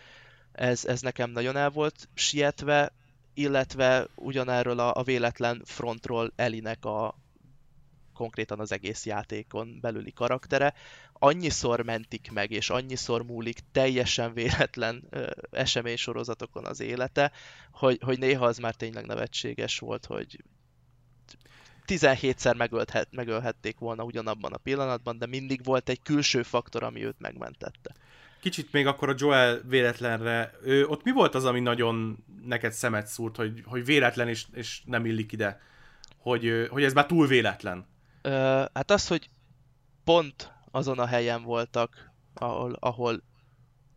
Ez, 0.51 0.85
ez 0.85 1.01
nekem 1.01 1.29
nagyon 1.29 1.55
el 1.55 1.69
volt 1.69 2.09
sietve, 2.13 2.91
illetve 3.33 4.07
ugyanerről 4.15 4.79
a, 4.79 4.95
a 4.95 5.03
véletlen 5.03 5.61
frontról 5.65 6.31
Elinek 6.35 6.85
a, 6.85 7.15
konkrétan 8.13 8.59
az 8.59 8.71
egész 8.71 9.05
játékon 9.05 9.77
belüli 9.81 10.11
karaktere, 10.11 10.73
annyiszor 11.13 11.81
mentik 11.81 12.31
meg, 12.31 12.51
és 12.51 12.69
annyiszor 12.69 13.25
múlik 13.25 13.59
teljesen 13.71 14.33
véletlen 14.33 15.03
ö, 15.09 15.29
eseménysorozatokon 15.51 16.65
az 16.65 16.79
élete, 16.79 17.31
hogy, 17.71 17.99
hogy 18.01 18.19
néha 18.19 18.45
az 18.45 18.57
már 18.57 18.75
tényleg 18.75 19.05
nevetséges 19.05 19.79
volt, 19.79 20.05
hogy 20.05 20.43
17-szer 21.87 22.57
megölhet, 22.57 23.07
megölhették 23.11 23.77
volna 23.77 24.03
ugyanabban 24.03 24.53
a 24.53 24.57
pillanatban, 24.57 25.17
de 25.17 25.25
mindig 25.25 25.63
volt 25.63 25.89
egy 25.89 26.01
külső 26.01 26.43
faktor, 26.43 26.83
ami 26.83 27.05
őt 27.05 27.19
megmentette. 27.19 27.95
Kicsit 28.41 28.71
még 28.71 28.87
akkor 28.87 29.09
a 29.09 29.15
Joel 29.17 29.61
véletlenre, 29.67 30.51
ő, 30.63 30.85
ott 30.87 31.03
mi 31.03 31.11
volt 31.11 31.35
az, 31.35 31.45
ami 31.45 31.59
nagyon 31.59 32.23
neked 32.45 32.71
szemet 32.71 33.07
szúrt, 33.07 33.35
hogy, 33.35 33.63
hogy 33.65 33.85
véletlen 33.85 34.27
és, 34.27 34.45
és 34.53 34.81
nem 34.85 35.05
illik 35.05 35.31
ide? 35.31 35.61
Hogy, 36.17 36.67
hogy 36.69 36.83
ez 36.83 36.93
már 36.93 37.05
túl 37.05 37.27
véletlen? 37.27 37.85
Ö, 38.21 38.63
hát 38.73 38.91
az, 38.91 39.07
hogy 39.07 39.29
pont 40.03 40.51
azon 40.71 40.99
a 40.99 41.05
helyen 41.05 41.43
voltak, 41.43 42.11
ahol, 42.33 42.77
ahol 42.79 43.21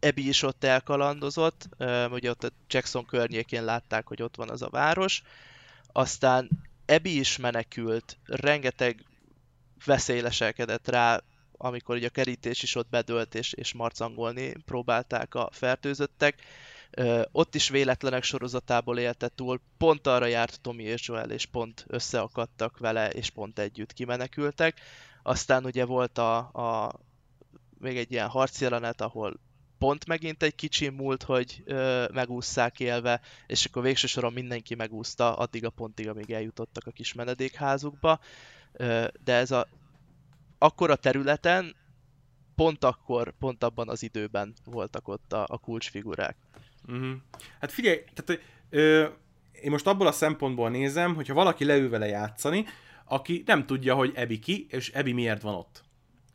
Ebi 0.00 0.28
is 0.28 0.42
ott 0.42 0.64
elkalandozott, 0.64 1.68
ugye 2.10 2.30
ott 2.30 2.44
a 2.44 2.50
Jackson 2.68 3.06
környékén 3.06 3.64
látták, 3.64 4.06
hogy 4.06 4.22
ott 4.22 4.36
van 4.36 4.48
az 4.48 4.62
a 4.62 4.68
város, 4.70 5.22
aztán 5.92 6.48
Ebi 6.88 7.18
is 7.18 7.36
menekült, 7.36 8.18
rengeteg 8.24 9.04
veszély 9.84 10.22
rá, 10.84 11.22
amikor 11.52 11.96
ugye 11.96 12.06
a 12.06 12.10
kerítés 12.10 12.62
is 12.62 12.74
ott 12.74 12.88
bedölt, 12.88 13.34
és, 13.34 13.52
és 13.52 13.72
marcangolni 13.72 14.52
próbálták 14.64 15.34
a 15.34 15.48
fertőzöttek. 15.52 16.42
Ö, 16.90 17.22
ott 17.32 17.54
is 17.54 17.68
véletlenek 17.68 18.22
sorozatából 18.22 18.98
élte 18.98 19.28
túl, 19.28 19.60
pont 19.78 20.06
arra 20.06 20.26
járt 20.26 20.60
Tommy 20.60 20.82
és 20.82 21.08
Joel, 21.08 21.30
és 21.30 21.46
pont 21.46 21.84
összeakadtak 21.88 22.78
vele, 22.78 23.10
és 23.10 23.30
pont 23.30 23.58
együtt 23.58 23.92
kimenekültek. 23.92 24.80
Aztán 25.22 25.64
ugye 25.64 25.84
volt 25.84 26.18
a, 26.18 26.36
a 26.38 27.00
még 27.78 27.96
egy 27.96 28.12
ilyen 28.12 28.28
harcjelenet, 28.28 29.00
ahol 29.00 29.40
pont 29.78 30.06
megint 30.06 30.42
egy 30.42 30.54
kicsi 30.54 30.88
múlt, 30.88 31.22
hogy 31.22 31.62
ö, 31.64 32.04
megúszszák 32.12 32.80
élve, 32.80 33.20
és 33.46 33.64
akkor 33.64 33.82
végső 33.82 34.06
soron 34.06 34.32
mindenki 34.32 34.74
megúszta 34.74 35.36
addig 35.36 35.64
a 35.64 35.70
pontig, 35.70 36.08
amíg 36.08 36.30
eljutottak 36.30 36.86
a 36.86 36.90
kis 36.90 37.12
menedékházukba. 37.12 38.20
Ö, 38.72 39.06
de 39.24 39.32
ez 39.32 39.50
a 39.50 39.68
akkora 40.58 40.96
területen 40.96 41.76
pont 42.54 42.84
akkor, 42.84 43.34
pont 43.38 43.64
abban 43.64 43.88
az 43.88 44.02
időben 44.02 44.54
voltak 44.64 45.08
ott 45.08 45.32
a, 45.32 45.44
a 45.48 45.58
kulcsfigurák. 45.58 46.36
Uh-huh. 46.88 47.16
Hát 47.60 47.72
figyelj, 47.72 48.00
tehát 48.14 48.42
ö, 48.70 49.06
én 49.62 49.70
most 49.70 49.86
abból 49.86 50.06
a 50.06 50.12
szempontból 50.12 50.70
nézem, 50.70 51.14
hogyha 51.14 51.34
valaki 51.34 51.64
leül 51.64 51.88
vele 51.88 52.06
játszani, 52.06 52.64
aki 53.04 53.42
nem 53.46 53.66
tudja, 53.66 53.94
hogy 53.94 54.12
Ebi 54.14 54.38
ki, 54.38 54.66
és 54.70 54.90
Ebi 54.90 55.12
miért 55.12 55.42
van 55.42 55.54
ott. 55.54 55.84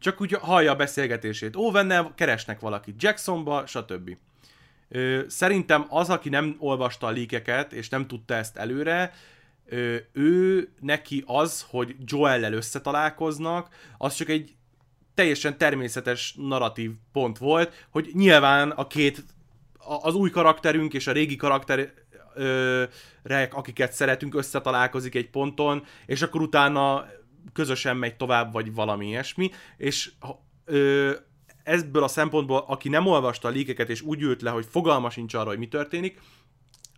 Csak 0.03 0.21
úgy 0.21 0.31
hallja 0.31 0.71
a 0.71 0.75
beszélgetését. 0.75 1.55
Ovennel 1.55 2.11
keresnek 2.15 2.59
valakit 2.59 3.03
Jacksonba, 3.03 3.65
stb. 3.65 4.17
Szerintem 5.27 5.85
az, 5.89 6.09
aki 6.09 6.29
nem 6.29 6.55
olvasta 6.59 7.07
a 7.07 7.09
líkeket, 7.09 7.73
és 7.73 7.89
nem 7.89 8.07
tudta 8.07 8.33
ezt 8.33 8.57
előre, 8.57 9.13
ő 10.11 10.69
neki 10.79 11.23
az, 11.25 11.65
hogy 11.69 11.95
Joel-lel 12.05 12.53
összetalálkoznak, 12.53 13.75
az 13.97 14.13
csak 14.13 14.29
egy 14.29 14.55
teljesen 15.13 15.57
természetes 15.57 16.35
narratív 16.37 16.91
pont 17.11 17.37
volt, 17.37 17.87
hogy 17.89 18.09
nyilván 18.13 18.71
a 18.71 18.87
két, 18.87 19.23
az 20.01 20.15
új 20.15 20.29
karakterünk 20.29 20.93
és 20.93 21.07
a 21.07 21.11
régi 21.11 21.35
karakter 21.35 21.93
ö, 22.35 22.83
akiket 23.51 23.91
szeretünk, 23.91 24.35
összetalálkozik 24.35 25.15
egy 25.15 25.29
ponton, 25.29 25.85
és 26.05 26.21
akkor 26.21 26.41
utána 26.41 27.05
közösen 27.53 27.97
megy 27.97 28.15
tovább, 28.15 28.53
vagy 28.53 28.73
valami 28.73 29.07
ilyesmi, 29.07 29.51
és 29.77 30.11
ö, 30.65 31.11
ebből 31.63 32.03
a 32.03 32.07
szempontból, 32.07 32.63
aki 32.67 32.89
nem 32.89 33.07
olvasta 33.07 33.47
a 33.47 33.51
líkeket, 33.51 33.89
és 33.89 34.01
úgy 34.01 34.21
ült 34.21 34.41
le, 34.41 34.49
hogy 34.49 34.65
fogalma 34.69 35.09
sincs 35.09 35.33
arra, 35.33 35.49
hogy 35.49 35.57
mi 35.57 35.67
történik, 35.67 36.21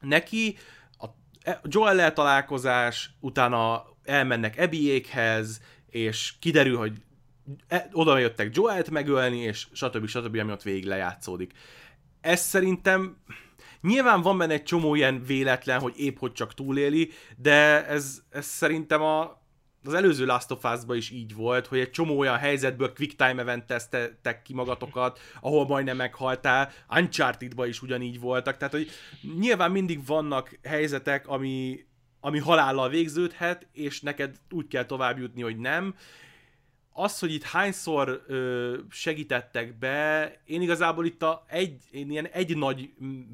neki 0.02 0.58
a 0.98 1.06
e, 1.42 1.62
Joel 1.64 2.14
találkozás, 2.14 3.10
utána 3.20 3.86
elmennek 4.04 4.58
Ebiékhez, 4.58 5.62
és 5.90 6.34
kiderül, 6.40 6.78
hogy 6.78 6.94
e, 7.68 7.90
oda 7.92 8.18
jöttek 8.18 8.56
Joelt 8.56 8.90
megölni, 8.90 9.38
és 9.38 9.68
stb. 9.72 10.08
stb. 10.08 10.38
ami 10.38 10.52
ott 10.52 10.64
végig 10.64 10.86
lejátszódik. 10.86 11.54
Ez 12.22 12.42
szerintem 12.42 13.18
Nyilván 13.82 14.22
van 14.22 14.38
benne 14.38 14.54
egy 14.54 14.64
csomó 14.64 14.96
ilyen 14.96 15.24
véletlen, 15.24 15.80
hogy 15.80 15.94
épp 16.00 16.18
hogy 16.18 16.32
csak 16.32 16.54
túléli, 16.54 17.12
de 17.38 17.88
ez, 17.88 18.22
ez 18.30 18.46
szerintem 18.46 19.02
a, 19.02 19.42
az 19.88 19.94
előző 19.94 20.26
Last 20.26 20.52
of 20.52 20.64
us 20.64 20.98
is 20.98 21.10
így 21.10 21.36
volt, 21.36 21.68
hogy 21.68 21.80
egy 21.80 21.90
csomó 21.90 22.18
olyan 22.18 22.38
helyzetből 22.38 22.94
quick 22.94 23.16
time 23.16 23.42
event 23.42 23.66
tesztettek 23.66 24.42
ki 24.42 24.54
magatokat, 24.54 25.20
ahol 25.42 25.68
majdnem 25.68 25.96
meghaltál, 25.96 26.72
uncharted 26.90 27.68
is 27.68 27.82
ugyanígy 27.82 28.20
voltak, 28.20 28.58
tehát 28.58 28.74
hogy 28.74 28.90
nyilván 29.40 29.72
mindig 29.72 30.06
vannak 30.06 30.60
helyzetek, 30.64 31.28
ami, 31.28 31.86
ami 32.20 32.40
halállal 32.40 32.90
végződhet, 32.90 33.68
és 33.72 34.02
neked 34.02 34.36
úgy 34.52 34.68
kell 34.68 34.86
tovább 34.86 35.18
jutni, 35.18 35.42
hogy 35.42 35.58
nem, 35.58 35.96
az, 36.98 37.20
hogy 37.20 37.34
itt 37.34 37.44
hányszor 37.44 38.24
ö, 38.28 38.78
segítettek 38.90 39.78
be, 39.78 40.34
én 40.46 40.62
igazából 40.62 41.06
itt 41.06 41.24
a 41.24 41.46
egy, 41.48 41.82
én 41.92 42.12
ilyen 42.12 42.28
egy 42.28 42.58
nagy 42.58 42.94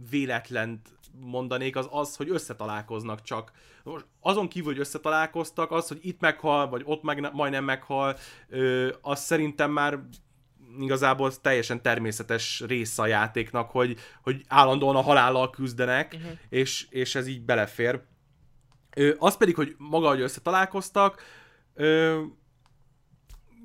véletlent 0.09 0.89
mondanék, 1.19 1.75
az 1.75 1.87
az, 1.91 2.15
hogy 2.15 2.29
összetalálkoznak 2.29 3.21
csak. 3.21 3.51
Most 3.83 4.05
azon 4.19 4.47
kívül, 4.47 4.71
hogy 4.71 4.79
összetalálkoztak, 4.79 5.71
az, 5.71 5.87
hogy 5.87 5.99
itt 6.01 6.19
meghal, 6.19 6.69
vagy 6.69 6.81
ott 6.85 7.03
meg, 7.03 7.33
majdnem 7.33 7.63
meghal, 7.63 8.17
ö, 8.49 8.89
az 9.01 9.19
szerintem 9.19 9.71
már 9.71 9.99
igazából 10.79 11.31
teljesen 11.41 11.81
természetes 11.81 12.63
része 12.67 13.01
a 13.01 13.07
játéknak, 13.07 13.69
hogy, 13.69 13.97
hogy 14.21 14.43
állandóan 14.47 14.95
a 14.95 15.01
halállal 15.01 15.49
küzdenek, 15.49 16.13
uh-huh. 16.15 16.31
és, 16.49 16.87
és 16.89 17.15
ez 17.15 17.27
így 17.27 17.41
belefér. 17.41 18.01
Ö, 18.95 19.13
az 19.17 19.37
pedig, 19.37 19.55
hogy 19.55 19.75
maga, 19.77 20.07
hogy 20.07 20.21
összetalálkoztak, 20.21 21.23
ö, 21.73 22.21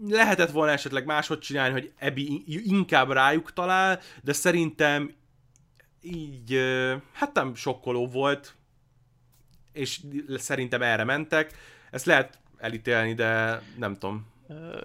lehetett 0.08 0.50
volna 0.50 0.72
esetleg 0.72 1.04
máshogy 1.04 1.38
csinálni, 1.38 1.72
hogy 1.72 1.92
Ebi 1.96 2.42
inkább 2.46 3.10
rájuk 3.10 3.52
talál, 3.52 4.00
de 4.22 4.32
szerintem 4.32 5.14
így, 6.06 6.60
hát 7.12 7.34
nem 7.34 7.54
sokkoló 7.54 8.06
volt, 8.06 8.54
és 9.72 10.00
szerintem 10.36 10.82
erre 10.82 11.04
mentek. 11.04 11.52
Ezt 11.90 12.06
lehet 12.06 12.38
elítélni, 12.58 13.14
de 13.14 13.62
nem 13.76 13.98
tudom. 13.98 14.26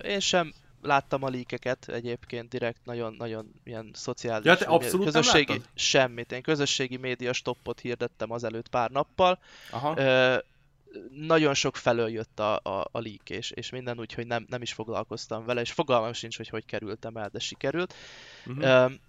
Én 0.04 0.20
sem 0.20 0.54
láttam 0.82 1.24
a 1.24 1.28
líkeket 1.28 1.90
egyébként 1.90 2.50
direkt, 2.50 2.86
nagyon-nagyon 2.86 3.54
ilyen 3.64 3.92
szociális 3.94 4.46
ja, 4.46 4.58
te 4.58 4.66
abszolút 4.66 5.06
közösségi, 5.06 5.52
nem 5.52 5.62
semmit. 5.76 6.32
Én 6.32 6.42
közösségi 6.42 6.98
média 6.98 7.34
stoppot 7.34 7.80
hirdettem 7.80 8.32
azelőtt 8.32 8.68
pár 8.70 8.90
nappal. 8.90 9.40
Aha 9.72 9.96
nagyon 11.10 11.54
sok 11.54 11.76
felől 11.76 12.10
jött 12.10 12.40
a, 12.40 12.60
a, 12.64 12.88
a 12.92 13.00
leak, 13.00 13.30
és, 13.30 13.52
és 13.52 13.70
minden 13.70 14.00
úgy, 14.00 14.14
hogy 14.14 14.28
nem, 14.28 14.46
nem 14.50 14.62
is 14.62 14.74
foglalkoztam 14.74 15.46
vele, 15.46 15.62
és 15.62 15.72
fogalmam 15.72 16.14
sincs, 16.14 16.38
hogy 16.38 16.50
hogy 16.50 16.66
kerültem 16.66 17.18
el, 17.18 17.30
de 17.30 17.40
sikerült. 17.40 17.94
Uh-huh. 18.46 18.86
Um, 18.86 19.00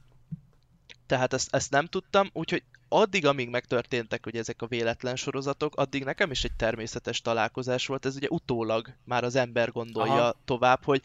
tehát 1.12 1.32
ezt, 1.32 1.54
ezt 1.54 1.70
nem 1.70 1.86
tudtam, 1.86 2.30
úgyhogy 2.32 2.62
addig, 2.88 3.26
amíg 3.26 3.48
megtörténtek 3.48 4.24
hogy 4.24 4.36
ezek 4.36 4.62
a 4.62 4.66
véletlen 4.66 5.16
sorozatok, 5.16 5.76
addig 5.76 6.04
nekem 6.04 6.30
is 6.30 6.44
egy 6.44 6.52
természetes 6.56 7.20
találkozás 7.20 7.86
volt. 7.86 8.06
Ez 8.06 8.16
ugye 8.16 8.26
utólag 8.30 8.94
már 9.04 9.24
az 9.24 9.36
ember 9.36 9.72
gondolja 9.72 10.12
Aha. 10.12 10.36
tovább, 10.44 10.84
hogy 10.84 11.02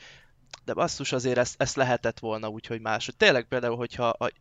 de 0.65 0.73
basszus 0.73 1.11
azért 1.11 1.37
ezt, 1.37 1.61
ezt 1.61 1.75
lehetett 1.75 2.19
volna 2.19 2.47
úgy, 2.47 2.65
hogy 2.65 2.81
más. 2.81 3.09
Tényleg 3.17 3.47
például, 3.47 3.75
hogyha 3.75 4.07
a 4.07 4.31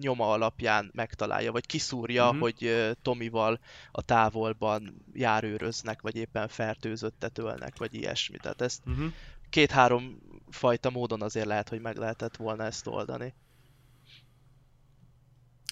nyoma 0.00 0.30
alapján 0.30 0.90
megtalálja, 0.94 1.52
vagy 1.52 1.66
kiszúrja, 1.66 2.24
uh-huh. 2.24 2.40
hogy 2.40 2.88
Tomival 3.02 3.60
a 3.92 4.02
távolban 4.02 5.04
járőröznek, 5.12 6.02
vagy 6.02 6.16
éppen 6.16 6.48
fertőzöttet 6.48 7.38
ölnek, 7.38 7.78
vagy 7.78 7.94
ilyesmi. 7.94 8.36
Tehát 8.36 8.60
ezt 8.60 8.82
uh-huh. 8.86 9.12
két-három 9.50 10.18
fajta 10.50 10.90
módon 10.90 11.22
azért 11.22 11.46
lehet, 11.46 11.68
hogy 11.68 11.80
meg 11.80 11.96
lehetett 11.96 12.36
volna 12.36 12.64
ezt 12.64 12.86
oldani. 12.86 13.34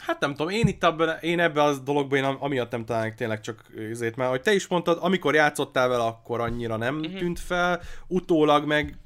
Hát 0.01 0.21
nem 0.21 0.35
tudom, 0.35 0.49
én 0.49 0.67
itt 0.67 0.85
abban, 0.85 1.17
én 1.21 1.41
ebben 1.41 1.67
a 1.67 1.79
dologban 1.79 2.19
én 2.19 2.25
amiatt 2.25 2.71
nem 2.71 2.85
találnék 2.85 3.15
tényleg 3.15 3.41
csak 3.41 3.65
azért, 3.91 4.17
mert 4.17 4.29
ahogy 4.29 4.43
te 4.43 4.53
is 4.53 4.67
mondtad, 4.67 4.99
amikor 5.01 5.35
játszottál 5.35 5.89
vele, 5.89 6.05
akkor 6.05 6.41
annyira 6.41 6.77
nem 6.77 6.99
uh-huh. 6.99 7.19
tűnt 7.19 7.41
fel, 7.41 7.81
utólag 8.07 8.67
meg 8.67 8.99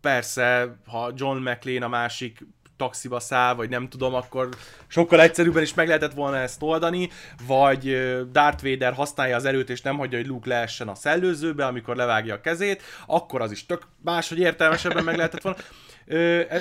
persze, 0.00 0.78
ha 0.86 1.12
John 1.14 1.38
McLean 1.38 1.82
a 1.82 1.88
másik 1.88 2.46
taxiba 2.78 3.20
száll, 3.20 3.54
vagy 3.54 3.68
nem 3.68 3.88
tudom, 3.88 4.14
akkor 4.14 4.48
sokkal 4.86 5.20
egyszerűbben 5.20 5.62
is 5.62 5.74
meg 5.74 5.86
lehetett 5.86 6.12
volna 6.12 6.36
ezt 6.36 6.62
oldani, 6.62 7.10
vagy 7.46 7.82
Darth 8.32 8.62
Vader 8.62 8.92
használja 8.92 9.36
az 9.36 9.44
erőt, 9.44 9.70
és 9.70 9.80
nem 9.80 9.96
hagyja, 9.96 10.18
hogy 10.18 10.26
Luke 10.26 10.48
leessen 10.48 10.88
a 10.88 10.94
szellőzőbe, 10.94 11.66
amikor 11.66 11.96
levágja 11.96 12.34
a 12.34 12.40
kezét, 12.40 12.82
akkor 13.06 13.40
az 13.40 13.50
is 13.50 13.66
tök 13.66 13.82
máshogy 14.04 14.38
értelmesebben 14.38 15.04
meg 15.04 15.16
lehetett 15.16 15.42
volna. 15.42 15.58
E, 16.06 16.16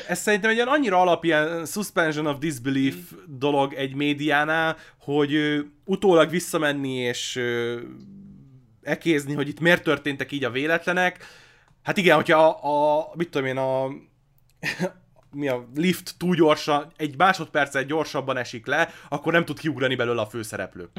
ez 0.07 0.19
szerintem 0.19 0.49
egy 0.49 0.55
ilyen 0.55 0.67
annyira 0.67 1.01
alapján 1.01 1.65
suspension 1.65 2.25
of 2.25 2.37
disbelief 2.37 2.95
dolog 3.25 3.73
egy 3.73 3.95
médiánál, 3.95 4.77
hogy 4.99 5.63
utólag 5.85 6.29
visszamenni 6.29 6.93
és 6.93 7.41
ekézni, 8.81 9.33
hogy 9.33 9.47
itt 9.47 9.59
miért 9.59 9.83
történtek 9.83 10.31
így 10.31 10.43
a 10.43 10.49
véletlenek. 10.49 11.25
Hát 11.83 11.97
igen, 11.97 12.15
hogyha 12.15 12.47
a, 12.47 12.99
a 12.99 13.11
mit 13.13 13.29
tudom 13.29 13.47
én, 13.47 13.57
a 13.57 13.87
mi 15.31 15.47
a 15.47 15.67
lift 15.75 16.15
túl 16.17 16.35
gyorsan, 16.35 16.91
egy 16.95 17.17
másodperccel 17.17 17.83
gyorsabban 17.83 18.37
esik 18.37 18.65
le, 18.65 18.89
akkor 19.09 19.33
nem 19.33 19.45
tud 19.45 19.59
kiugrani 19.59 19.95
belőle 19.95 20.21
a 20.21 20.27
főszereplő. 20.27 20.89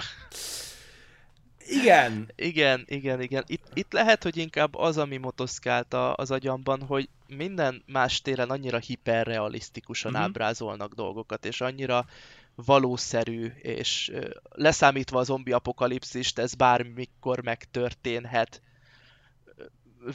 Igen. 1.68 2.32
Igen, 2.36 2.84
igen, 2.86 3.20
igen. 3.20 3.44
Itt, 3.46 3.64
itt 3.74 3.92
lehet, 3.92 4.22
hogy 4.22 4.36
inkább 4.36 4.74
az, 4.74 4.98
ami 4.98 5.16
motoszkált 5.16 5.94
az 5.94 6.30
agyamban, 6.30 6.82
hogy 6.82 7.08
minden 7.26 7.82
más 7.86 8.20
téren 8.20 8.50
annyira 8.50 8.78
hiperrealisztikusan 8.78 10.10
uh-huh. 10.10 10.26
ábrázolnak 10.26 10.94
dolgokat, 10.94 11.44
és 11.44 11.60
annyira 11.60 12.06
valószerű, 12.54 13.46
és 13.46 14.12
leszámítva 14.50 15.18
a 15.18 15.24
zombi 15.24 15.52
apokalipszist, 15.52 16.38
ez 16.38 16.54
bármikor 16.54 17.42
megtörténhet, 17.42 18.62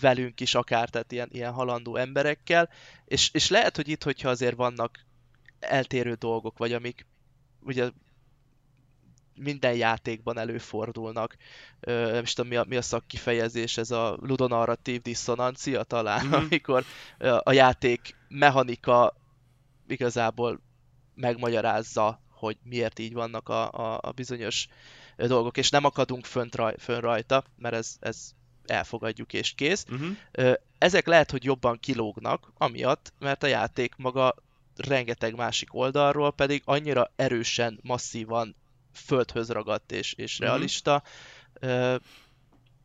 velünk 0.02 0.40
is 0.40 0.56
akár, 0.56 0.90
tehát 0.90 1.12
ilyen, 1.12 1.30
ilyen 1.32 1.52
halandó 1.52 1.96
emberekkel, 1.96 2.70
és, 3.06 3.30
és 3.34 3.50
lehet, 3.50 3.76
hogy 3.76 3.88
itt, 3.88 4.04
hogyha 4.04 4.30
azért 4.30 4.56
vannak 4.56 5.06
eltérő 5.60 6.14
dolgok, 6.14 6.58
vagy 6.58 6.74
amik 6.74 7.06
ugye 7.62 7.90
minden 9.36 9.76
játékban 9.76 10.38
előfordulnak. 10.38 11.38
Ö, 11.80 12.12
nem 12.12 12.24
is 12.24 12.34
tudom, 12.34 12.50
mi 12.50 12.56
a, 12.56 12.66
mi 12.68 12.76
a 12.76 12.82
szakkifejezés, 12.82 13.78
ez 13.78 13.92
a 13.92 14.18
ludonarratív 14.22 15.02
diszonancia 15.02 15.84
talán, 15.84 16.26
mm-hmm. 16.26 16.34
amikor 16.34 16.86
a 17.40 17.52
játék 17.52 18.16
mechanika 18.28 19.16
igazából 19.88 20.60
megmagyarázza, 21.16 22.22
hogy 22.30 22.58
miért 22.64 23.00
így 23.00 23.14
vannak 23.14 23.50
a, 23.50 23.72
a, 23.72 24.00
a 24.02 24.12
bizonyos 24.12 24.68
dolgok, 25.18 25.58
és 25.58 25.70
nem 25.70 25.86
akadunk 25.86 26.26
fönt 26.26 26.56
raj, 26.56 26.76
fönn 26.78 27.00
rajta, 27.00 27.44
mert 27.58 27.76
ez, 27.76 27.96
ez 28.00 28.32
elfogadjuk 28.66 29.34
és 29.34 29.53
kész. 29.53 29.86
Uh-huh. 29.89 30.53
Ezek 30.78 31.07
lehet, 31.07 31.32
hogy 31.32 31.43
jobban 31.43 31.80
kilógnak, 31.80 32.51
amiatt, 32.57 33.14
mert 33.20 33.43
a 33.43 33.47
játék 33.47 33.95
maga 33.95 34.36
rengeteg 34.76 35.36
másik 35.36 35.74
oldalról 35.74 36.34
pedig 36.34 36.61
annyira 36.66 37.11
erősen, 37.16 37.80
masszívan 37.84 38.55
földhöz 38.93 39.49
ragadt 39.49 39.91
és, 39.91 40.14
és 40.14 40.34
uh-huh. 40.34 40.47
realista. 40.47 41.03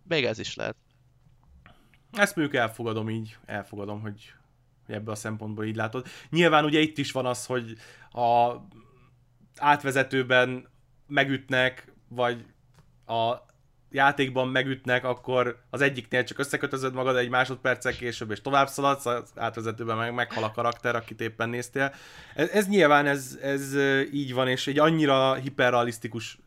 Még 0.02 0.24
ez 0.24 0.38
is 0.38 0.54
lehet. 0.54 0.76
Ezt 2.12 2.36
mondjuk 2.36 2.56
elfogadom 2.56 3.10
így, 3.10 3.36
elfogadom, 3.46 4.00
hogy 4.00 4.32
ebből 4.86 5.12
a 5.12 5.16
szempontból 5.16 5.64
így 5.64 5.76
látod. 5.76 6.06
Nyilván 6.30 6.64
ugye 6.64 6.80
itt 6.80 6.98
is 6.98 7.12
van 7.12 7.26
az, 7.26 7.46
hogy 7.46 7.76
a 8.10 8.54
átvezetőben 9.56 10.68
megütnek, 11.06 11.92
vagy 12.08 12.44
a 13.06 13.36
játékban 13.90 14.48
megütnek, 14.48 15.04
akkor 15.04 15.62
az 15.70 15.80
egyiknél 15.80 16.24
csak 16.24 16.38
összekötözöd 16.38 16.94
magad 16.94 17.16
egy 17.16 17.28
másodperccel 17.28 17.92
később, 17.92 18.30
és 18.30 18.40
tovább 18.40 18.68
szaladsz, 18.68 19.06
az 19.06 19.32
átvezetőben 19.36 19.96
meg 19.96 20.14
meghal 20.14 20.44
a 20.44 20.50
karakter, 20.50 20.96
akit 20.96 21.20
éppen 21.20 21.48
néztél. 21.48 21.94
Ez, 22.34 22.48
ez 22.48 22.68
nyilván 22.68 23.06
ez, 23.06 23.38
ez 23.42 23.76
így 24.12 24.34
van, 24.34 24.48
és 24.48 24.66
egy 24.66 24.78
annyira 24.78 25.34
hiperrealisztikus 25.34 26.38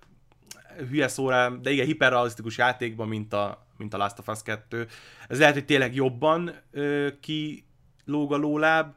hülye 0.90 1.08
szóra, 1.08 1.50
de 1.50 1.72
igen, 1.72 1.86
hiperrealisztikus 1.86 2.58
játékban, 2.58 3.08
mint 3.08 3.34
a, 3.34 3.68
mint 3.78 3.94
a 3.94 3.98
Last 3.98 4.20
of 4.20 4.28
Us 4.28 4.42
2. 4.44 4.88
Ez 5.28 5.40
lehet, 5.40 5.54
hogy 5.54 5.66
tényleg 5.66 5.96
jobban 5.96 6.56
ö, 6.72 7.08
ki 7.20 7.66
lóg 8.06 8.34
a 8.34 8.38
lóláb, 8.38 8.96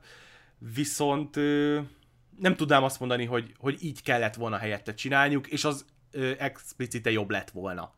viszont 0.74 1.36
ö, 1.36 1.80
nem 2.38 2.56
tudnám 2.56 2.82
azt 2.82 3.00
mondani, 3.00 3.24
hogy, 3.24 3.54
hogy 3.58 3.76
így 3.80 4.02
kellett 4.02 4.34
volna 4.34 4.56
helyette 4.56 4.94
csinálniuk, 4.94 5.46
és 5.46 5.64
az 5.64 5.84
ö, 6.10 6.32
explicite 6.38 7.10
jobb 7.10 7.30
lett 7.30 7.50
volna. 7.50 7.92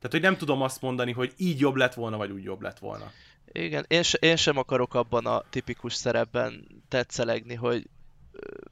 Tehát, 0.00 0.10
hogy 0.10 0.20
nem 0.20 0.36
tudom 0.36 0.62
azt 0.62 0.80
mondani, 0.80 1.12
hogy 1.12 1.32
így 1.36 1.60
jobb 1.60 1.76
lett 1.76 1.94
volna, 1.94 2.16
vagy 2.16 2.30
úgy 2.30 2.42
jobb 2.42 2.62
lett 2.62 2.78
volna. 2.78 3.12
Igen, 3.52 3.84
én, 3.88 4.02
se, 4.02 4.18
én 4.20 4.36
sem 4.36 4.56
akarok 4.56 4.94
abban 4.94 5.26
a 5.26 5.42
tipikus 5.50 5.94
szerepben 5.94 6.66
tetszelegni, 6.88 7.54
hogy 7.54 7.88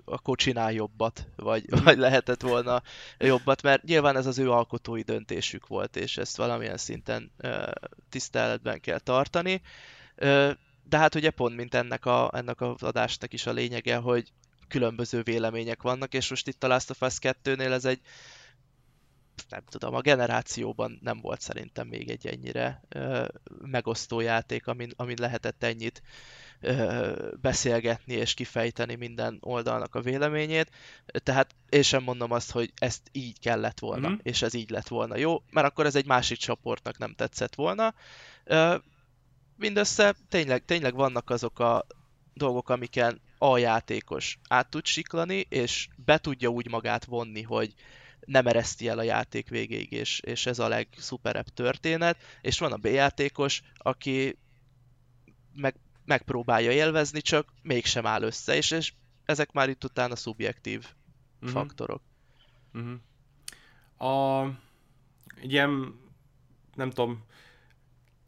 akkor 0.05 0.37
csinál 0.37 0.73
jobbat, 0.73 1.27
vagy, 1.37 1.65
mhm. 1.69 1.85
vagy 1.85 1.99
lehetett 1.99 2.43
volna 2.43 2.83
jobbat, 3.19 3.63
mert 3.63 3.83
nyilván 3.83 4.17
ez 4.17 4.27
az 4.27 4.39
ő 4.39 4.51
alkotói 4.51 5.03
döntésük 5.03 5.67
volt, 5.67 5.97
és 5.97 6.17
ezt 6.17 6.37
valamilyen 6.37 6.77
szinten 6.77 7.31
uh, 7.43 7.71
tiszteletben 8.09 8.81
kell 8.81 8.99
tartani. 8.99 9.63
De 10.89 10.99
hát 10.99 11.15
ugye 11.15 11.31
pont, 11.31 11.57
mint 11.57 11.75
ennek, 11.75 12.07
a, 12.07 12.31
ennek 12.35 12.61
az 12.61 12.83
adásnak 12.83 13.33
is 13.33 13.47
a 13.47 13.53
lényege, 13.53 13.97
hogy 13.97 14.33
különböző 14.69 15.23
vélemények 15.23 15.83
vannak, 15.83 16.15
és 16.15 16.31
most 16.31 16.49
itt 16.49 16.65
a 16.65 16.67
Last 16.67 16.91
of 16.91 17.03
Us 17.03 17.17
2-nél 17.21 17.73
ez 17.73 17.85
egy 17.85 18.01
nem 19.49 19.63
tudom, 19.69 19.95
a 19.95 20.01
generációban 20.01 20.99
nem 21.03 21.21
volt 21.21 21.41
szerintem 21.41 21.87
még 21.87 22.11
egy 22.11 22.27
ennyire 22.27 22.83
ö, 22.89 23.25
megosztó 23.63 24.21
játék, 24.21 24.67
amin, 24.67 24.93
amin 24.97 25.17
lehetett 25.21 25.63
ennyit 25.63 26.03
ö, 26.61 27.33
beszélgetni 27.41 28.15
és 28.15 28.35
kifejteni 28.35 28.95
minden 28.95 29.39
oldalnak 29.41 29.95
a 29.95 30.01
véleményét. 30.01 30.71
Tehát 31.07 31.55
én 31.69 31.83
sem 31.83 32.03
mondom 32.03 32.33
azt, 32.33 32.51
hogy 32.51 32.73
ezt 32.79 33.03
így 33.13 33.41
kellett 33.41 33.79
volna, 33.79 34.09
mm-hmm. 34.09 34.19
és 34.23 34.43
ez 34.43 34.55
így 34.55 34.71
lett 34.71 34.89
volna 34.89 35.17
jó, 35.17 35.43
mert 35.51 35.67
akkor 35.67 35.87
ez 35.87 35.95
egy 35.95 36.07
másik 36.07 36.39
csoportnak 36.39 36.99
nem 36.99 37.15
tetszett 37.15 37.55
volna. 37.55 37.95
Ö, 38.45 38.77
mindössze 39.57 40.15
tényleg, 40.29 40.65
tényleg 40.65 40.95
vannak 40.95 41.31
azok 41.31 41.59
a 41.59 41.87
dolgok, 42.35 42.69
amiken 42.69 43.21
a 43.39 43.59
játékos 43.59 44.39
át 44.49 44.71
tud 44.71 44.87
siklani, 44.87 45.47
és 45.49 45.89
be 45.97 46.19
tudja 46.19 46.49
úgy 46.49 46.69
magát 46.69 47.05
vonni, 47.05 47.43
hogy 47.43 47.75
nem 48.27 48.47
ereszti 48.47 48.89
el 48.89 48.99
a 48.99 49.03
játék 49.03 49.49
végéig, 49.49 49.93
és, 49.93 50.21
és 50.21 50.47
ez 50.47 50.59
a 50.59 50.69
legszuperebb 50.69 51.49
történet, 51.49 52.17
és 52.41 52.59
van 52.59 52.73
a 52.73 52.77
B-játékos, 52.77 53.63
aki 53.77 54.39
meg, 55.55 55.75
megpróbálja 56.05 56.71
élvezni, 56.71 57.21
csak 57.21 57.53
mégsem 57.63 58.07
áll 58.07 58.23
össze, 58.23 58.57
és, 58.57 58.71
és 58.71 58.93
ezek 59.25 59.53
már 59.53 59.69
itt 59.69 59.85
utána 59.85 60.17
szubjektív 60.17 60.87
uh-huh. 61.41 61.51
faktorok. 61.51 62.03
Uh-huh. 62.75 62.99
A 64.11 64.51
ilyen, 65.41 66.01
nem 66.75 66.91
tudom, 66.91 67.25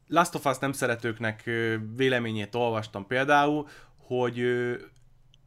Last 0.06 0.34
of 0.34 0.44
Us 0.44 0.58
nem 0.58 0.72
szeretőknek 0.72 1.50
véleményét 1.96 2.54
olvastam 2.54 3.06
például, 3.06 3.68
hogy 3.96 4.36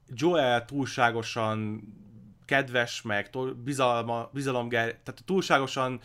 Joel 0.07 0.65
túlságosan 0.65 1.83
kedves, 2.51 3.01
meg 3.01 3.29
bizalma, 3.63 4.29
bizalomger, 4.33 4.85
tehát 4.85 5.21
túlságosan 5.25 6.01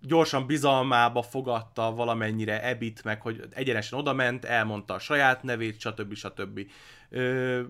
gyorsan 0.00 0.46
bizalmába 0.46 1.22
fogadta 1.22 1.92
valamennyire 1.94 2.62
Ebit, 2.62 3.04
meg 3.04 3.20
hogy 3.20 3.44
egyenesen 3.50 3.98
odament, 3.98 4.44
elmondta 4.44 4.94
a 4.94 4.98
saját 4.98 5.42
nevét, 5.42 5.80
stb. 5.80 6.14
stb. 6.14 6.60
Ö, 7.08 7.62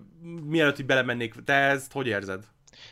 mielőtt 0.43 0.79
így 0.79 0.85
belemennék, 0.85 1.33
te 1.43 1.53
ezt 1.53 1.91
hogy 1.91 2.07
érzed? 2.07 2.43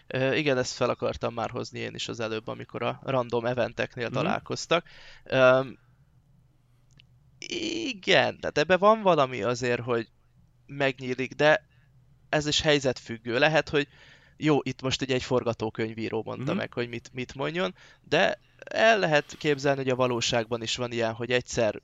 Ö, 0.07 0.33
igen, 0.33 0.57
ezt 0.57 0.75
fel 0.75 0.89
akartam 0.89 1.33
már 1.33 1.49
hozni 1.49 1.79
én 1.79 1.95
is 1.95 2.07
az 2.07 2.19
előbb, 2.19 2.47
amikor 2.47 2.83
a 2.83 2.99
random 3.03 3.45
eventeknél 3.45 4.09
mm. 4.09 4.13
találkoztak. 4.13 4.85
Ö, 5.23 5.61
igen, 7.87 8.39
tehát 8.39 8.57
ebben 8.57 8.79
van 8.79 9.01
valami 9.01 9.43
azért, 9.43 9.81
hogy 9.81 10.07
megnyílik, 10.65 11.33
de 11.33 11.65
ez 12.29 12.47
is 12.47 12.61
helyzetfüggő. 12.61 13.39
Lehet, 13.39 13.69
hogy 13.69 13.87
jó, 14.37 14.59
itt 14.63 14.81
most 14.81 15.01
ugye 15.01 15.13
egy 15.13 15.23
forgatókönyvíró 15.23 16.23
mondta 16.25 16.43
mm-hmm. 16.43 16.57
meg, 16.57 16.73
hogy 16.73 16.89
mit, 16.89 17.09
mit 17.13 17.35
mondjon, 17.35 17.75
de 18.09 18.39
el 18.65 18.99
lehet 18.99 19.35
képzelni, 19.37 19.81
hogy 19.81 19.91
a 19.91 19.95
valóságban 19.95 20.61
is 20.61 20.75
van 20.75 20.91
ilyen, 20.91 21.13
hogy 21.13 21.31
egyszer 21.31 21.81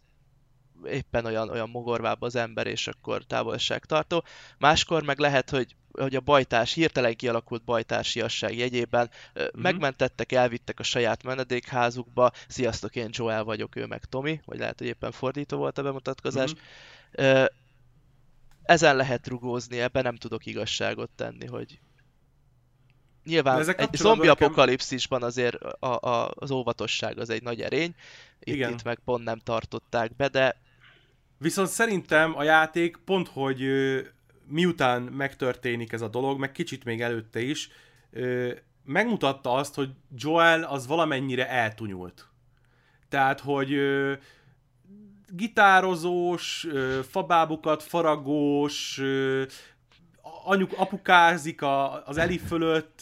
éppen 0.86 1.26
olyan, 1.26 1.50
olyan 1.50 1.70
mogorvább 1.70 2.22
az 2.22 2.36
ember, 2.36 2.68
és 2.68 2.88
akkor 2.88 3.24
távolságtartó. 3.24 4.24
Máskor 4.58 5.04
meg 5.04 5.20
lehet, 5.20 5.50
hogy, 5.50 5.76
hogy 5.92 6.16
a 6.16 6.20
bajtárs, 6.20 6.74
hirtelen 6.74 7.16
kialakult 7.16 7.64
bajtársiasság 7.64 8.58
jegyében 8.58 9.10
mm-hmm. 9.40 9.62
megmentettek, 9.62 10.32
elvittek 10.32 10.80
a 10.80 10.84
saját 10.84 11.24
menedékházukba, 11.24 12.32
sziasztok, 12.48 12.96
én 12.96 13.10
Joel 13.12 13.44
vagyok, 13.44 13.76
ő 13.76 13.86
meg 13.86 14.06
Tomi, 14.06 14.42
vagy 14.46 14.60
lehet, 14.60 14.78
hogy 14.78 14.88
éppen 14.88 15.12
fordító 15.12 15.58
volt 15.58 15.78
a 15.78 15.84
bemutatkozás. 15.84 16.54
Mm-hmm. 17.22 17.44
Ezen 18.64 18.96
lehet 18.96 19.28
rugózni, 19.28 19.80
ebben 19.80 20.04
nem 20.04 20.16
tudok 20.16 20.46
igazságot 20.46 21.10
tenni, 21.16 21.46
hogy, 21.46 21.80
Nyilván 23.24 23.70
egy 23.78 23.94
zombi 23.94 24.28
apokalipszisban 24.28 25.24
azért 25.24 25.56
a, 25.56 26.10
a, 26.10 26.32
az 26.36 26.52
óvatosság 26.52 27.20
az 27.20 27.30
egy 27.30 27.44
nagy 27.44 27.62
erény, 27.62 27.96
itt, 28.40 28.54
Igen. 28.54 28.72
itt 28.72 28.84
meg 28.84 29.00
pont 29.06 29.24
nem 29.24 29.40
tartották 29.40 30.16
be, 30.16 30.28
de... 30.28 30.62
Viszont 31.38 31.68
szerintem 31.68 32.38
a 32.38 32.44
játék 32.44 32.98
pont, 33.06 33.28
hogy 33.28 33.62
miután 34.48 35.02
megtörténik 35.02 35.92
ez 35.92 36.02
a 36.02 36.08
dolog, 36.08 36.40
meg 36.40 36.52
kicsit 36.52 36.84
még 36.84 37.02
előtte 37.02 37.42
is, 37.42 37.70
megmutatta 38.86 39.54
azt, 39.54 39.76
hogy 39.76 39.90
Joel 40.16 40.64
az 40.64 40.88
valamennyire 40.88 41.50
eltunyult. 41.50 42.28
Tehát, 43.10 43.40
hogy 43.40 43.76
gitározós, 45.28 46.68
fabábukat 47.10 47.84
faragós, 47.84 49.02
anyuk 50.44 50.72
apukázik 50.76 51.62
a, 51.62 52.06
az 52.08 52.18
Eli 52.18 52.38
fölött, 52.38 53.02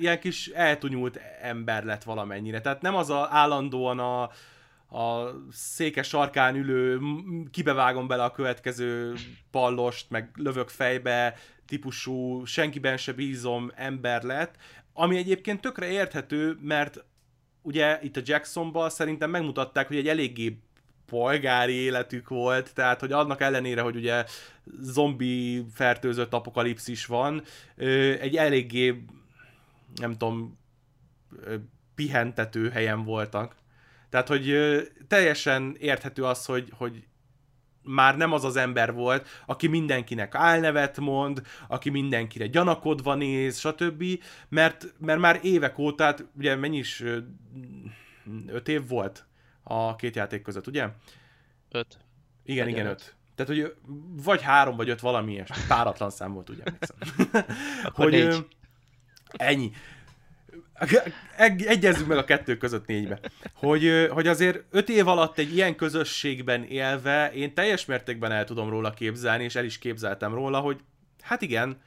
ilyen 0.00 0.20
kis 0.20 0.46
eltunyult 0.46 1.20
ember 1.42 1.84
lett 1.84 2.02
valamennyire. 2.02 2.60
Tehát 2.60 2.82
nem 2.82 2.94
az 2.94 3.10
a 3.10 3.28
állandóan 3.30 3.98
a, 3.98 4.22
a 4.98 5.34
székes 5.52 6.08
sarkán 6.08 6.56
ülő, 6.56 7.00
kibevágom 7.50 8.06
bele 8.06 8.24
a 8.24 8.32
következő 8.32 9.14
pallost, 9.50 10.10
meg 10.10 10.30
lövök 10.34 10.68
fejbe 10.68 11.34
típusú, 11.66 12.44
senkiben 12.44 12.96
se 12.96 13.12
bízom 13.12 13.72
ember 13.74 14.22
lett, 14.22 14.54
ami 14.92 15.16
egyébként 15.16 15.60
tökre 15.60 15.86
érthető, 15.86 16.58
mert 16.60 17.04
ugye 17.62 17.98
itt 18.02 18.16
a 18.16 18.20
Jacksonban 18.24 18.90
szerintem 18.90 19.30
megmutatták, 19.30 19.86
hogy 19.86 19.96
egy 19.96 20.08
eléggé 20.08 20.58
polgári 21.08 21.72
életük 21.72 22.28
volt, 22.28 22.74
tehát 22.74 23.00
hogy 23.00 23.12
annak 23.12 23.40
ellenére, 23.40 23.80
hogy 23.80 23.96
ugye 23.96 24.24
zombi 24.80 25.64
fertőzött 25.74 26.32
apokalipszis 26.32 27.06
van, 27.06 27.42
egy 28.20 28.36
eléggé, 28.36 29.04
nem 29.94 30.12
tudom, 30.12 30.58
pihentető 31.94 32.70
helyen 32.70 33.04
voltak. 33.04 33.56
Tehát, 34.10 34.28
hogy 34.28 34.56
teljesen 35.08 35.76
érthető 35.78 36.24
az, 36.24 36.44
hogy, 36.44 36.72
hogy 36.76 37.06
már 37.82 38.16
nem 38.16 38.32
az 38.32 38.44
az 38.44 38.56
ember 38.56 38.92
volt, 38.92 39.28
aki 39.46 39.66
mindenkinek 39.66 40.34
álnevet 40.34 40.98
mond, 40.98 41.42
aki 41.68 41.90
mindenkire 41.90 42.46
gyanakodva 42.46 43.14
néz, 43.14 43.58
stb. 43.58 44.04
Mert, 44.48 44.94
mert 44.98 45.20
már 45.20 45.40
évek 45.42 45.78
óta, 45.78 46.04
hát 46.04 46.24
ugye 46.36 46.56
mennyi 46.56 46.78
is, 46.78 47.04
öt 48.46 48.68
év 48.68 48.88
volt 48.88 49.27
a 49.68 49.96
két 49.96 50.16
játék 50.16 50.42
között, 50.42 50.66
ugye? 50.66 50.88
Öt. 51.70 51.98
Igen, 52.44 52.64
Legyen 52.64 52.80
igen, 52.80 52.92
öt. 52.92 53.00
öt. 53.00 53.16
Tehát, 53.34 53.52
hogy 53.52 53.74
vagy 54.22 54.42
három, 54.42 54.76
vagy 54.76 54.88
öt 54.88 55.00
valami 55.00 55.32
ilyes. 55.32 55.48
Páratlan 55.68 56.10
szám 56.10 56.32
volt, 56.32 56.48
ugye? 56.48 56.62
hogy 57.92 58.10
négy. 58.10 58.46
ennyi. 59.30 59.70
Egyezzünk 61.66 62.08
meg 62.08 62.18
a 62.18 62.24
kettő 62.24 62.56
között 62.56 62.86
négybe. 62.86 63.20
Hogy, 63.54 64.08
hogy 64.10 64.26
azért 64.26 64.64
öt 64.70 64.88
év 64.88 65.08
alatt 65.08 65.38
egy 65.38 65.54
ilyen 65.54 65.76
közösségben 65.76 66.64
élve 66.64 67.32
én 67.32 67.54
teljes 67.54 67.84
mértékben 67.84 68.32
el 68.32 68.44
tudom 68.44 68.70
róla 68.70 68.90
képzelni, 68.90 69.44
és 69.44 69.54
el 69.54 69.64
is 69.64 69.78
képzeltem 69.78 70.34
róla, 70.34 70.60
hogy 70.60 70.80
hát 71.20 71.42
igen, 71.42 71.80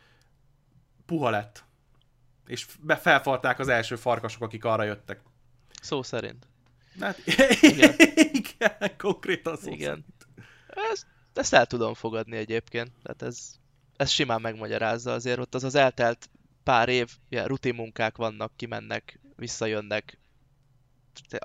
puha 1.06 1.30
lett. 1.30 1.64
És 2.48 2.68
felfarták 2.88 3.60
az 3.60 3.68
első 3.68 3.96
farkasok, 3.96 4.42
akik 4.42 4.66
arra 4.66 4.84
jöttek. 4.84 5.22
Szó 5.82 6.04
szerint. 6.04 6.48
Hát, 7.02 7.18
igen. 7.62 7.94
igen, 8.42 8.98
konkrétan 8.98 9.58
szó 9.58 9.72
Igen. 9.72 10.06
Ezt, 10.92 11.06
ezt 11.34 11.54
el 11.54 11.66
tudom 11.66 11.94
fogadni 11.94 12.38
egyébként. 12.38 12.92
Tehát 13.04 13.22
ez, 13.22 13.52
ez 13.98 14.10
simán 14.10 14.42
megmagyarázza 14.42 15.12
azért. 15.12 15.40
Ott 15.40 15.56
az 15.56 15.64
az 15.64 15.76
eltelt 15.76 16.30
pár 16.64 16.90
év, 16.90 17.10
ilyen 17.30 17.46
rutin 17.46 17.76
munkák 17.76 18.18
vannak, 18.18 18.52
kimennek, 18.56 19.20
visszajönnek, 19.36 20.20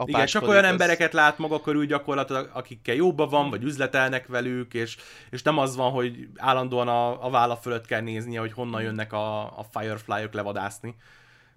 Igen, 0.04 0.26
csak 0.26 0.48
olyan 0.48 0.64
az... 0.64 0.70
embereket 0.70 1.12
lát 1.12 1.38
maga 1.38 1.60
körül 1.60 1.86
gyakorlatilag, 1.86 2.50
akikkel 2.52 2.94
jóba 2.94 3.26
van, 3.26 3.50
vagy 3.50 3.62
üzletelnek 3.62 4.26
velük, 4.26 4.74
és, 4.74 4.96
és 5.30 5.42
nem 5.42 5.58
az 5.58 5.76
van, 5.76 5.90
hogy 5.90 6.28
állandóan 6.36 6.88
a, 6.88 7.24
a 7.24 7.30
válla 7.30 7.56
fölött 7.56 7.86
kell 7.86 8.00
néznie, 8.00 8.40
hogy 8.40 8.52
honnan 8.52 8.82
jönnek 8.82 9.12
a, 9.12 9.58
a 9.58 9.66
Firefly-ok 9.70 10.32
levadászni. 10.32 10.96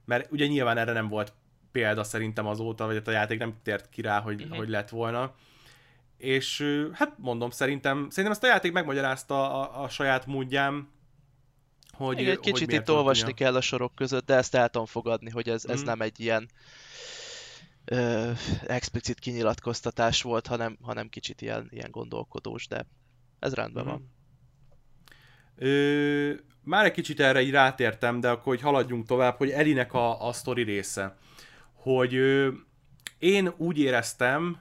Mert 0.05 0.31
ugye 0.31 0.45
nyilván 0.45 0.77
erre 0.77 0.91
nem 0.91 1.07
volt 1.07 1.33
példa 1.71 2.03
szerintem 2.03 2.47
azóta, 2.47 2.85
vagy 2.85 2.95
hát 2.95 3.07
a 3.07 3.11
játék 3.11 3.39
nem 3.39 3.55
tért 3.63 3.89
ki 3.89 4.01
rá, 4.01 4.19
hogy, 4.19 4.41
uh-huh. 4.41 4.57
hogy 4.57 4.69
lett 4.69 4.89
volna. 4.89 5.35
És 6.17 6.65
hát 6.91 7.13
mondom, 7.17 7.49
szerintem, 7.49 8.07
szerintem 8.09 8.31
ezt 8.31 8.43
a 8.43 8.47
játék 8.47 8.71
megmagyarázta 8.71 9.61
a, 9.61 9.83
a 9.83 9.89
saját 9.89 10.25
módján, 10.25 10.89
hogy, 11.91 12.19
Igen, 12.19 12.31
egy 12.31 12.39
kicsit 12.39 12.65
hogy 12.71 12.79
itt 12.79 12.91
olvasni 12.91 13.33
kell 13.33 13.55
a 13.55 13.61
sorok 13.61 13.95
között, 13.95 14.25
de 14.25 14.35
ezt 14.35 14.55
el 14.55 14.69
tudom 14.69 14.87
fogadni, 14.87 15.29
hogy 15.29 15.49
ez, 15.49 15.65
ez 15.65 15.81
mm. 15.81 15.85
nem 15.85 16.01
egy 16.01 16.19
ilyen 16.19 16.49
ö, 17.85 18.31
explicit 18.67 19.19
kinyilatkoztatás 19.19 20.21
volt, 20.21 20.47
hanem, 20.47 20.77
hanem 20.81 21.09
kicsit 21.09 21.41
ilyen, 21.41 21.67
ilyen 21.71 21.91
gondolkodós, 21.91 22.67
de 22.67 22.85
ez 23.39 23.53
rendben 23.53 23.83
mm. 23.83 23.87
van. 23.87 24.11
Ö, 25.55 26.33
már 26.63 26.85
egy 26.85 26.91
kicsit 26.91 27.19
erre 27.19 27.41
így 27.41 27.51
rátértem, 27.51 28.19
de 28.19 28.29
akkor 28.29 28.45
hogy 28.45 28.61
haladjunk 28.61 29.05
tovább, 29.05 29.37
hogy 29.37 29.49
Elinek 29.49 29.93
a, 29.93 30.27
a 30.27 30.33
sztori 30.33 30.63
része. 30.63 31.17
Hogy 31.81 32.13
én 33.19 33.53
úgy 33.57 33.79
éreztem, 33.79 34.57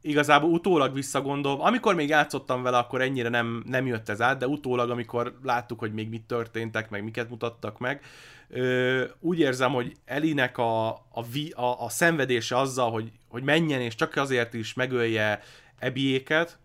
igazából 0.00 0.50
utólag 0.50 0.94
visszagondolva, 0.94 1.62
amikor 1.62 1.94
még 1.94 2.08
játszottam 2.08 2.62
vele, 2.62 2.78
akkor 2.78 3.00
ennyire 3.00 3.28
nem, 3.28 3.62
nem 3.66 3.86
jött 3.86 4.08
ez 4.08 4.20
át, 4.20 4.38
de 4.38 4.46
utólag, 4.46 4.90
amikor 4.90 5.38
láttuk, 5.42 5.78
hogy 5.78 5.92
még 5.92 6.08
mit 6.08 6.22
történtek, 6.22 6.90
meg 6.90 7.04
miket 7.04 7.30
mutattak 7.30 7.78
meg, 7.78 8.04
ö, 8.48 9.04
úgy 9.20 9.38
érzem, 9.38 9.72
hogy 9.72 9.96
Elinek 10.04 10.58
a, 10.58 10.88
a, 10.88 11.24
a, 11.52 11.84
a 11.84 11.88
szenvedése 11.88 12.58
azzal, 12.58 12.90
hogy, 12.90 13.12
hogy 13.28 13.42
menjen, 13.42 13.80
és 13.80 13.94
csak 13.94 14.16
azért 14.16 14.54
is 14.54 14.74
megölje 14.74 15.40
Ebiéket, 15.78 16.58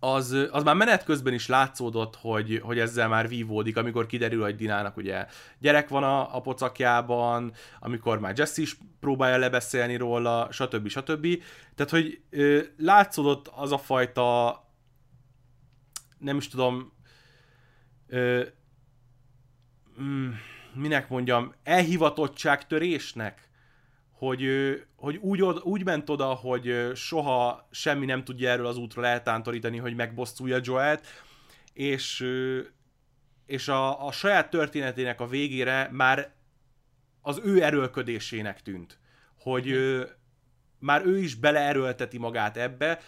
az, 0.00 0.36
az 0.50 0.62
már 0.62 0.74
menet 0.74 1.04
közben 1.04 1.32
is 1.32 1.46
látszódott, 1.46 2.16
hogy, 2.16 2.60
hogy 2.62 2.78
ezzel 2.78 3.08
már 3.08 3.28
vívódik, 3.28 3.76
amikor 3.76 4.06
kiderül, 4.06 4.42
hogy 4.42 4.56
Dinának 4.56 4.96
ugye 4.96 5.26
gyerek 5.58 5.88
van 5.88 6.04
a, 6.04 6.36
a 6.36 6.40
pocakjában, 6.40 7.52
amikor 7.80 8.18
már 8.20 8.38
Jesse 8.38 8.62
is 8.62 8.76
próbálja 9.00 9.36
lebeszélni 9.36 9.96
róla, 9.96 10.48
stb. 10.50 10.88
stb. 10.88 11.42
Tehát, 11.74 11.90
hogy 11.90 12.20
ö, 12.30 12.60
látszódott 12.76 13.48
az 13.48 13.72
a 13.72 13.78
fajta 13.78 14.58
nem 16.18 16.36
is 16.36 16.48
tudom 16.48 16.92
ö, 18.06 18.44
mm, 20.00 20.30
minek 20.74 21.08
mondjam, 21.08 21.54
elhivatottságtörésnek, 21.62 23.49
hogy, 24.20 24.48
hogy 24.96 25.16
úgy, 25.16 25.42
úgy 25.42 25.84
ment 25.84 26.10
oda, 26.10 26.26
hogy 26.26 26.90
soha 26.94 27.68
semmi 27.70 28.06
nem 28.06 28.24
tudja 28.24 28.50
erről 28.50 28.66
az 28.66 28.76
útról 28.76 29.06
eltántorítani, 29.06 29.78
hogy 29.78 29.94
megbosszulja 29.94 30.58
Joelt, 30.62 31.06
és, 31.72 32.26
és 33.46 33.68
a, 33.68 34.06
a 34.06 34.12
saját 34.12 34.50
történetének 34.50 35.20
a 35.20 35.26
végére 35.26 35.88
már 35.92 36.32
az 37.22 37.40
ő 37.44 37.62
erőlködésének 37.62 38.62
tűnt. 38.62 38.98
Hogy 39.38 39.66
hm. 39.66 40.00
már 40.78 41.06
ő 41.06 41.18
is 41.18 41.34
beleerőlteti 41.34 42.18
magát 42.18 42.56
ebbe, 42.56 43.00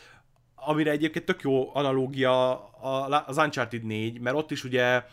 amire 0.54 0.90
egyébként 0.90 1.24
tök 1.24 1.42
jó 1.42 1.76
analógia 1.76 2.68
az 3.26 3.36
Uncharted 3.36 3.82
4, 3.82 4.20
mert 4.20 4.36
ott 4.36 4.50
is 4.50 4.64
ugye 4.64 5.04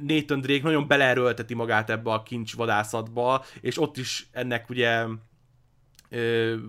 Nathan 0.00 0.40
Drake 0.40 0.62
nagyon 0.62 0.86
beleerőlteti 0.86 1.54
magát 1.54 1.90
ebbe 1.90 2.12
a 2.12 2.22
kincs 2.22 2.56
vadászatba, 2.56 3.44
és 3.60 3.80
ott 3.80 3.96
is 3.96 4.26
ennek 4.32 4.68
ugye 4.68 5.04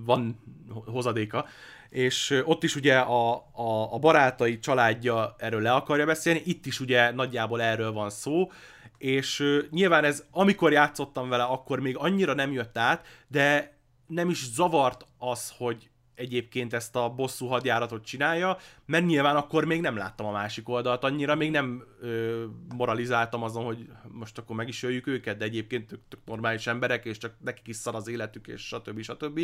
van 0.06 0.40
hozadéka, 0.86 1.46
és 1.90 2.42
ott 2.46 2.64
is 2.64 2.76
ugye 2.76 2.98
a, 2.98 3.34
a, 3.52 3.94
a 3.94 4.00
barátai 4.00 4.60
családja 4.60 5.36
erről 5.38 5.62
le 5.62 5.72
akarja 5.74 6.06
beszélni, 6.06 6.42
itt 6.46 6.66
is 6.66 6.80
ugye 6.80 7.12
nagyjából 7.12 7.62
erről 7.62 7.92
van 7.92 8.10
szó, 8.10 8.52
és 8.98 9.44
nyilván 9.70 10.04
ez, 10.04 10.26
amikor 10.32 10.72
játszottam 10.72 11.30
vele, 11.30 11.44
akkor 11.44 11.80
még 11.80 11.98
annyira 11.98 12.34
nem 12.34 12.52
jött 12.52 12.78
át, 12.78 13.06
de 13.28 13.78
nem 14.08 14.30
is 14.30 14.52
zavart 14.52 15.06
az, 15.18 15.54
hogy 15.58 15.90
egyébként 16.16 16.74
ezt 16.74 16.96
a 16.96 17.10
bosszú 17.10 17.46
hadjáratot 17.46 18.06
csinálja, 18.06 18.58
mert 18.86 19.06
nyilván 19.06 19.36
akkor 19.36 19.66
még 19.66 19.82
nem 19.82 19.98
láttam 19.98 20.26
a 20.26 20.32
másik 20.32 20.70
oldalt 20.70 21.04
annyira, 21.04 21.36
még 21.36 21.52
nem 21.52 21.84
ö, 22.02 22.44
moralizáltam 22.76 23.44
azon, 23.44 23.64
hogy 23.64 23.88
most 24.08 24.38
akkor 24.38 24.56
meg 24.56 24.68
is 24.68 24.84
öljük 24.84 25.08
őket, 25.08 25.38
de 25.38 25.46
egyébként 25.46 25.88
tök, 25.88 26.00
tök 26.08 26.20
normális 26.26 26.68
emberek, 26.68 27.06
és 27.06 27.18
csak 27.18 27.34
nekik 27.44 27.68
is 27.68 27.76
szar 27.76 27.96
az 27.96 28.08
életük, 28.08 28.48
és 28.48 28.62
stb. 28.62 29.02
stb. 29.02 29.40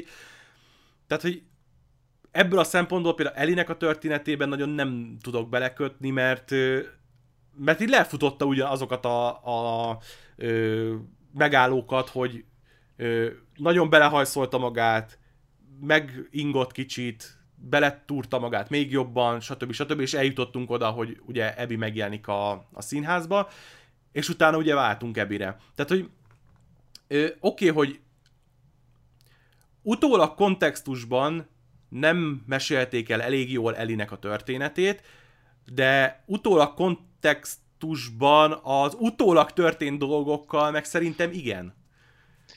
Tehát, 1.08 1.24
hogy 1.24 1.44
ebből 2.32 2.60
a 2.60 2.64
szempontból 2.64 3.16
például 3.16 3.38
Elinek 3.38 3.70
a 3.70 3.78
történetében 3.78 4.50
nagyon 4.50 4.70
nem 4.70 5.18
tudok 5.22 5.50
belekötni, 5.50 6.10
mert 6.10 6.52
mert 7.56 7.82
így 7.82 7.90
lefutotta 7.90 8.46
ugye 8.46 8.68
azokat 8.68 9.06
a, 9.06 9.28
a 9.28 9.98
ö, 10.36 10.96
megállókat, 11.34 12.10
hogy 12.10 12.44
ö, 12.98 13.28
nagyon 13.56 13.90
belehajszolta 13.90 14.58
magát, 14.58 15.19
megingott 15.82 16.72
kicsit, 16.72 17.38
beletúrta 17.56 18.40
magát 18.40 18.70
még 18.70 18.92
jobban, 18.92 19.40
stb. 19.40 19.72
stb. 19.72 20.00
és 20.00 20.14
eljutottunk 20.14 20.70
oda, 20.70 20.90
hogy 20.90 21.22
ugye 21.26 21.56
Ebi 21.56 21.76
megjelenik 21.76 22.28
a, 22.28 22.52
a 22.52 22.82
színházba, 22.82 23.50
és 24.12 24.30
utána 24.30 24.58
ugye 24.58 24.76
váltunk 24.76 25.18
Ebire. 25.18 25.58
Tehát, 25.76 25.92
hogy 25.92 26.10
oké, 27.40 27.70
okay, 27.70 27.70
hogy 27.70 28.00
utólag 29.82 30.36
kontextusban 30.36 31.48
nem 31.90 32.44
mesélték 32.46 33.10
el 33.10 33.22
elég 33.22 33.52
jól 33.52 33.76
Elinek 33.76 34.12
a 34.12 34.18
történetét, 34.18 35.02
de 35.74 36.24
utólag 36.26 36.74
kontextusban 36.74 38.60
az 38.64 38.96
utólag 39.00 39.52
történt 39.52 40.00
dolgokkal 40.00 40.72
meg 40.72 40.86
szerintem 40.86 41.32
igen. 41.32 41.74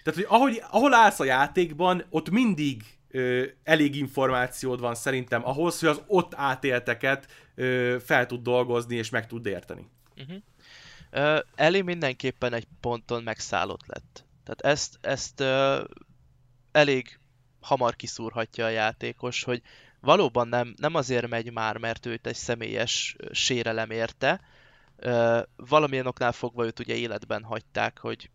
Tehát, 0.02 0.20
hogy 0.20 0.26
ahogy, 0.28 0.62
ahol 0.70 0.94
állsz 0.94 1.20
a 1.20 1.24
játékban, 1.24 2.04
ott 2.10 2.30
mindig 2.30 2.82
ö, 3.12 3.44
elég 3.62 3.96
információd 3.96 4.80
van 4.80 4.94
szerintem 4.94 5.46
ahhoz, 5.46 5.80
hogy 5.80 5.88
az 5.88 6.02
ott 6.06 6.34
átélteket 6.34 7.26
ö, 7.54 7.96
fel 8.04 8.26
tud 8.26 8.42
dolgozni 8.42 8.96
és 8.96 9.10
meg 9.10 9.26
tud 9.26 9.46
érteni. 9.46 9.88
Uh-huh. 10.16 10.36
Uh, 11.12 11.38
Eli 11.54 11.82
mindenképpen 11.82 12.52
egy 12.52 12.66
ponton 12.80 13.22
megszállott 13.22 13.86
lett. 13.86 14.24
Tehát 14.44 14.60
ezt, 14.60 14.98
ezt 15.00 15.40
uh, 15.40 15.84
elég 16.72 17.18
hamar 17.60 17.96
kiszúrhatja 17.96 18.64
a 18.64 18.68
játékos, 18.68 19.44
hogy 19.44 19.62
valóban 20.00 20.48
nem, 20.48 20.74
nem 20.76 20.94
azért 20.94 21.28
megy 21.28 21.52
már, 21.52 21.76
mert 21.76 22.06
őt 22.06 22.26
egy 22.26 22.34
személyes 22.34 23.16
sérelem 23.30 23.90
érte, 23.90 24.40
uh, 24.96 25.40
valamilyen 25.56 26.06
oknál 26.06 26.32
fogva 26.32 26.64
őt 26.64 26.78
ugye 26.78 26.94
életben 26.94 27.42
hagyták, 27.42 27.98
hogy 27.98 28.30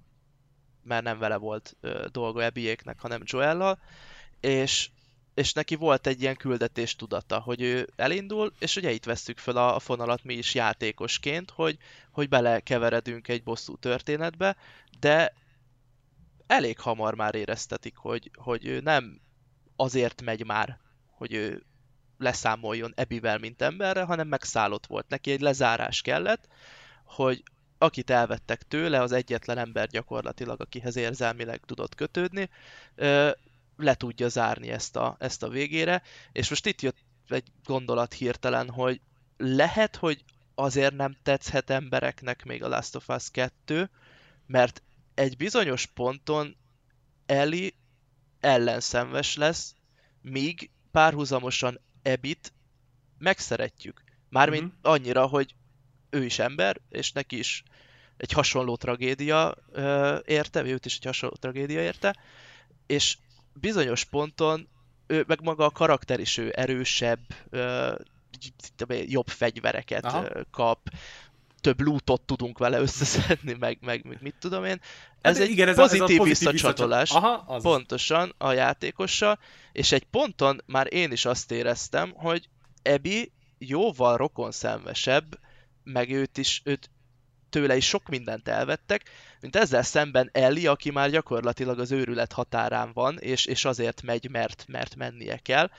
mert 0.84 1.04
nem 1.04 1.20
vele 1.20 1.36
volt 1.36 1.76
uh, 1.82 2.06
dolga 2.06 2.44
Ebiéknek, 2.44 3.00
hanem 3.00 3.22
Joellal, 3.24 3.80
és, 4.40 4.90
és 5.34 5.54
neki 5.54 5.76
volt 5.76 6.08
egy 6.08 6.22
ilyen 6.22 6.36
küldetés 6.36 6.96
tudata, 6.96 7.40
hogy 7.40 7.62
ő 7.62 7.90
elindul, 7.96 8.54
és 8.60 8.76
ugye 8.76 8.92
itt 8.92 9.06
vesztük 9.06 9.38
fel 9.38 9.58
a, 9.58 9.76
a 9.76 9.80
fonalat 9.80 10.24
mi 10.24 10.34
is 10.34 10.54
játékosként, 10.54 11.52
hogy, 11.52 11.78
hogy 12.12 12.30
belekeveredünk 12.30 13.28
egy 13.28 13.44
bosszú 13.44 13.76
történetbe, 13.76 14.56
de 15.00 15.34
elég 16.48 16.80
hamar 16.80 17.16
már 17.16 17.36
éreztetik, 17.36 17.98
hogy, 17.98 18.32
hogy 18.36 18.66
ő 18.66 18.80
nem 18.80 19.22
azért 19.76 20.22
megy 20.22 20.46
már, 20.46 20.80
hogy 21.06 21.34
ő 21.34 21.64
leszámoljon 22.18 22.94
Ebivel, 22.96 23.38
mint 23.38 23.62
emberre, 23.62 24.04
hanem 24.04 24.28
megszállott 24.28 24.86
volt. 24.86 25.08
Neki 25.08 25.32
egy 25.32 25.42
lezárás 25.42 26.02
kellett, 26.02 26.48
hogy 27.04 27.44
akit 27.78 28.10
elvettek 28.10 28.62
tőle, 28.62 29.02
az 29.02 29.12
egyetlen 29.12 29.58
ember 29.58 29.88
gyakorlatilag, 29.88 30.62
akihez 30.62 30.96
érzelmileg 30.96 31.62
tudott 31.66 31.96
kötődni, 31.96 32.50
le 33.78 33.96
tudja 33.96 34.28
zárni 34.28 34.70
ezt 34.70 34.96
a, 34.96 35.16
ezt 35.20 35.44
a 35.44 35.50
végére, 35.50 36.02
és 36.32 36.50
most 36.50 36.66
itt 36.66 36.82
jött 36.82 36.98
egy 37.28 37.52
gondolat 37.64 38.14
hirtelen, 38.14 38.70
hogy 38.70 39.02
lehet, 39.38 39.96
hogy 39.96 40.24
azért 40.56 40.96
nem 40.96 41.18
tetszhet 41.24 41.70
embereknek 41.70 42.46
még 42.46 42.64
a 42.64 42.68
Last 42.68 42.96
of 42.96 43.08
Us 43.10 43.32
2, 43.32 43.90
mert 44.46 44.82
egy 45.14 45.38
bizonyos 45.38 45.86
ponton 45.86 46.56
Eli 47.26 47.76
ellenszenves 48.40 49.36
lesz, 49.36 49.76
míg 50.22 50.70
párhuzamosan 50.92 51.80
Ebit 52.02 52.54
megszeretjük. 53.18 54.04
Mármint 54.30 54.64
uh-huh. 54.64 54.92
annyira, 54.92 55.26
hogy 55.26 55.56
ő 56.10 56.26
is 56.26 56.40
ember, 56.40 56.78
és 56.90 57.12
neki 57.12 57.38
is 57.38 57.64
egy 58.18 58.32
hasonló 58.32 58.76
tragédia 58.76 59.56
ö, 59.72 60.18
érte, 60.26 60.64
őt 60.64 60.86
is 60.86 60.96
egy 60.96 61.06
hasonló 61.06 61.36
tragédia 61.36 61.82
érte, 61.82 62.16
és 62.86 63.18
bizonyos 63.60 64.04
ponton 64.04 64.68
ő, 65.08 65.24
meg 65.28 65.42
maga 65.42 65.66
a 65.66 65.70
karakter 65.70 66.20
is 66.20 66.38
ő 66.38 66.52
erősebb, 66.56 67.20
ö, 67.50 67.94
jobb 69.06 69.28
fegyvereket 69.28 70.06
Aha. 70.06 70.28
kap, 70.52 70.90
több 71.62 71.82
lootot 71.82 72.22
tudunk 72.22 72.58
vele 72.58 72.80
összeszedni, 72.80 73.54
meg, 73.60 73.78
meg, 73.82 74.06
meg 74.06 74.18
mit 74.22 74.36
tudom 74.40 74.66
én. 74.66 74.80
Ez 75.22 75.38
Hát 75.38 75.46
egy 75.46 75.50
igen, 75.50 75.68
ez 75.68 75.76
pozitív, 75.76 76.02
a, 76.02 76.06
ez 76.06 76.12
a 76.12 76.18
pozitív 76.18 76.52
visszacsatolás. 76.52 77.12
Aha, 77.12 77.44
az. 77.48 77.64
Pontosan 77.64 78.34
a 78.38 78.52
játékossal, 78.52 79.40
és 79.72 79.92
egy 79.92 80.04
ponton 80.04 80.62
már 80.66 80.94
én 80.94 81.12
is 81.12 81.26
azt 81.26 81.52
éreztem, 81.52 82.12
hogy 82.16 82.50
Ebi 82.82 83.32
jóval 83.58 84.18
rokonszenvesebb, 84.18 85.40
meg 85.84 86.10
őt 86.10 86.38
is, 86.38 86.62
őt 86.64 86.90
tőle 87.50 87.76
is 87.76 87.88
sok 87.88 88.08
mindent 88.08 88.48
elvettek, 88.48 89.10
mint 89.42 89.56
ezzel 89.56 89.84
szemben 89.84 90.30
Ellie, 90.34 90.70
aki 90.70 90.92
már 90.92 91.10
gyakorlatilag 91.10 91.80
az 91.80 91.92
őrület 91.92 92.34
határán 92.34 92.92
van, 92.94 93.18
és, 93.20 93.46
és 93.46 93.66
azért 93.66 94.02
megy, 94.02 94.30
mert, 94.30 94.66
mert 94.68 94.96
mennie 94.96 95.38
kell. 95.38 95.70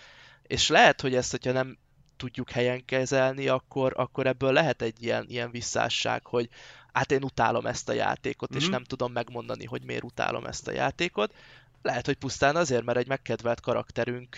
És 0.43 0.69
lehet, 0.69 1.01
hogy 1.01 1.15
ezt, 1.15 1.31
hogyha 1.31 1.53
nem 1.53 1.79
tudjuk 2.17 2.51
helyen 2.51 2.85
kezelni, 2.85 3.49
akkor, 3.49 3.93
akkor 3.97 4.27
ebből 4.27 4.53
lehet 4.53 4.83
egy 4.83 5.03
ilyen, 5.03 5.25
ilyen 5.29 5.51
visszásság, 5.51 6.27
hogy 6.27 6.49
hát 6.93 7.13
én 7.13 7.25
utálom 7.25 7.67
ezt 7.67 7.89
a 7.89 7.93
játékot, 7.93 8.51
mm-hmm. 8.51 8.59
és 8.59 8.65
Mhm. 8.65 8.75
nem 8.75 8.85
tudom 8.85 9.13
megmondani, 9.13 9.65
hogy 9.65 9.85
miért 9.85 10.05
utálom 10.05 10.45
ezt 10.45 10.69
a 10.69 10.73
játékot. 10.73 11.35
Lehet, 11.83 12.07
hogy 12.07 12.17
pusztán 12.17 12.57
azért, 12.57 12.85
mert 12.85 12.99
egy 12.99 13.09
megkedvelt 13.09 13.61
karakterünk 13.61 14.37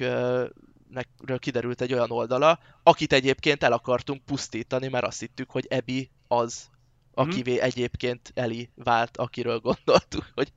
nekről 0.91 1.39
kiderült 1.39 1.81
egy 1.81 1.93
olyan 1.93 2.11
oldala, 2.11 2.59
akit 2.83 3.13
egyébként 3.13 3.63
el 3.63 3.73
akartunk 3.73 4.25
pusztítani, 4.25 4.89
mert 4.89 5.05
azt 5.07 5.21
hittük, 5.21 5.51
hogy 5.51 5.67
Ebi 5.69 6.11
az, 6.29 6.71
akivé 7.15 7.61
egyébként 7.61 8.33
Eli 8.35 8.71
vált, 8.75 9.17
akiről 9.17 9.59
gondoltuk, 9.59 10.27
hogy 10.35 10.53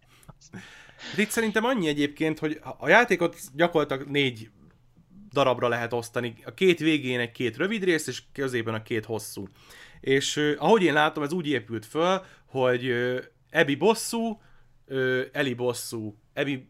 Itt 1.17 1.29
szerintem 1.29 1.63
annyi 1.63 1.87
egyébként, 1.87 2.39
hogy 2.39 2.59
a 2.77 2.89
játékot 2.89 3.37
gyakorlatilag 3.53 4.07
négy 4.07 4.49
darabra 5.31 5.67
lehet 5.67 5.93
osztani. 5.93 6.35
A 6.45 6.53
két 6.53 6.79
végén 6.79 7.19
egy 7.19 7.31
két 7.31 7.57
rövid 7.57 7.83
rész, 7.83 8.07
és 8.07 8.23
középen 8.33 8.73
a 8.73 8.81
két 8.81 9.05
hosszú. 9.05 9.47
És 9.99 10.55
ahogy 10.57 10.83
én 10.83 10.93
látom, 10.93 11.23
ez 11.23 11.33
úgy 11.33 11.47
épült 11.47 11.85
föl, 11.85 12.25
hogy 12.45 12.93
Ebi 13.49 13.75
bosszú, 13.75 14.41
Eli 15.31 15.53
bosszú, 15.53 16.17
Ebi 16.33 16.67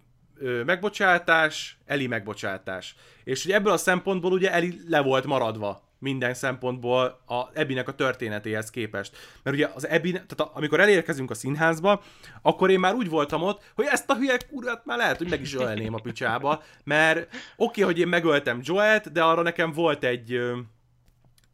megbocsátás, 0.66 1.78
Eli 1.86 2.08
megbocsátás. 2.08 2.96
És 3.24 3.46
ugye 3.46 3.56
ebből 3.56 3.74
a 3.74 3.78
szempontból 3.78 4.32
ugye 4.32 4.52
Eli 4.52 4.80
le 4.88 5.02
volt 5.02 5.26
maradva 5.26 5.83
minden 6.04 6.34
szempontból 6.34 7.22
a 7.26 7.50
Ebinek 7.54 7.88
a 7.88 7.96
történetéhez 7.96 8.70
képest. 8.70 9.18
Mert 9.44 9.56
ugye 9.56 9.70
az 9.76 9.88
Ebi, 9.88 10.12
tehát 10.12 10.40
a, 10.40 10.52
amikor 10.54 10.80
elérkezünk 10.80 11.32
a 11.32 11.34
színházba, 11.34 12.04
akkor 12.42 12.70
én 12.70 12.80
már 12.80 12.94
úgy 12.94 13.10
voltam 13.10 13.42
ott, 13.42 13.72
hogy 13.76 13.86
ezt 13.86 14.10
a 14.10 14.16
hülye 14.16 14.38
kurát 14.50 14.86
már 14.86 14.98
lehet, 14.98 15.18
hogy 15.18 15.30
meg 15.30 15.42
is 15.42 15.56
ölném 15.56 15.94
a 15.94 16.00
picsába, 16.00 16.64
mert 16.84 17.18
oké, 17.18 17.34
okay, 17.56 17.84
hogy 17.84 18.00
én 18.00 18.08
megöltem 18.08 18.60
Joelt, 18.64 19.12
de 19.12 19.24
arra 19.24 19.42
nekem 19.42 19.72
volt 19.72 20.04
egy 20.04 20.34
ö, 20.34 20.58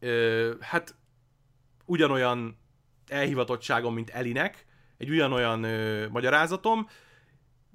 ö, 0.00 0.52
hát 0.60 0.94
ugyanolyan 1.84 2.58
elhivatottságom, 3.08 3.94
mint 3.94 4.10
Elinek, 4.10 4.64
egy 4.98 5.10
ugyanolyan 5.10 5.62
ö, 5.62 6.08
magyarázatom, 6.08 6.88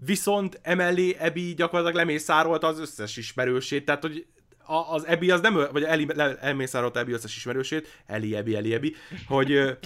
viszont 0.05 0.59
emellé 0.61 1.15
Ebi 1.19 1.53
gyakorlatilag 1.53 1.95
lemészárolta 1.95 2.67
az 2.67 2.79
összes 2.79 3.17
ismerősét, 3.17 3.85
tehát 3.85 4.01
hogy 4.01 4.27
a, 4.65 4.93
az 4.93 5.05
Ebi 5.05 5.31
az 5.31 5.41
nem, 5.41 5.53
vagy 5.71 5.83
Eli 5.83 6.07
le- 6.13 6.37
elmészárolta 6.37 6.99
Ebi 6.99 7.11
összes 7.11 7.35
ismerősét, 7.35 8.01
Eli, 8.05 8.35
Ebi, 8.35 8.55
Eli, 8.55 8.73
Ebi, 8.73 8.95
hogy 9.27 9.77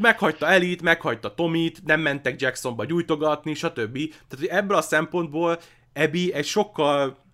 meghagyta 0.00 0.46
Elit, 0.46 0.82
meghagyta 0.82 1.34
Tomit, 1.34 1.84
nem 1.84 2.00
mentek 2.00 2.40
Jacksonba 2.40 2.84
gyújtogatni, 2.84 3.54
stb. 3.54 3.94
Tehát, 3.94 4.36
hogy 4.38 4.46
ebből 4.46 4.76
a 4.76 4.82
szempontból 4.82 5.60
Ebi 5.92 6.32
egy 6.32 6.46
sokkal 6.46 7.24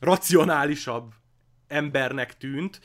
racionálisabb 0.00 1.12
embernek 1.68 2.36
tűnt, 2.36 2.80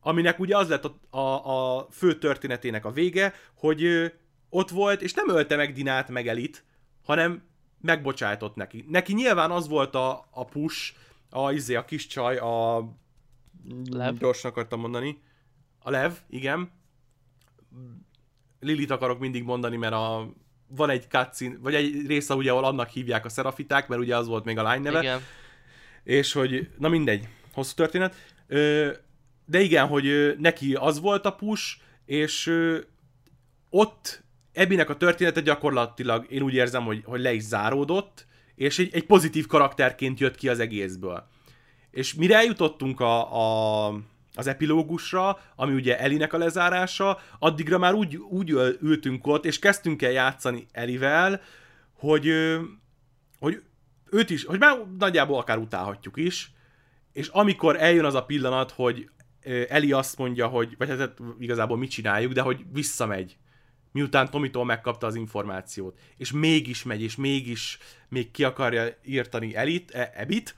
aminek 0.00 0.38
ugye 0.38 0.56
az 0.56 0.68
lett 0.68 0.84
a, 0.84 1.18
a, 1.18 1.76
a 1.76 1.86
fő 1.90 2.18
történetének 2.18 2.84
a 2.84 2.90
vége, 2.90 3.34
hogy 3.54 4.12
ott 4.48 4.68
volt, 4.68 5.02
és 5.02 5.14
nem 5.14 5.28
ölte 5.28 5.56
meg 5.56 5.72
Dinát, 5.72 6.08
meg 6.08 6.28
Elit, 6.28 6.64
hanem 7.04 7.42
megbocsájtott 7.80 8.54
neki. 8.54 8.84
Neki 8.88 9.12
nyilván 9.12 9.50
az 9.50 9.68
volt 9.68 9.94
a, 9.94 10.28
a 10.30 10.44
push, 10.44 10.94
a, 11.30 11.52
izé, 11.52 11.74
a 11.74 11.84
kis 11.84 12.06
csaj, 12.06 12.36
a... 12.36 12.84
Lev. 13.90 14.16
Gyorsan 14.18 14.50
akartam 14.50 14.80
mondani. 14.80 15.22
A 15.78 15.90
Lev, 15.90 16.12
igen. 16.28 16.70
Lilit 18.60 18.90
akarok 18.90 19.18
mindig 19.18 19.42
mondani, 19.42 19.76
mert 19.76 19.92
a, 19.92 20.32
van 20.66 20.90
egy 20.90 21.08
cutscene, 21.08 21.56
vagy 21.60 21.74
egy 21.74 22.06
része 22.06 22.34
ugye, 22.34 22.50
ahol 22.50 22.64
annak 22.64 22.88
hívják 22.88 23.24
a 23.24 23.28
szerafiták, 23.28 23.88
mert 23.88 24.00
ugye 24.00 24.16
az 24.16 24.26
volt 24.26 24.44
még 24.44 24.58
a 24.58 24.62
lány 24.62 24.82
neve. 24.82 25.00
igen. 25.00 25.20
És 26.04 26.32
hogy, 26.32 26.70
na 26.78 26.88
mindegy, 26.88 27.28
hosszú 27.52 27.74
történet. 27.74 28.14
De 29.44 29.60
igen, 29.60 29.86
hogy 29.86 30.34
neki 30.38 30.74
az 30.74 31.00
volt 31.00 31.26
a 31.26 31.34
push, 31.34 31.76
és 32.04 32.52
ott 33.70 34.26
Ebinek 34.58 34.90
a 34.90 34.96
története 34.96 35.40
gyakorlatilag 35.40 36.26
én 36.30 36.42
úgy 36.42 36.54
érzem, 36.54 36.84
hogy, 36.84 37.02
hogy 37.04 37.20
le 37.20 37.32
is 37.32 37.42
záródott, 37.42 38.26
és 38.58 38.78
egy, 38.78 38.94
egy 38.94 39.04
pozitív 39.04 39.46
karakterként 39.46 40.20
jött 40.20 40.34
ki 40.34 40.48
az 40.48 40.58
egészből. 40.58 41.28
És 41.90 42.14
mire 42.14 42.36
eljutottunk 42.36 43.00
a, 43.00 43.34
a, 43.34 43.94
az 44.34 44.46
epilógusra, 44.46 45.38
ami 45.56 45.74
ugye 45.74 45.98
Elinek 45.98 46.32
a 46.32 46.38
lezárása, 46.38 47.18
addigra 47.38 47.78
már 47.78 47.94
úgy, 47.94 48.16
úgy 48.16 48.50
ül- 48.50 48.82
ültünk 48.82 49.26
ott, 49.26 49.44
és 49.44 49.58
kezdtünk 49.58 50.02
el 50.02 50.10
játszani 50.10 50.66
Elivel, 50.72 51.40
hogy, 51.92 52.32
hogy 53.38 53.62
őt 54.10 54.30
is, 54.30 54.44
hogy 54.44 54.58
már 54.58 54.78
nagyjából 54.98 55.38
akár 55.38 55.58
utálhatjuk 55.58 56.16
is, 56.16 56.52
és 57.12 57.28
amikor 57.28 57.76
eljön 57.76 58.04
az 58.04 58.14
a 58.14 58.24
pillanat, 58.24 58.70
hogy 58.70 59.10
Eli 59.68 59.92
azt 59.92 60.18
mondja, 60.18 60.46
hogy, 60.46 60.74
vagy 60.78 60.88
hát 60.88 61.14
igazából 61.38 61.76
mit 61.76 61.90
csináljuk, 61.90 62.32
de 62.32 62.40
hogy 62.40 62.64
visszamegy, 62.72 63.36
miután 63.98 64.30
Tomitól 64.30 64.64
megkapta 64.64 65.06
az 65.06 65.14
információt, 65.14 65.98
és 66.16 66.32
mégis 66.32 66.82
megy, 66.82 67.02
és 67.02 67.16
mégis 67.16 67.78
még 68.08 68.30
ki 68.30 68.44
akarja 68.44 68.84
írtani 69.04 69.56
Elit, 69.56 69.90
e, 69.90 70.12
Ebit, 70.16 70.54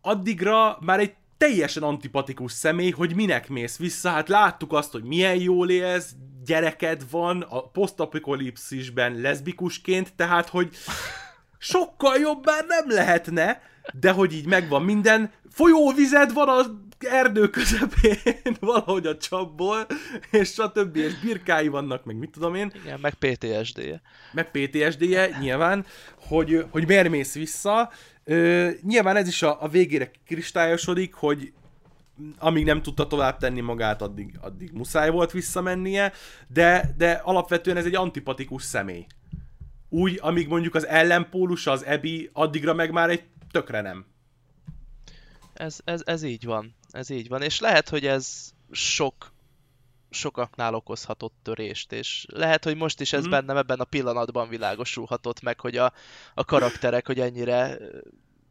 addigra 0.00 0.78
már 0.80 1.00
egy 1.00 1.14
teljesen 1.36 1.82
antipatikus 1.82 2.52
személy, 2.52 2.90
hogy 2.90 3.14
minek 3.14 3.48
mész 3.48 3.76
vissza, 3.76 4.10
hát 4.10 4.28
láttuk 4.28 4.72
azt, 4.72 4.92
hogy 4.92 5.02
milyen 5.02 5.36
jól 5.36 5.70
élsz, 5.70 6.14
gyereked 6.44 7.10
van, 7.10 7.40
a 7.40 7.62
posztapokalipszisben 7.68 9.20
leszbikusként, 9.20 10.14
tehát, 10.16 10.48
hogy 10.48 10.76
sokkal 11.58 12.16
jobb 12.16 12.44
már 12.44 12.64
nem 12.66 12.90
lehetne, 12.90 13.62
de 14.00 14.10
hogy 14.10 14.32
így 14.32 14.46
megvan 14.46 14.82
minden, 14.82 15.32
folyóvized 15.50 16.32
van 16.32 16.48
az 16.48 16.70
erdő 17.04 17.48
közepén, 17.48 18.16
valahogy 18.60 19.06
a 19.06 19.16
csapból, 19.16 19.86
és 20.30 20.48
stb. 20.48 20.96
és 20.96 21.18
birkái 21.18 21.68
vannak, 21.68 22.04
meg 22.04 22.16
mit 22.16 22.30
tudom 22.30 22.54
én, 22.54 22.72
Igen, 22.82 23.00
meg 23.00 23.14
PTSD-je. 23.14 24.00
meg 24.32 24.50
PTSD-je 24.50 25.36
nyilván, 25.40 25.86
hogy, 26.16 26.64
hogy 26.70 26.86
miért 26.86 27.08
mész 27.08 27.34
vissza. 27.34 27.90
Ö, 28.24 28.68
nyilván 28.82 29.16
ez 29.16 29.28
is 29.28 29.42
a, 29.42 29.62
a 29.62 29.68
végére 29.68 30.10
kristályosodik, 30.26 31.14
hogy 31.14 31.52
amíg 32.38 32.64
nem 32.64 32.82
tudta 32.82 33.06
tovább 33.06 33.38
tenni 33.38 33.60
magát, 33.60 34.02
addig, 34.02 34.38
addig 34.40 34.70
muszáj 34.72 35.10
volt 35.10 35.30
visszamennie, 35.30 36.12
de, 36.48 36.94
de 36.96 37.10
alapvetően 37.12 37.76
ez 37.76 37.84
egy 37.84 37.94
antipatikus 37.94 38.62
személy. 38.62 39.06
Úgy, 39.88 40.18
amíg 40.22 40.48
mondjuk 40.48 40.74
az 40.74 40.86
ellenpólusa, 40.86 41.70
az 41.70 41.84
Ebi, 41.84 42.30
addigra 42.32 42.74
meg 42.74 42.90
már 42.90 43.10
egy 43.10 43.22
tökre 43.50 43.80
nem. 43.80 44.06
Ez, 45.54 45.80
ez, 45.84 46.02
ez 46.04 46.22
így 46.22 46.44
van. 46.44 46.74
Ez 46.90 47.10
így 47.10 47.28
van. 47.28 47.42
És 47.42 47.60
lehet, 47.60 47.88
hogy 47.88 48.06
ez 48.06 48.50
sok 48.70 49.32
sokaknál 50.10 50.74
okozhatott 50.74 51.34
törést, 51.42 51.92
és 51.92 52.26
lehet, 52.28 52.64
hogy 52.64 52.76
most 52.76 53.00
is 53.00 53.12
ez 53.12 53.22
Mhm. 53.22 53.30
bennem 53.30 53.56
ebben 53.56 53.80
a 53.80 53.84
pillanatban 53.84 54.48
világosulhatott 54.48 55.40
meg, 55.40 55.60
hogy 55.60 55.76
a, 55.76 55.92
a 56.34 56.44
karakterek, 56.44 57.06
hogy 57.06 57.20
ennyire 57.20 57.78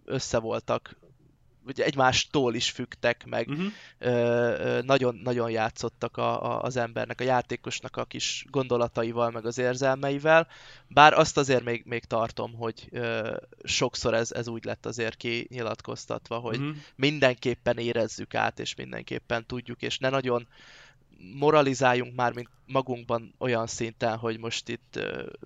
össze 0.06 0.40
voltak, 0.40 0.98
ugye 1.68 1.86
egymástól 1.86 2.56
is 2.56 2.70
fügtek 2.72 3.26
meg, 3.26 3.48
Uh-huh. 3.48 3.66
ö, 4.00 4.10
ö, 4.10 4.82
nagyon-nagyon 4.82 5.50
játszottak 5.52 6.18
a, 6.18 6.44
a, 6.44 6.62
az 6.62 6.78
embernek, 6.78 7.22
a 7.22 7.24
játékosnak 7.24 7.96
a 7.98 8.06
kis 8.06 8.46
gondolataival, 8.50 9.32
meg 9.32 9.46
az 9.46 9.58
érzelmeivel, 9.58 10.48
bár 10.88 11.14
azt 11.14 11.38
azért 11.38 11.64
még, 11.64 11.84
még 11.86 12.04
tartom, 12.06 12.54
hogy 12.54 12.88
ö, 12.92 13.36
sokszor 13.64 14.14
ez, 14.14 14.32
ez 14.32 14.48
úgy 14.48 14.66
lett 14.66 14.86
azért 14.86 15.16
kinyilatkoztatva, 15.18 16.38
hogy 16.38 16.58
Uh-huh. 16.58 16.76
mindenképpen 16.96 17.78
érezzük 17.78 18.36
át, 18.36 18.60
és 18.60 18.76
mindenképpen 18.76 19.46
tudjuk, 19.46 19.82
és 19.82 19.98
ne 19.98 20.10
nagyon 20.10 20.48
moralizáljunk 21.34 22.16
már, 22.16 22.34
mint 22.34 22.50
magunkban 22.66 23.34
olyan 23.38 23.68
szinten, 23.68 24.18
hogy 24.18 24.40
most 24.40 24.70
itt 24.70 25.00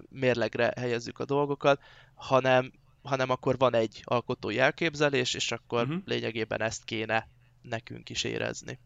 mérlegre 0.10 0.74
helyezzük 0.76 1.20
a 1.20 1.26
dolgokat, 1.26 1.82
hanem, 2.14 2.72
hanem 3.04 3.30
akkor 3.30 3.58
van 3.58 3.74
egy 3.74 4.02
alkotói 4.04 4.60
elképzelés, 4.60 5.34
és 5.34 5.52
akkor 5.52 5.82
uh-huh. 5.82 6.02
lényegében 6.06 6.62
ezt 6.62 6.84
kéne 6.84 7.28
nekünk 7.62 8.10
is 8.10 8.24
érezni. 8.24 8.80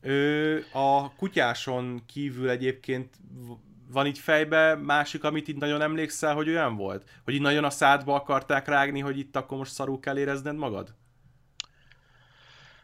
Ö, 0.00 0.58
a 0.72 1.14
kutyáson 1.14 2.02
kívül 2.06 2.50
egyébként 2.50 3.14
van 3.92 4.06
így 4.06 4.18
fejbe 4.18 4.74
másik, 4.74 5.24
amit 5.24 5.48
itt 5.48 5.58
nagyon 5.58 5.82
emlékszel, 5.82 6.34
hogy 6.34 6.48
olyan 6.48 6.76
volt? 6.76 7.10
Hogy 7.24 7.34
így 7.34 7.40
nagyon 7.40 7.64
a 7.64 7.70
szádba 7.70 8.14
akarták 8.14 8.68
rágni, 8.68 9.00
hogy 9.00 9.18
itt 9.18 9.36
akkor 9.36 9.58
most 9.58 9.72
szarul 9.72 10.00
kell 10.00 10.18
érezned 10.18 10.56
magad? 10.56 10.94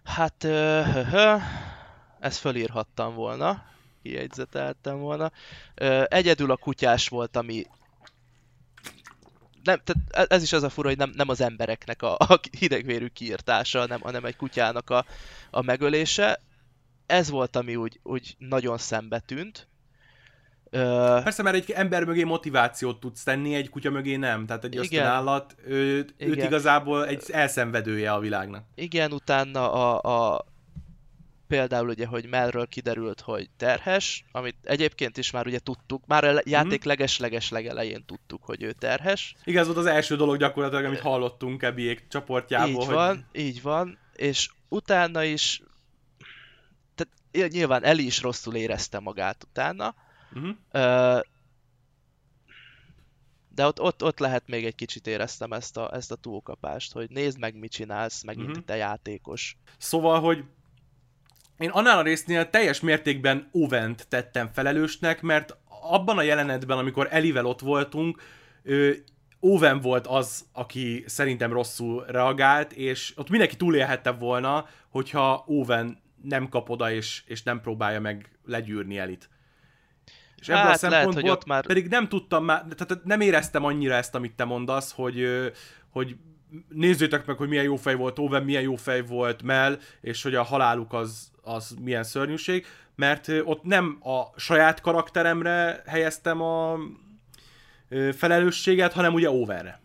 Hát, 0.04 0.44
ö, 0.44 0.82
hö, 0.92 1.02
hö, 1.02 1.36
ezt 2.20 2.38
fölírhattam 2.38 3.14
volna. 3.14 3.64
kijegyzeteltem 4.02 4.98
volna. 4.98 5.30
Ö, 5.74 6.02
egyedül 6.08 6.50
a 6.50 6.56
kutyás 6.56 7.08
volt, 7.08 7.36
ami 7.36 7.64
nem, 9.66 9.80
tehát 9.84 10.32
ez 10.32 10.42
is 10.42 10.52
az 10.52 10.62
a 10.62 10.68
fura, 10.68 10.88
hogy 10.88 10.98
nem, 10.98 11.12
nem 11.16 11.28
az 11.28 11.40
embereknek 11.40 12.02
a, 12.02 12.14
a 12.14 12.40
hidegvérű 12.58 13.06
kiirtása, 13.06 13.86
nem, 13.86 14.00
hanem 14.00 14.24
egy 14.24 14.36
kutyának 14.36 14.90
a, 14.90 15.04
a 15.50 15.62
megölése. 15.62 16.40
Ez 17.06 17.30
volt, 17.30 17.56
ami 17.56 17.76
úgy, 17.76 18.00
úgy 18.02 18.36
nagyon 18.38 18.78
szembe 18.78 19.18
tűnt. 19.18 19.68
Persze, 20.70 21.42
mert 21.42 21.56
egy 21.56 21.70
ember 21.70 22.04
mögé 22.04 22.24
motivációt 22.24 23.00
tudsz 23.00 23.22
tenni, 23.22 23.54
egy 23.54 23.70
kutya 23.70 23.90
mögé 23.90 24.16
nem. 24.16 24.46
Tehát 24.46 24.64
egy 24.64 24.76
ösztön 24.76 25.02
állat, 25.02 25.56
őt, 25.66 26.14
őt 26.18 26.42
igazából 26.42 27.06
egy 27.06 27.22
elszenvedője 27.30 28.12
a 28.12 28.20
világnak. 28.20 28.64
Igen, 28.74 29.12
utána 29.12 29.72
a, 29.72 30.34
a 30.34 30.46
például 31.46 31.88
ugye, 31.88 32.06
hogy 32.06 32.26
Melről 32.26 32.66
kiderült, 32.66 33.20
hogy 33.20 33.50
terhes, 33.56 34.24
amit 34.32 34.56
egyébként 34.62 35.16
is 35.16 35.30
már 35.30 35.46
ugye 35.46 35.58
tudtuk, 35.58 36.06
már 36.06 36.24
a 36.24 36.32
mhm. 36.32 36.40
játék 36.44 36.78
mm-hmm. 36.78 36.88
leges-leges 36.88 37.50
legelején 37.50 38.04
tudtuk, 38.04 38.44
hogy 38.44 38.62
ő 38.62 38.72
terhes. 38.72 39.34
Igen, 39.44 39.60
ez 39.60 39.66
volt 39.66 39.78
az 39.78 39.86
első 39.86 40.16
dolog 40.16 40.36
gyakorlatilag, 40.36 40.84
amit 40.84 41.00
hallottunk 41.00 41.62
Ebiék 41.62 42.08
csoportjából. 42.08 42.68
Így 42.68 42.86
hogy... 42.86 42.94
van, 42.94 43.26
így 43.32 43.62
van, 43.62 43.98
és 44.12 44.50
utána 44.68 45.24
is, 45.24 45.62
tehát 46.94 47.52
nyilván 47.52 47.84
Eli 47.84 48.04
is 48.04 48.20
rosszul 48.22 48.54
érezte 48.54 48.98
magát 48.98 49.44
utána, 49.44 49.94
mm-hmm. 50.38 50.50
de 53.48 53.66
ott, 53.66 53.80
ott, 53.80 54.02
ott 54.02 54.18
lehet 54.18 54.42
még 54.46 54.64
egy 54.64 54.74
kicsit 54.74 55.06
éreztem 55.06 55.52
ezt 55.52 55.76
a, 55.76 55.94
ezt 55.94 56.12
a 56.12 56.16
túlkapást, 56.16 56.92
hogy 56.92 57.10
nézd 57.10 57.38
meg, 57.38 57.54
mit 57.54 57.72
csinálsz, 57.72 58.22
megint 58.22 58.48
mm-hmm. 58.48 58.64
te 58.64 58.76
játékos. 58.76 59.56
Szóval, 59.78 60.20
hogy 60.20 60.44
én 61.58 61.70
annál 61.70 61.98
a 61.98 62.02
résznél 62.02 62.50
teljes 62.50 62.80
mértékben 62.80 63.48
Ovent 63.52 64.06
tettem 64.08 64.48
felelősnek, 64.52 65.22
mert 65.22 65.56
abban 65.90 66.18
a 66.18 66.22
jelenetben, 66.22 66.78
amikor 66.78 67.08
Elivel 67.10 67.46
ott 67.46 67.60
voltunk, 67.60 68.22
Owen 69.40 69.80
volt 69.80 70.06
az, 70.06 70.44
aki 70.52 71.04
szerintem 71.06 71.52
rosszul 71.52 72.04
reagált, 72.08 72.72
és 72.72 73.12
ott 73.16 73.30
mindenki 73.30 73.56
túlélhette 73.56 74.10
volna, 74.10 74.66
hogyha 74.88 75.44
Owen 75.46 76.02
nem 76.22 76.48
kap 76.48 76.70
oda, 76.70 76.92
és, 76.92 77.22
és 77.26 77.42
nem 77.42 77.60
próbálja 77.60 78.00
meg 78.00 78.38
legyűrni 78.44 78.98
Elit. 78.98 79.28
És 80.36 80.48
ebből 80.48 80.62
hát, 80.62 80.74
a 80.74 80.78
szempontból 80.78 81.12
lehet, 81.12 81.28
hogy 81.28 81.38
ott 81.38 81.46
már... 81.46 81.66
pedig 81.66 81.88
nem 81.88 82.08
tudtam 82.08 82.44
már, 82.44 82.64
tehát 82.76 83.04
nem 83.04 83.20
éreztem 83.20 83.64
annyira 83.64 83.94
ezt, 83.94 84.14
amit 84.14 84.36
te 84.36 84.44
mondasz, 84.44 84.92
hogy, 84.92 85.26
hogy 85.90 86.16
nézzétek 86.68 87.26
meg, 87.26 87.36
hogy 87.36 87.48
milyen 87.48 87.64
jó 87.64 87.76
fej 87.76 87.94
volt 87.94 88.18
Owen, 88.18 88.42
milyen 88.42 88.62
jó 88.62 88.74
fej 88.74 89.02
volt 89.02 89.42
Mel, 89.42 89.78
és 90.00 90.22
hogy 90.22 90.34
a 90.34 90.42
haláluk 90.42 90.92
az, 90.92 91.30
az 91.46 91.76
milyen 91.80 92.04
szörnyűség, 92.04 92.66
mert 92.94 93.28
ott 93.44 93.62
nem 93.62 93.98
a 94.02 94.38
saját 94.40 94.80
karakteremre 94.80 95.82
helyeztem 95.86 96.40
a 96.40 96.78
felelősséget, 98.12 98.92
hanem 98.92 99.14
ugye 99.14 99.30
Overre. 99.30 99.80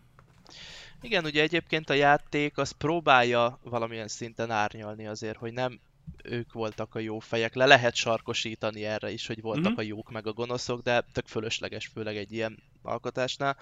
Igen, 1.00 1.24
ugye 1.24 1.42
egyébként 1.42 1.90
a 1.90 1.94
játék 1.94 2.58
az 2.58 2.70
próbálja 2.70 3.58
valamilyen 3.62 4.08
szinten 4.08 4.50
árnyalni 4.50 5.06
azért, 5.06 5.36
hogy 5.36 5.52
nem 5.52 5.80
ők 6.22 6.52
voltak 6.52 6.94
a 6.94 6.98
jó 6.98 7.18
fejek. 7.18 7.54
Le 7.54 7.66
lehet 7.66 7.94
sarkosítani 7.94 8.84
erre 8.84 9.10
is, 9.10 9.26
hogy 9.26 9.40
voltak 9.40 9.64
mm-hmm. 9.64 9.78
a 9.78 9.82
jók 9.82 10.10
meg 10.10 10.26
a 10.26 10.32
gonoszok, 10.32 10.82
de 10.82 11.04
tök 11.12 11.26
fölösleges, 11.26 11.86
főleg 11.86 12.16
egy 12.16 12.32
ilyen 12.32 12.58
alkotásnál. 12.82 13.56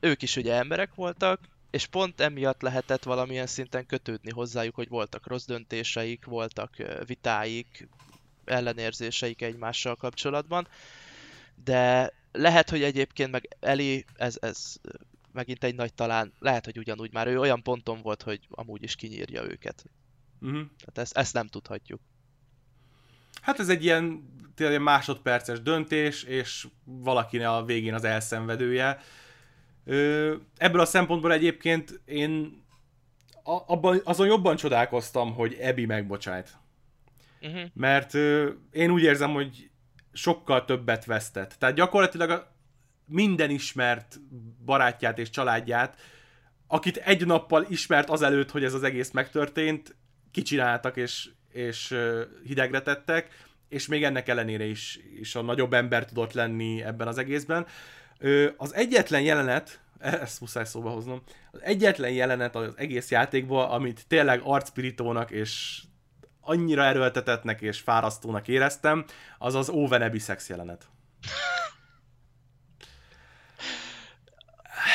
Ők 0.00 0.22
is 0.22 0.36
ugye 0.36 0.54
emberek 0.54 0.94
voltak, 0.94 1.40
és 1.70 1.86
pont 1.86 2.20
emiatt 2.20 2.62
lehetett 2.62 3.02
valamilyen 3.02 3.46
szinten 3.46 3.86
kötődni 3.86 4.30
hozzájuk, 4.30 4.74
hogy 4.74 4.88
voltak 4.88 5.26
rossz 5.26 5.44
döntéseik, 5.44 6.24
voltak 6.24 6.76
vitáik, 7.06 7.88
ellenérzéseik 8.44 9.42
egymással 9.42 9.96
kapcsolatban, 9.96 10.68
de 11.64 12.12
lehet, 12.32 12.70
hogy 12.70 12.82
egyébként 12.82 13.30
meg 13.30 13.56
Eli, 13.60 14.04
ez, 14.16 14.36
ez 14.40 14.76
megint 15.32 15.64
egy 15.64 15.74
nagy 15.74 15.94
talán, 15.94 16.32
lehet, 16.38 16.64
hogy 16.64 16.78
ugyanúgy 16.78 17.12
már 17.12 17.26
ő 17.26 17.38
olyan 17.38 17.62
ponton 17.62 18.02
volt, 18.02 18.22
hogy 18.22 18.40
amúgy 18.50 18.82
is 18.82 18.94
kinyírja 18.94 19.42
őket. 19.42 19.84
Uh-huh. 20.40 20.60
Tehát 20.78 20.98
ezt, 20.98 21.16
ezt 21.16 21.34
nem 21.34 21.46
tudhatjuk. 21.46 22.00
Hát 23.40 23.58
ez 23.58 23.68
egy 23.68 23.84
ilyen 23.84 24.32
tényleg 24.54 24.82
másodperces 24.82 25.62
döntés, 25.62 26.22
és 26.22 26.68
valaki 26.84 27.38
a 27.38 27.62
végén 27.66 27.94
az 27.94 28.04
elszenvedője. 28.04 29.00
Ö, 29.90 30.34
ebből 30.56 30.80
a 30.80 30.84
szempontból 30.84 31.32
egyébként 31.32 32.00
én 32.04 32.62
abban, 33.42 34.00
azon 34.04 34.26
jobban 34.26 34.56
csodálkoztam, 34.56 35.34
hogy 35.34 35.56
Ebi 35.60 35.86
megbocsájt. 35.86 36.56
Uh-huh. 37.40 37.62
Mert 37.74 38.14
ö, 38.14 38.50
én 38.70 38.90
úgy 38.90 39.02
érzem, 39.02 39.32
hogy 39.32 39.70
sokkal 40.12 40.64
többet 40.64 41.04
vesztett. 41.04 41.54
Tehát 41.58 41.74
gyakorlatilag 41.74 42.30
a, 42.30 42.56
minden 43.06 43.50
ismert 43.50 44.20
barátját 44.64 45.18
és 45.18 45.30
családját, 45.30 46.00
akit 46.66 46.96
egy 46.96 47.26
nappal 47.26 47.66
ismert 47.68 48.10
azelőtt, 48.10 48.50
hogy 48.50 48.64
ez 48.64 48.74
az 48.74 48.82
egész 48.82 49.10
megtörtént, 49.10 49.96
kicsináltak 50.30 50.96
és, 50.96 51.30
és 51.52 51.96
hidegre 52.44 52.82
tettek, 52.82 53.46
és 53.68 53.86
még 53.86 54.04
ennek 54.04 54.28
ellenére 54.28 54.64
is, 54.64 54.98
is 55.20 55.34
a 55.34 55.42
nagyobb 55.42 55.72
ember 55.72 56.04
tudott 56.04 56.32
lenni 56.32 56.82
ebben 56.82 57.08
az 57.08 57.18
egészben. 57.18 57.66
Az 58.56 58.74
egyetlen 58.74 59.20
jelenet, 59.20 59.80
ezt 59.98 60.40
muszáj 60.40 60.64
szóba 60.64 60.90
hoznom, 60.90 61.22
az 61.50 61.62
egyetlen 61.62 62.10
jelenet 62.10 62.54
az 62.54 62.74
egész 62.76 63.10
játékból, 63.10 63.64
amit 63.64 64.04
tényleg 64.08 64.40
arcpiritónak 64.44 65.30
és 65.30 65.82
annyira 66.40 66.84
erőltetetnek 66.84 67.60
és 67.60 67.80
fárasztónak 67.80 68.48
éreztem, 68.48 69.04
az 69.38 69.54
az 69.54 69.68
Owen 69.68 70.18
szex 70.18 70.48
jelenet. 70.48 70.88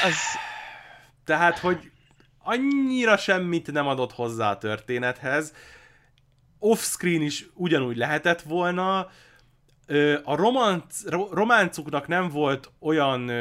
Ez... 0.03 0.15
Tehát, 1.25 1.59
hogy 1.59 1.91
annyira 2.37 3.17
semmit 3.17 3.71
nem 3.71 3.87
adott 3.87 4.11
hozzá 4.11 4.49
a 4.51 4.57
történethez, 4.57 5.53
off-screen 6.59 7.21
is 7.21 7.45
ugyanúgy 7.53 7.97
lehetett 7.97 8.41
volna, 8.41 9.09
a 10.23 10.35
romanc, 10.35 11.09
románcuknak 11.31 12.07
nem 12.07 12.29
volt 12.29 12.71
olyan 12.79 13.31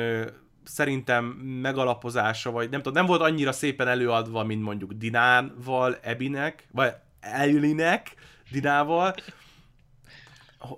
szerintem 0.65 1.25
megalapozása, 1.63 2.51
vagy 2.51 2.71
nem 2.71 2.83
tudom, 2.83 2.99
nem 2.99 3.07
volt 3.07 3.21
annyira 3.21 3.53
szépen 3.53 3.89
előadva, 3.89 4.45
mint 4.45 4.63
mondjuk 4.63 4.93
Dinával, 4.93 5.99
Ebinek, 6.03 6.69
vagy 6.71 6.93
Elinek, 7.21 8.15
Dinával. 8.51 9.15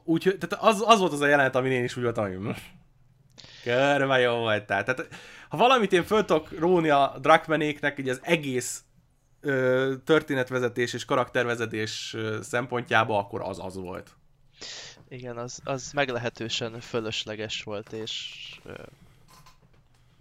Úgyhogy, 0.04 0.38
tehát 0.38 0.64
az, 0.64 0.84
az 0.86 0.98
volt 0.98 1.12
az 1.12 1.20
a 1.20 1.26
jelenet, 1.26 1.56
amin 1.56 1.72
én 1.72 1.84
is 1.84 1.96
úgy 1.96 2.02
voltam, 2.02 2.24
hogy 2.24 2.56
körbe 3.62 4.18
jó 4.18 4.36
voltál. 4.36 4.84
Tehát, 4.84 5.08
ha 5.48 5.56
valamit 5.56 5.92
én 5.92 6.04
föl 6.04 6.24
tudok 6.24 6.58
róni 6.58 6.88
a 6.88 7.14
Drakmenéknek, 7.20 7.98
így 7.98 8.08
az 8.08 8.20
egész 8.22 8.82
ö, 9.40 9.92
történetvezetés 10.04 10.92
és 10.92 11.04
karaktervezetés 11.04 12.16
szempontjából, 12.42 13.18
akkor 13.18 13.40
az 13.42 13.58
az 13.64 13.76
volt. 13.76 14.16
Igen, 15.14 15.36
az, 15.36 15.60
az 15.64 15.92
meglehetősen 15.92 16.80
fölösleges 16.80 17.62
volt, 17.62 17.92
és 17.92 18.34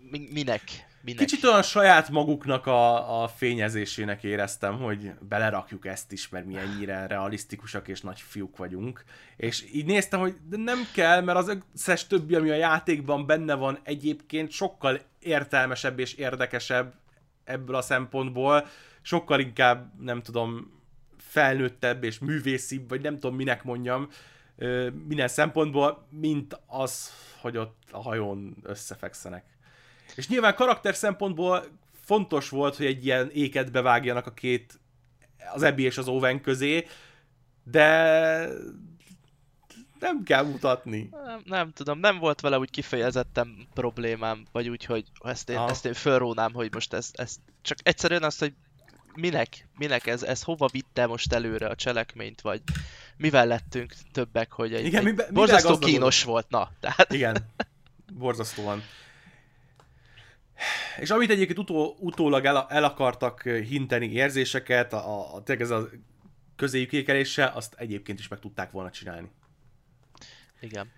minek? 0.10 0.62
minek? 1.02 1.26
Kicsit 1.26 1.44
olyan 1.44 1.62
saját 1.62 2.10
maguknak 2.10 2.66
a, 2.66 3.24
a 3.24 3.28
fényezésének 3.28 4.24
éreztem, 4.24 4.78
hogy 4.78 5.12
belerakjuk 5.20 5.86
ezt 5.86 6.12
is, 6.12 6.30
mert 6.30 6.46
mi 6.46 6.58
ennyire 6.58 7.08
realisztikusak 7.08 7.88
és 7.88 8.02
nagy 8.02 8.22
fiúk 8.22 8.58
vagyunk. 8.58 9.04
És 9.38 9.66
így 9.74 9.86
néztem, 9.86 10.20
hogy 10.20 10.36
de 10.50 10.58
nem 10.58 10.88
kell, 10.94 11.22
mert 11.22 11.38
az 11.38 11.58
összes 11.74 12.08
többi, 12.08 12.36
ami 12.36 12.50
a 12.50 12.56
játékban 12.56 13.26
benne 13.26 13.54
van, 13.54 13.80
egyébként 13.84 14.52
sokkal 14.52 15.02
értelmesebb 15.20 16.00
és 16.00 16.14
érdekesebb 16.14 16.94
ebből 17.44 17.76
a 17.76 17.82
szempontból. 17.82 18.68
Sokkal 19.02 19.40
inkább, 19.40 20.02
nem 20.02 20.22
tudom, 20.22 20.82
felnőttebb 21.18 22.04
és 22.04 22.20
művészibb, 22.20 22.90
vagy 22.90 23.02
nem 23.02 23.14
tudom 23.14 23.36
minek 23.36 23.64
mondjam, 23.64 24.10
minden 25.08 25.28
szempontból, 25.28 26.08
mint 26.10 26.60
az, 26.66 27.12
hogy 27.42 27.58
ott 27.58 27.84
a 27.92 28.02
hajón 28.02 28.56
összefekszenek. 28.64 29.46
És 30.16 30.28
nyilván 30.28 30.56
karakter 30.56 30.96
szempontból 30.96 31.66
fontos 32.04 32.50
volt, 32.50 32.76
hogy 32.76 32.86
egy 32.86 33.06
ilyen 33.06 33.30
éket 33.34 33.72
bevágjanak 33.72 34.26
a 34.26 34.34
két, 34.34 34.80
az 35.54 35.64
Ebi 35.64 35.84
és 35.84 35.98
az 35.98 36.08
Owen 36.08 36.42
közé, 36.42 36.88
de 37.64 38.48
nem 40.00 40.24
kell 40.24 40.44
mutatni. 40.44 41.10
Nem, 41.26 41.42
nem 41.46 41.72
tudom, 41.72 42.00
nem 42.00 42.18
volt 42.18 42.42
vele 42.42 42.58
úgy 42.58 42.70
kifejezetten 42.70 43.68
problémám, 43.74 44.46
vagy 44.52 44.70
úgy, 44.70 44.86
hogy 44.86 45.06
ezt 45.24 45.50
én, 45.50 45.58
ezt 45.58 45.86
én 45.86 45.94
fölrónám, 45.94 46.54
hogy 46.54 46.74
most 46.74 46.94
ez, 46.94 47.10
ez 47.14 47.36
csak 47.62 47.78
egyszerűen 47.84 48.24
azt, 48.24 48.40
hogy 48.40 48.54
minek, 49.16 49.68
minek 49.78 50.08
ez, 50.08 50.24
ez 50.24 50.44
hova 50.44 50.68
vitte 50.72 51.06
most 51.06 51.34
előre 51.34 51.68
a 51.68 51.76
cselekményt, 51.76 52.42
vagy 52.42 52.62
mivel 53.18 53.48
lettünk 53.48 53.94
többek, 54.12 54.52
hogy 54.52 54.74
egy, 54.74 54.86
Igen, 54.86 55.00
egy 55.00 55.06
mibe, 55.06 55.28
borzasztó 55.32 55.78
kínos 55.78 56.24
volt, 56.24 56.50
na. 56.50 56.72
Tehát... 56.80 57.14
Igen, 57.14 57.38
borzasztóan. 58.14 58.84
És 61.00 61.10
amit 61.10 61.30
egyébként 61.30 61.60
utó, 61.60 61.96
utólag 62.00 62.46
el, 62.46 62.66
el 62.70 62.84
akartak 62.84 63.42
hinteni 63.42 64.12
érzéseket, 64.12 64.94
a, 64.94 65.36
a, 65.36 65.44
tényleg 65.44 65.66
ez 65.66 65.72
a 65.72 65.90
közéjük 66.56 66.92
ékeléssel, 66.92 67.52
azt 67.56 67.74
egyébként 67.78 68.20
is 68.20 68.28
meg 68.28 68.40
tudták 68.40 68.72
volna 68.72 68.90
csinálni. 68.90 69.32
Igen. 70.62 70.92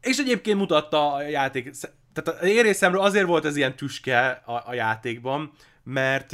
És 0.00 0.18
egyébként 0.18 0.58
mutatta 0.58 1.12
a 1.12 1.22
játék, 1.22 1.70
tehát 2.12 2.42
én 2.42 2.62
részemről 2.62 3.00
azért 3.00 3.26
volt 3.26 3.44
ez 3.44 3.56
ilyen 3.56 3.76
tüske 3.76 4.28
a, 4.28 4.62
a 4.66 4.74
játékban, 4.74 5.52
mert 5.82 6.32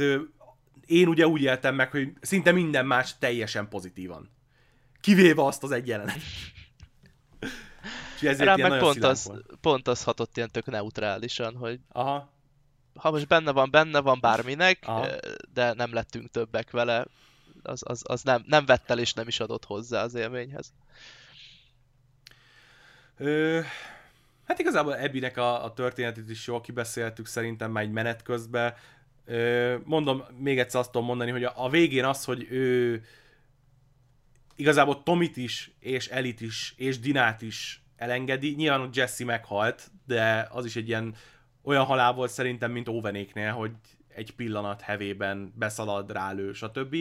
én 0.87 1.07
ugye 1.07 1.27
úgy 1.27 1.41
éltem 1.41 1.75
meg, 1.75 1.91
hogy 1.91 2.13
szinte 2.21 2.51
minden 2.51 2.85
más 2.85 3.17
teljesen 3.17 3.69
pozitívan. 3.69 4.29
Kivéve 5.01 5.45
azt 5.45 5.63
az 5.63 5.71
egy 5.71 5.87
jelenet. 5.87 6.19
Rám 8.21 8.59
meg 8.59 8.79
pont 8.79 9.03
az, 9.03 9.31
pont 9.61 9.87
az 9.87 10.03
hatott 10.03 10.37
ilyen 10.37 10.49
tök 10.51 10.65
neutrálisan, 10.65 11.55
hogy 11.55 11.79
Aha. 11.89 12.31
ha 12.95 13.11
most 13.11 13.27
benne 13.27 13.51
van, 13.51 13.71
benne 13.71 13.99
van 13.99 14.19
bárminek, 14.19 14.79
Aha. 14.85 15.07
de 15.53 15.73
nem 15.73 15.93
lettünk 15.93 16.29
többek 16.29 16.71
vele, 16.71 17.05
az, 17.63 17.81
az, 17.85 18.01
az 18.05 18.21
nem, 18.21 18.43
nem 18.47 18.65
vett 18.65 18.89
el 18.89 18.99
és 18.99 19.13
nem 19.13 19.27
is 19.27 19.39
adott 19.39 19.65
hozzá 19.65 20.03
az 20.03 20.15
élményhez. 20.15 20.73
Ö, 23.17 23.59
hát 24.45 24.59
igazából 24.59 24.95
Ebinek 24.95 25.37
a, 25.37 25.63
a 25.63 25.73
történetét 25.73 26.29
is 26.29 26.47
jól 26.47 26.61
kibeszéltük 26.61 27.25
szerintem 27.25 27.71
már 27.71 27.83
egy 27.83 27.91
menet 27.91 28.21
közben. 28.21 28.73
Mondom, 29.83 30.23
még 30.37 30.59
egyszer 30.59 30.79
azt 30.79 30.91
tudom 30.91 31.07
mondani, 31.07 31.31
hogy 31.31 31.43
a, 31.43 31.53
a 31.55 31.69
végén 31.69 32.05
az, 32.05 32.23
hogy 32.23 32.47
ő 32.49 33.01
igazából 34.55 35.03
Tomit 35.03 35.37
is, 35.37 35.71
és 35.79 36.07
Elit 36.07 36.41
is, 36.41 36.73
és 36.77 36.99
Dinát 36.99 37.41
is 37.41 37.83
elengedi. 37.95 38.53
Nyilván 38.55 38.89
Jesse 38.93 39.25
meghalt, 39.25 39.91
de 40.05 40.47
az 40.51 40.65
is 40.65 40.75
egy 40.75 40.87
ilyen 40.87 41.15
olyan 41.63 41.85
halál 41.85 42.13
volt 42.13 42.31
szerintem, 42.31 42.71
mint 42.71 42.87
Ovenéknél, 42.87 43.51
hogy 43.51 43.71
egy 44.07 44.35
pillanat 44.35 44.81
hevében 44.81 45.53
beszalad, 45.55 46.11
rálő, 46.11 46.53
stb. 46.53 46.95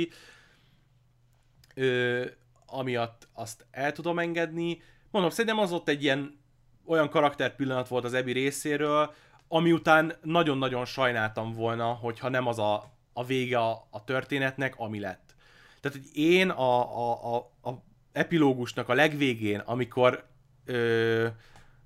Ö, 1.74 2.24
amiatt 2.66 3.28
azt 3.32 3.66
el 3.70 3.92
tudom 3.92 4.18
engedni. 4.18 4.82
Mondom, 5.10 5.30
szerintem 5.30 5.58
az 5.58 5.72
ott 5.72 5.88
egy 5.88 6.02
ilyen 6.02 6.40
olyan 6.86 7.08
karakter 7.08 7.56
pillanat 7.56 7.88
volt 7.88 8.04
az 8.04 8.14
Ebi 8.14 8.32
részéről, 8.32 9.14
ami 9.48 9.72
után 9.72 10.12
nagyon-nagyon 10.22 10.84
sajnáltam 10.84 11.52
volna, 11.52 11.84
hogyha 11.84 12.28
nem 12.28 12.46
az 12.46 12.58
a, 12.58 12.92
a 13.12 13.24
vége 13.24 13.58
a, 13.58 13.86
a 13.90 14.04
történetnek, 14.04 14.74
ami 14.76 15.00
lett. 15.00 15.34
Tehát, 15.80 15.98
hogy 15.98 16.22
én 16.22 16.50
a, 16.50 16.98
a, 16.98 17.34
a, 17.34 17.36
a 17.70 17.82
epilógusnak 18.12 18.88
a 18.88 18.94
legvégén, 18.94 19.58
amikor 19.58 20.26
ö, 20.64 21.26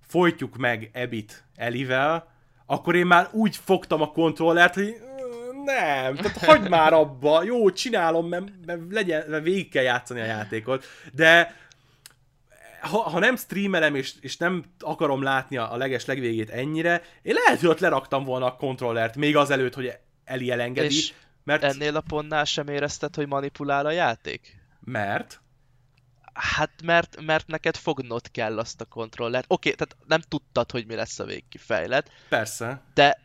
folytjuk 0.07 0.57
meg 0.57 0.91
Ebit 0.93 1.45
Elivel, 1.57 2.29
akkor 2.67 2.95
én 2.95 3.07
már 3.07 3.29
úgy 3.33 3.57
fogtam 3.57 4.03
a 4.03 4.13
kontrollert, 4.13 4.75
hogy 4.75 4.95
nem, 5.65 6.15
tehát 6.15 6.39
hagyd 6.39 6.69
már 6.69 6.93
abba, 6.93 7.43
jó, 7.43 7.71
csinálom, 7.71 8.29
mert, 8.29 8.45
mert, 8.67 8.81
legyen, 8.91 9.25
mert 9.29 9.43
végig 9.43 9.71
kell 9.71 9.83
játszani 9.83 10.21
a 10.21 10.25
játékot, 10.25 10.85
de 11.13 11.57
ha, 12.81 12.99
ha 12.99 13.19
nem 13.19 13.37
streamelem, 13.37 13.95
és, 13.95 14.15
és 14.21 14.37
nem 14.37 14.65
akarom 14.79 15.23
látni 15.23 15.57
a, 15.57 15.77
leges 15.77 16.05
legvégét 16.05 16.51
ennyire, 16.51 17.03
én 17.23 17.35
lehet, 17.35 17.61
hogy 17.61 17.69
ott 17.69 17.81
leraktam 17.81 18.25
volna 18.25 18.47
a 18.47 18.57
kontrollert, 18.57 19.17
még 19.17 19.37
azelőtt, 19.37 19.75
hogy 19.75 19.93
Eli 20.31 20.51
elengedi. 20.51 20.97
És 20.97 21.13
mert... 21.45 21.63
ennél 21.63 21.97
a 21.97 22.01
pontnál 22.01 22.45
sem 22.45 22.69
érezted, 22.69 23.15
hogy 23.15 23.27
manipulál 23.27 23.87
a 23.87 23.91
játék? 23.91 24.57
Mert? 24.81 25.41
Hát 26.33 26.71
mert, 26.83 27.21
mert 27.21 27.47
neked 27.47 27.77
fognod 27.77 28.31
kell 28.31 28.59
azt 28.59 28.81
a 28.81 28.85
kontrollert. 28.85 29.45
Oké, 29.49 29.73
okay, 29.73 29.87
tehát 29.87 30.07
nem 30.07 30.21
tudtad, 30.21 30.71
hogy 30.71 30.87
mi 30.87 30.95
lesz 30.95 31.19
a 31.19 31.25
végkifejlet. 31.25 32.11
Persze. 32.29 32.83
De 32.95 33.21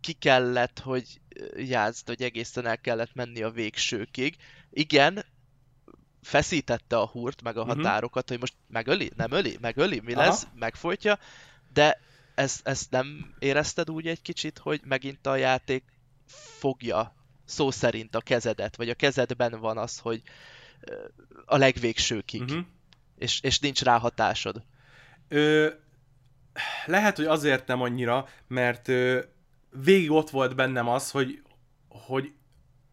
ki 0.00 0.12
kellett, 0.12 0.78
hogy 0.78 1.20
játszd, 1.56 2.06
hogy 2.06 2.22
egészen 2.22 2.66
el 2.66 2.78
kellett 2.78 3.14
menni 3.14 3.42
a 3.42 3.50
végsőkig. 3.50 4.36
Igen, 4.70 5.24
feszítette 6.26 6.98
a 6.98 7.06
húrt, 7.06 7.42
meg 7.42 7.56
a 7.56 7.60
uh-huh. 7.60 7.76
határokat, 7.76 8.28
hogy 8.28 8.40
most 8.40 8.54
megöli, 8.68 9.12
nem 9.16 9.32
öli, 9.32 9.58
megöli, 9.60 10.00
mi 10.04 10.12
Aha. 10.12 10.24
lesz, 10.24 10.46
megfolytja, 10.54 11.18
de 11.72 12.00
ezt, 12.34 12.66
ezt 12.66 12.90
nem 12.90 13.34
érezted 13.38 13.90
úgy 13.90 14.06
egy 14.06 14.22
kicsit, 14.22 14.58
hogy 14.58 14.80
megint 14.84 15.26
a 15.26 15.36
játék 15.36 15.84
fogja 16.58 17.14
szó 17.44 17.70
szerint 17.70 18.14
a 18.14 18.20
kezedet, 18.20 18.76
vagy 18.76 18.88
a 18.88 18.94
kezedben 18.94 19.60
van 19.60 19.78
az, 19.78 19.98
hogy 19.98 20.22
a 21.44 21.56
legvégsőkig, 21.56 22.42
uh-huh. 22.42 22.64
és, 23.18 23.40
és 23.40 23.58
nincs 23.58 23.82
rá 23.82 23.98
hatásod. 23.98 24.62
Ö, 25.28 25.68
lehet, 26.86 27.16
hogy 27.16 27.26
azért 27.26 27.66
nem 27.66 27.82
annyira, 27.82 28.28
mert 28.46 28.88
ö, 28.88 29.20
végig 29.70 30.10
ott 30.10 30.30
volt 30.30 30.54
bennem 30.54 30.88
az, 30.88 31.10
hogy, 31.10 31.42
hogy 31.88 32.32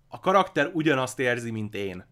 a 0.07 0.19
karakter 0.19 0.69
ugyanazt 0.73 1.19
érzi, 1.19 1.51
mint 1.51 1.75
én. 1.75 2.11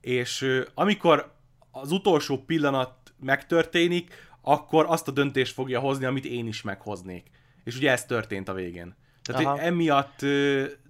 És 0.00 0.62
amikor 0.74 1.32
az 1.70 1.92
utolsó 1.92 2.38
pillanat 2.38 2.92
megtörténik, 3.20 4.28
akkor 4.42 4.84
azt 4.88 5.08
a 5.08 5.10
döntést 5.10 5.52
fogja 5.52 5.80
hozni, 5.80 6.04
amit 6.04 6.24
én 6.24 6.46
is 6.46 6.62
meghoznék. 6.62 7.30
És 7.64 7.76
ugye 7.76 7.90
ez 7.90 8.04
történt 8.04 8.48
a 8.48 8.54
végén. 8.54 8.96
Tehát 9.22 9.44
Aha. 9.44 9.60
emiatt 9.60 10.20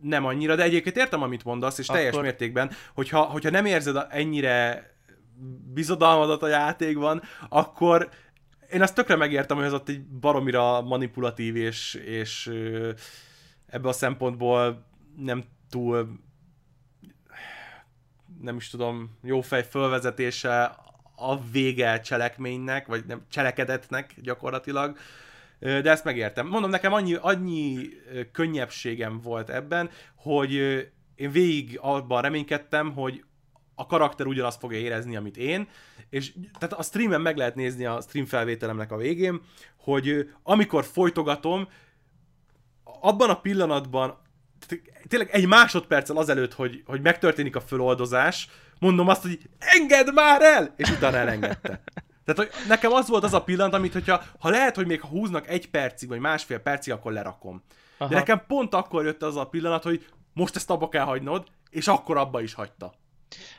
nem 0.01 0.25
annyira, 0.25 0.55
de 0.55 0.63
egyébként 0.63 0.97
értem, 0.97 1.23
amit 1.23 1.45
mondasz, 1.45 1.79
és 1.79 1.89
Akkor... 1.89 2.01
teljes 2.01 2.21
mértékben, 2.21 2.71
hogyha, 2.95 3.23
hogyha 3.23 3.51
nem 3.51 3.67
érzed 3.67 4.07
ennyire 4.11 4.91
bizodalmadat 5.75 6.43
a 6.43 6.49
játékban, 6.49 7.23
akkor 7.49 8.09
én 8.73 8.83
azt 8.83 8.95
tökre 8.95 9.17
megértem, 9.17 9.57
hogy 9.57 9.67
az 9.67 9.73
ott 9.73 9.89
egy 9.89 10.03
baromira 10.03 10.83
manipulatív, 10.83 11.57
és, 11.57 11.95
és 11.95 12.51
ebbe 13.67 13.89
a 13.89 13.93
szempontból 13.93 14.87
nem 15.17 15.45
túl 15.71 16.21
nem 18.43 18.57
is 18.57 18.69
tudom, 18.69 19.19
jó 19.23 19.41
fej 19.41 19.65
fölvezetése 19.65 20.77
a 21.17 21.41
vége 21.51 22.01
cselekménynek, 22.01 22.87
vagy 22.87 23.05
nem 23.07 23.23
cselekedetnek 23.29 24.15
gyakorlatilag 24.21 24.97
de 25.61 25.91
ezt 25.91 26.05
megértem. 26.05 26.47
Mondom, 26.47 26.71
nekem 26.71 26.93
annyi, 26.93 27.15
annyi 27.15 27.89
könnyebbségem 28.33 29.21
volt 29.21 29.51
ebben, 29.51 29.91
hogy 30.15 30.53
én 31.15 31.31
végig 31.31 31.79
abban 31.81 32.23
reménykedtem, 32.23 32.93
hogy 32.93 33.25
a 33.75 33.87
karakter 33.87 34.27
ugyanazt 34.27 34.59
fogja 34.59 34.79
érezni, 34.79 35.17
amit 35.17 35.37
én, 35.37 35.69
és 36.11 36.33
tehát 36.59 36.79
a 36.79 36.83
streamen 36.83 37.21
meg 37.21 37.37
lehet 37.37 37.55
nézni 37.55 37.85
a 37.85 38.01
stream 38.01 38.27
felvételemnek 38.27 38.93
a 38.93 38.97
végén, 38.97 39.41
hogy 39.77 40.31
amikor 40.43 40.85
folytogatom, 40.85 41.69
abban 43.01 43.31
a 43.31 43.41
pillanatban, 43.41 44.19
tényleg 45.09 45.31
egy 45.31 45.47
másodperccel 45.47 46.17
azelőtt, 46.17 46.55
hogy, 46.55 46.83
hogy 46.87 47.01
megtörténik 47.01 47.57
a 47.57 47.61
föloldozás, 47.61 48.49
mondom 48.79 49.09
azt, 49.09 49.23
hogy 49.23 49.39
engedd 49.59 50.13
már 50.13 50.43
el! 50.43 50.75
És 50.77 50.91
utána 50.91 51.17
elengedte. 51.17 51.83
Tehát 52.25 52.53
hogy 52.53 52.69
nekem 52.69 52.93
az 52.93 53.09
volt 53.09 53.25
az 53.25 53.35
a 53.35 53.43
pillanat, 53.43 53.75
amit 53.75 53.93
hogyha, 53.93 54.23
ha 54.39 54.49
lehet, 54.49 54.77
hogy 54.77 54.87
még 54.87 55.01
ha 55.01 55.09
húznak 55.09 55.49
egy 55.49 55.71
percig, 55.71 56.09
vagy 56.09 56.19
másfél 56.19 56.59
percig, 56.59 56.93
akkor 56.93 57.13
lerakom. 57.13 57.63
Aha. 57.99 58.11
De 58.11 58.17
nekem 58.17 58.43
pont 58.47 58.75
akkor 58.75 59.05
jött 59.05 59.23
az 59.23 59.37
a 59.37 59.47
pillanat, 59.47 59.83
hogy 59.83 60.07
most 60.33 60.57
ezt 60.57 60.71
abba 60.71 60.89
kell 60.89 61.05
hagynod, 61.05 61.47
és 61.71 61.89
akkor 61.89 62.17
abba 62.17 62.41
is 62.41 62.55
hagyta. 62.55 62.95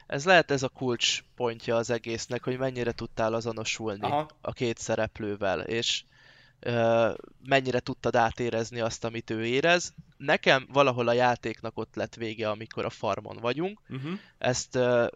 Ez 0.08 0.26
lehet 0.26 0.52
ez 0.52 0.64
a 0.64 0.68
kulcs 0.68 1.24
pontja 1.36 1.76
az 1.76 1.90
egésznek, 1.90 2.44
hogy 2.44 2.58
mennyire 2.58 2.92
tudtál 2.92 3.34
azonosulni 3.34 4.02
Aha. 4.02 4.28
a 4.42 4.52
két 4.52 4.78
szereplővel, 4.78 5.60
és 5.60 6.04
mennyire 7.44 7.80
tudtad 7.80 8.16
átérezni 8.16 8.80
azt, 8.80 9.04
amit 9.04 9.30
ő 9.30 9.46
érez. 9.46 9.94
Nekem 10.18 10.68
valahol 10.72 11.08
a 11.08 11.14
játéknak 11.14 11.78
ott 11.78 11.96
lett 11.96 12.16
vége, 12.16 12.50
amikor 12.50 12.86
a 12.86 12.90
farmon 12.90 13.38
vagyunk. 13.42 13.82
Uh-huh. 13.90 14.12
Ezt 14.38 14.76
ö, 14.76 15.08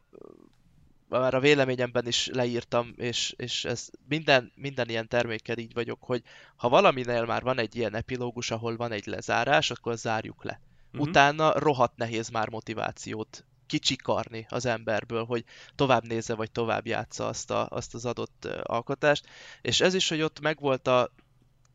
már 1.09 1.33
a 1.33 1.39
véleményemben 1.39 2.07
is 2.07 2.27
leírtam, 2.27 2.93
és, 2.97 3.33
és 3.37 3.65
ez 3.65 3.89
minden, 4.07 4.51
minden 4.55 4.89
ilyen 4.89 5.07
termékkel 5.07 5.57
így 5.57 5.73
vagyok, 5.73 6.03
hogy 6.03 6.23
ha 6.55 6.69
valaminél 6.69 7.25
már 7.25 7.41
van 7.41 7.59
egy 7.59 7.75
ilyen 7.75 7.95
epilógus, 7.95 8.51
ahol 8.51 8.75
van 8.75 8.91
egy 8.91 9.05
lezárás, 9.05 9.71
akkor 9.71 9.97
zárjuk 9.97 10.43
le. 10.43 10.59
Uh-huh. 10.91 11.07
Utána 11.07 11.59
rohadt 11.59 11.97
nehéz 11.97 12.29
már 12.29 12.49
motivációt 12.49 13.45
kicsikarni 13.67 14.45
az 14.49 14.65
emberből, 14.65 15.25
hogy 15.25 15.43
tovább 15.75 16.07
nézze, 16.07 16.35
vagy 16.35 16.51
tovább 16.51 16.87
játsza 16.87 17.27
azt, 17.27 17.51
a, 17.51 17.67
azt 17.69 17.93
az 17.93 18.05
adott 18.05 18.45
alkotást. 18.63 19.25
És 19.61 19.81
ez 19.81 19.93
is, 19.93 20.09
hogy 20.09 20.21
ott 20.21 20.39
megvolt 20.39 20.87
a 20.87 21.11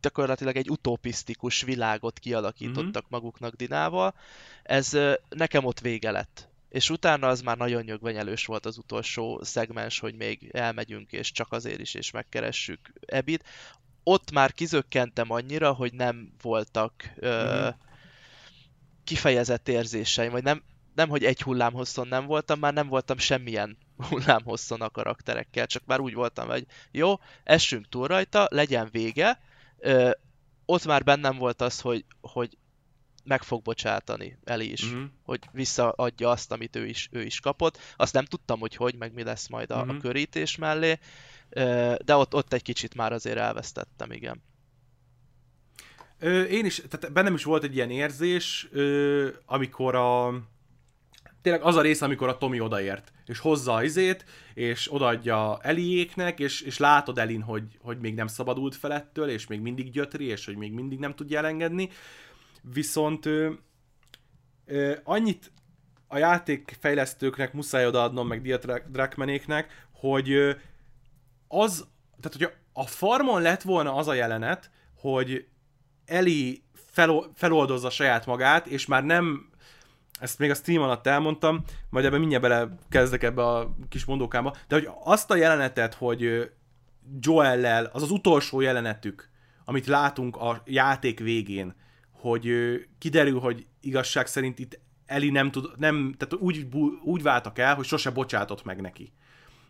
gyakorlatilag 0.00 0.56
egy 0.56 0.70
utopisztikus 0.70 1.62
világot 1.62 2.18
kialakítottak 2.18 3.04
uh-huh. 3.04 3.10
maguknak 3.10 3.54
Dinával, 3.54 4.14
ez 4.62 4.98
nekem 5.28 5.64
ott 5.64 5.80
vége 5.80 6.10
lett 6.10 6.50
és 6.70 6.90
utána 6.90 7.28
az 7.28 7.40
már 7.40 7.56
nagyon 7.56 7.82
nyögvenyelős 7.82 8.46
volt 8.46 8.66
az 8.66 8.78
utolsó 8.78 9.40
szegmens, 9.42 9.98
hogy 9.98 10.14
még 10.14 10.50
elmegyünk, 10.52 11.12
és 11.12 11.32
csak 11.32 11.52
azért 11.52 11.80
is, 11.80 11.94
és 11.94 12.10
megkeressük 12.10 12.92
Ebit. 13.06 13.44
Ott 14.02 14.30
már 14.30 14.52
kizökkentem 14.52 15.30
annyira, 15.30 15.72
hogy 15.72 15.92
nem 15.92 16.32
voltak 16.42 16.92
ö, 17.16 17.44
mm-hmm. 17.44 17.68
kifejezett 19.04 19.68
érzéseim, 19.68 20.30
vagy 20.30 20.42
nem, 20.42 20.62
nem, 20.94 21.08
hogy 21.08 21.24
egy 21.24 21.42
hullámhosszon 21.42 22.08
nem 22.08 22.26
voltam, 22.26 22.58
már 22.58 22.72
nem 22.72 22.88
voltam 22.88 23.18
semmilyen 23.18 23.78
hullámhosszon 24.08 24.80
a 24.80 24.90
karakterekkel, 24.90 25.66
csak 25.66 25.82
már 25.86 26.00
úgy 26.00 26.14
voltam, 26.14 26.48
hogy 26.48 26.66
jó, 26.90 27.14
essünk 27.44 27.88
túl 27.88 28.06
rajta, 28.06 28.46
legyen 28.50 28.88
vége. 28.92 29.40
Ö, 29.80 30.10
ott 30.64 30.84
már 30.84 31.04
bennem 31.04 31.36
volt 31.36 31.60
az, 31.60 31.80
hogy, 31.80 32.04
hogy 32.20 32.58
meg 33.24 33.42
fog 33.42 33.62
bocsátani 33.62 34.38
Eli 34.44 34.72
is, 34.72 34.82
uh-huh. 34.82 35.02
hogy 35.22 35.40
visszaadja 35.52 36.30
azt, 36.30 36.52
amit 36.52 36.76
ő 36.76 36.86
is, 36.86 37.08
ő 37.12 37.22
is 37.22 37.40
kapott. 37.40 37.78
Azt 37.96 38.12
nem 38.12 38.24
tudtam, 38.24 38.60
hogy 38.60 38.74
hogy, 38.76 38.94
meg 38.94 39.12
mi 39.12 39.22
lesz 39.22 39.48
majd 39.48 39.70
a, 39.70 39.80
uh-huh. 39.80 39.96
a 39.96 40.00
körítés 40.00 40.56
mellé, 40.56 40.98
de 42.04 42.16
ott, 42.16 42.34
ott 42.34 42.52
egy 42.52 42.62
kicsit 42.62 42.94
már 42.94 43.12
azért 43.12 43.38
elvesztettem, 43.38 44.12
igen. 44.12 44.42
Ö, 46.18 46.42
én 46.42 46.64
is, 46.64 46.82
tehát 46.88 47.12
bennem 47.12 47.34
is 47.34 47.44
volt 47.44 47.64
egy 47.64 47.74
ilyen 47.74 47.90
érzés, 47.90 48.68
ö, 48.70 49.28
amikor 49.44 49.94
a 49.94 50.40
tényleg 51.42 51.62
az 51.62 51.76
a 51.76 51.80
rész, 51.80 52.00
amikor 52.00 52.28
a 52.28 52.38
Tomi 52.38 52.60
odaért, 52.60 53.12
és 53.26 53.38
hozza 53.38 53.84
izét, 53.84 54.24
és 54.54 54.92
odaadja 54.92 55.58
Eliéknek, 55.62 56.38
és, 56.38 56.60
és 56.60 56.78
látod 56.78 57.18
Elin, 57.18 57.42
hogy, 57.42 57.78
hogy 57.82 57.98
még 57.98 58.14
nem 58.14 58.26
szabadult 58.26 58.76
felettől, 58.76 59.28
és 59.28 59.46
még 59.46 59.60
mindig 59.60 59.90
gyötri, 59.90 60.24
és 60.24 60.44
hogy 60.44 60.56
még 60.56 60.72
mindig 60.72 60.98
nem 60.98 61.14
tudja 61.14 61.38
elengedni. 61.38 61.88
Viszont 62.62 63.26
ö, 63.26 63.50
ö, 64.66 64.94
annyit 65.04 65.52
a 66.08 66.18
játékfejlesztőknek 66.18 67.52
muszáj 67.52 67.86
odaadnom, 67.86 68.26
meg 68.26 68.42
Dia 68.42 68.58
Drakmenéknek, 68.90 69.86
hogy 69.92 70.30
ö, 70.30 70.52
az, 71.48 71.88
tehát 72.20 72.36
hogyha 72.38 72.58
a 72.72 72.86
farmon 72.86 73.42
lett 73.42 73.62
volna 73.62 73.94
az 73.94 74.08
a 74.08 74.14
jelenet, 74.14 74.70
hogy 74.94 75.46
Eli 76.06 76.62
fel, 76.72 77.30
feloldozza 77.34 77.90
saját 77.90 78.26
magát, 78.26 78.66
és 78.66 78.86
már 78.86 79.04
nem 79.04 79.49
ezt 80.20 80.38
még 80.38 80.50
a 80.50 80.54
stream 80.54 80.82
alatt 80.82 81.06
elmondtam, 81.06 81.64
majd 81.90 82.04
ebben 82.04 82.18
mindjárt 82.18 82.42
bele 82.42 82.76
kezdek 82.88 83.22
ebbe 83.22 83.46
a 83.46 83.76
kis 83.88 84.04
mondókába, 84.04 84.56
de 84.68 84.74
hogy 84.74 84.88
azt 85.04 85.30
a 85.30 85.36
jelenetet, 85.36 85.94
hogy 85.94 86.50
Joellel, 87.20 87.90
az 87.92 88.02
az 88.02 88.10
utolsó 88.10 88.60
jelenetük, 88.60 89.28
amit 89.64 89.86
látunk 89.86 90.36
a 90.36 90.62
játék 90.64 91.18
végén, 91.18 91.74
hogy 92.12 92.52
kiderül, 92.98 93.40
hogy 93.40 93.66
igazság 93.80 94.26
szerint 94.26 94.58
itt 94.58 94.78
Eli 95.06 95.30
nem 95.30 95.50
tud, 95.50 95.70
nem, 95.76 96.14
tehát 96.18 96.44
úgy, 96.44 96.66
úgy 97.02 97.22
váltak 97.22 97.58
el, 97.58 97.74
hogy 97.74 97.84
sose 97.84 98.10
bocsátott 98.10 98.64
meg 98.64 98.80
neki. 98.80 99.12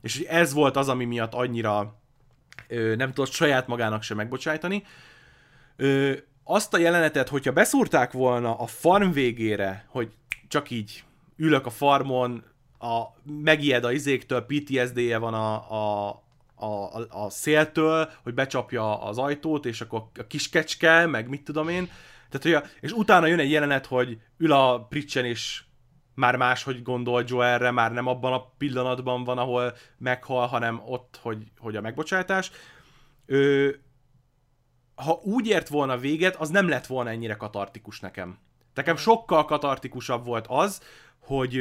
És 0.03 0.21
ez 0.21 0.53
volt 0.53 0.77
az, 0.77 0.89
ami 0.89 1.05
miatt 1.05 1.35
annyira 1.35 2.01
nem 2.97 3.13
tudott 3.13 3.31
saját 3.31 3.67
magának 3.67 4.03
sem 4.03 4.17
megbocsájtani 4.17 4.85
azt 6.45 6.75
a 6.75 6.79
jelenetet, 6.79 7.29
hogyha 7.29 7.53
beszúrták 7.53 8.13
volna 8.13 8.55
a 8.55 8.67
farm 8.67 9.11
végére, 9.11 9.85
hogy 9.89 10.11
csak 10.51 10.71
így 10.71 11.05
ülök 11.37 11.67
a 11.67 11.71
farmon, 11.71 12.45
a, 12.79 13.03
megijed 13.25 13.85
a 13.85 13.93
izéktől, 13.93 14.47
PTSD-je 14.47 15.19
van 15.19 15.35
a, 15.35 15.73
a, 15.73 16.09
a, 16.55 16.99
a 17.25 17.31
széltől, 17.31 18.11
hogy 18.23 18.35
becsapja 18.35 19.03
az 19.03 19.19
ajtót, 19.19 19.67
és 19.67 19.81
akkor 19.81 20.03
a 20.19 20.27
kis 20.27 20.49
kecske, 20.49 21.07
meg 21.07 21.29
mit 21.29 21.45
tudom 21.45 21.69
én. 21.69 21.91
Tehát, 22.29 22.43
hogy 22.43 22.53
a, 22.53 22.63
és 22.81 22.93
utána 22.93 23.27
jön 23.27 23.39
egy 23.39 23.51
jelenet, 23.51 23.87
hogy 23.87 24.21
ül 24.39 24.53
a 24.53 24.85
Pritchen, 24.85 25.25
és 25.25 25.63
már 26.15 26.37
máshogy 26.37 26.83
gondol 26.83 27.25
Joelre, 27.27 27.71
már 27.71 27.93
nem 27.93 28.07
abban 28.07 28.33
a 28.33 28.53
pillanatban 28.59 29.25
van, 29.25 29.39
ahol 29.39 29.77
meghal, 29.99 30.47
hanem 30.47 30.83
ott, 30.87 31.19
hogy, 31.23 31.53
hogy 31.59 31.77
a 31.77 31.81
megbocsátás. 31.81 32.51
Ö, 33.27 33.71
ha 34.95 35.21
úgy 35.23 35.47
ért 35.47 35.69
volna 35.69 35.99
véget, 35.99 36.37
az 36.37 36.49
nem 36.49 36.69
lett 36.69 36.87
volna 36.87 37.11
ennyire 37.11 37.35
katartikus 37.35 38.01
nekem. 38.01 38.39
Nekem 38.81 38.97
sokkal 38.97 39.45
katartikusabb 39.45 40.25
volt 40.25 40.47
az, 40.49 40.83
hogy, 41.19 41.61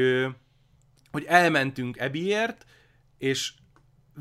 hogy 1.11 1.24
elmentünk 1.24 1.97
Ebiért, 1.97 2.65
és 3.17 3.53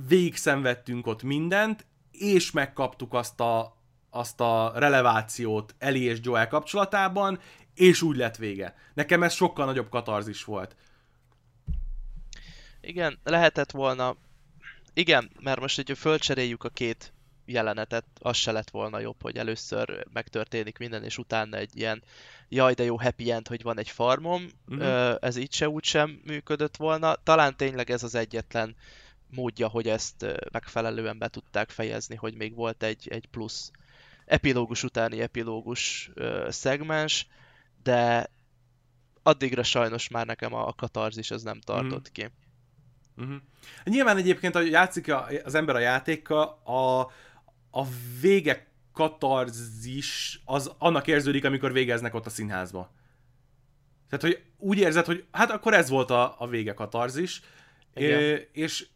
végig 0.08 0.36
szenvedtünk 0.36 1.06
ott 1.06 1.22
mindent, 1.22 1.86
és 2.10 2.50
megkaptuk 2.50 3.14
azt 3.14 3.40
a, 3.40 3.76
azt 4.10 4.40
a 4.40 4.72
relevációt 4.74 5.74
Eli 5.78 6.02
és 6.02 6.18
Joel 6.22 6.48
kapcsolatában, 6.48 7.38
és 7.74 8.02
úgy 8.02 8.16
lett 8.16 8.36
vége. 8.36 8.74
Nekem 8.94 9.22
ez 9.22 9.34
sokkal 9.34 9.64
nagyobb 9.64 9.88
katarzis 9.88 10.44
volt. 10.44 10.76
Igen, 12.80 13.18
lehetett 13.24 13.70
volna. 13.70 14.16
Igen, 14.94 15.30
mert 15.40 15.60
most, 15.60 15.76
hogyha 15.76 15.94
fölcseréljük 15.94 16.64
a 16.64 16.68
két 16.68 17.12
jelenetet, 17.48 18.04
az 18.20 18.36
se 18.36 18.52
lett 18.52 18.70
volna 18.70 18.98
jobb, 18.98 19.22
hogy 19.22 19.36
először 19.36 20.06
megtörténik 20.12 20.78
minden, 20.78 21.04
és 21.04 21.18
utána 21.18 21.56
egy 21.56 21.76
ilyen 21.76 22.02
jaj, 22.48 22.74
de 22.74 22.84
jó 22.84 22.98
happy 22.98 23.30
end, 23.30 23.48
hogy 23.48 23.62
van 23.62 23.78
egy 23.78 23.88
farmom, 23.88 24.48
uh-huh. 24.68 25.16
ez 25.20 25.36
így 25.36 25.52
se 25.52 25.68
úgy 25.68 25.84
sem 25.84 26.20
működött 26.24 26.76
volna. 26.76 27.14
Talán 27.14 27.56
tényleg 27.56 27.90
ez 27.90 28.02
az 28.02 28.14
egyetlen 28.14 28.76
módja, 29.30 29.68
hogy 29.68 29.88
ezt 29.88 30.26
megfelelően 30.52 31.18
be 31.18 31.28
tudták 31.28 31.70
fejezni, 31.70 32.14
hogy 32.14 32.34
még 32.34 32.54
volt 32.54 32.82
egy, 32.82 33.08
egy 33.10 33.26
plusz 33.26 33.70
epilógus 34.24 34.82
utáni 34.82 35.20
epilógus 35.20 36.10
szegmens, 36.48 37.26
de 37.82 38.30
addigra 39.22 39.62
sajnos 39.62 40.08
már 40.08 40.26
nekem 40.26 40.54
a, 40.54 40.72
katarzis 40.72 41.30
az 41.30 41.42
nem 41.42 41.60
tartott 41.60 42.08
uh-huh. 42.08 42.12
ki. 42.12 42.28
Uh-huh. 43.16 43.36
Nyilván 43.84 44.16
egyébként, 44.16 44.54
hogy 44.54 44.70
játszik 44.70 45.12
az 45.44 45.54
ember 45.54 45.74
a 45.74 45.78
játékkal, 45.78 46.42
a, 46.64 47.10
a 47.70 47.84
vége 48.20 48.66
katarzis 48.92 50.40
az 50.44 50.72
annak 50.78 51.06
érződik, 51.06 51.44
amikor 51.44 51.72
végeznek 51.72 52.14
ott 52.14 52.26
a 52.26 52.30
színházba. 52.30 52.92
Tehát, 54.08 54.24
hogy 54.24 54.42
úgy 54.56 54.78
érzed, 54.78 55.04
hogy 55.04 55.24
hát 55.30 55.50
akkor 55.50 55.74
ez 55.74 55.88
volt 55.88 56.10
a, 56.10 56.34
a 56.38 56.46
vége 56.46 56.74
katarzis, 56.74 57.42
é, 57.94 58.48
és 58.52 58.86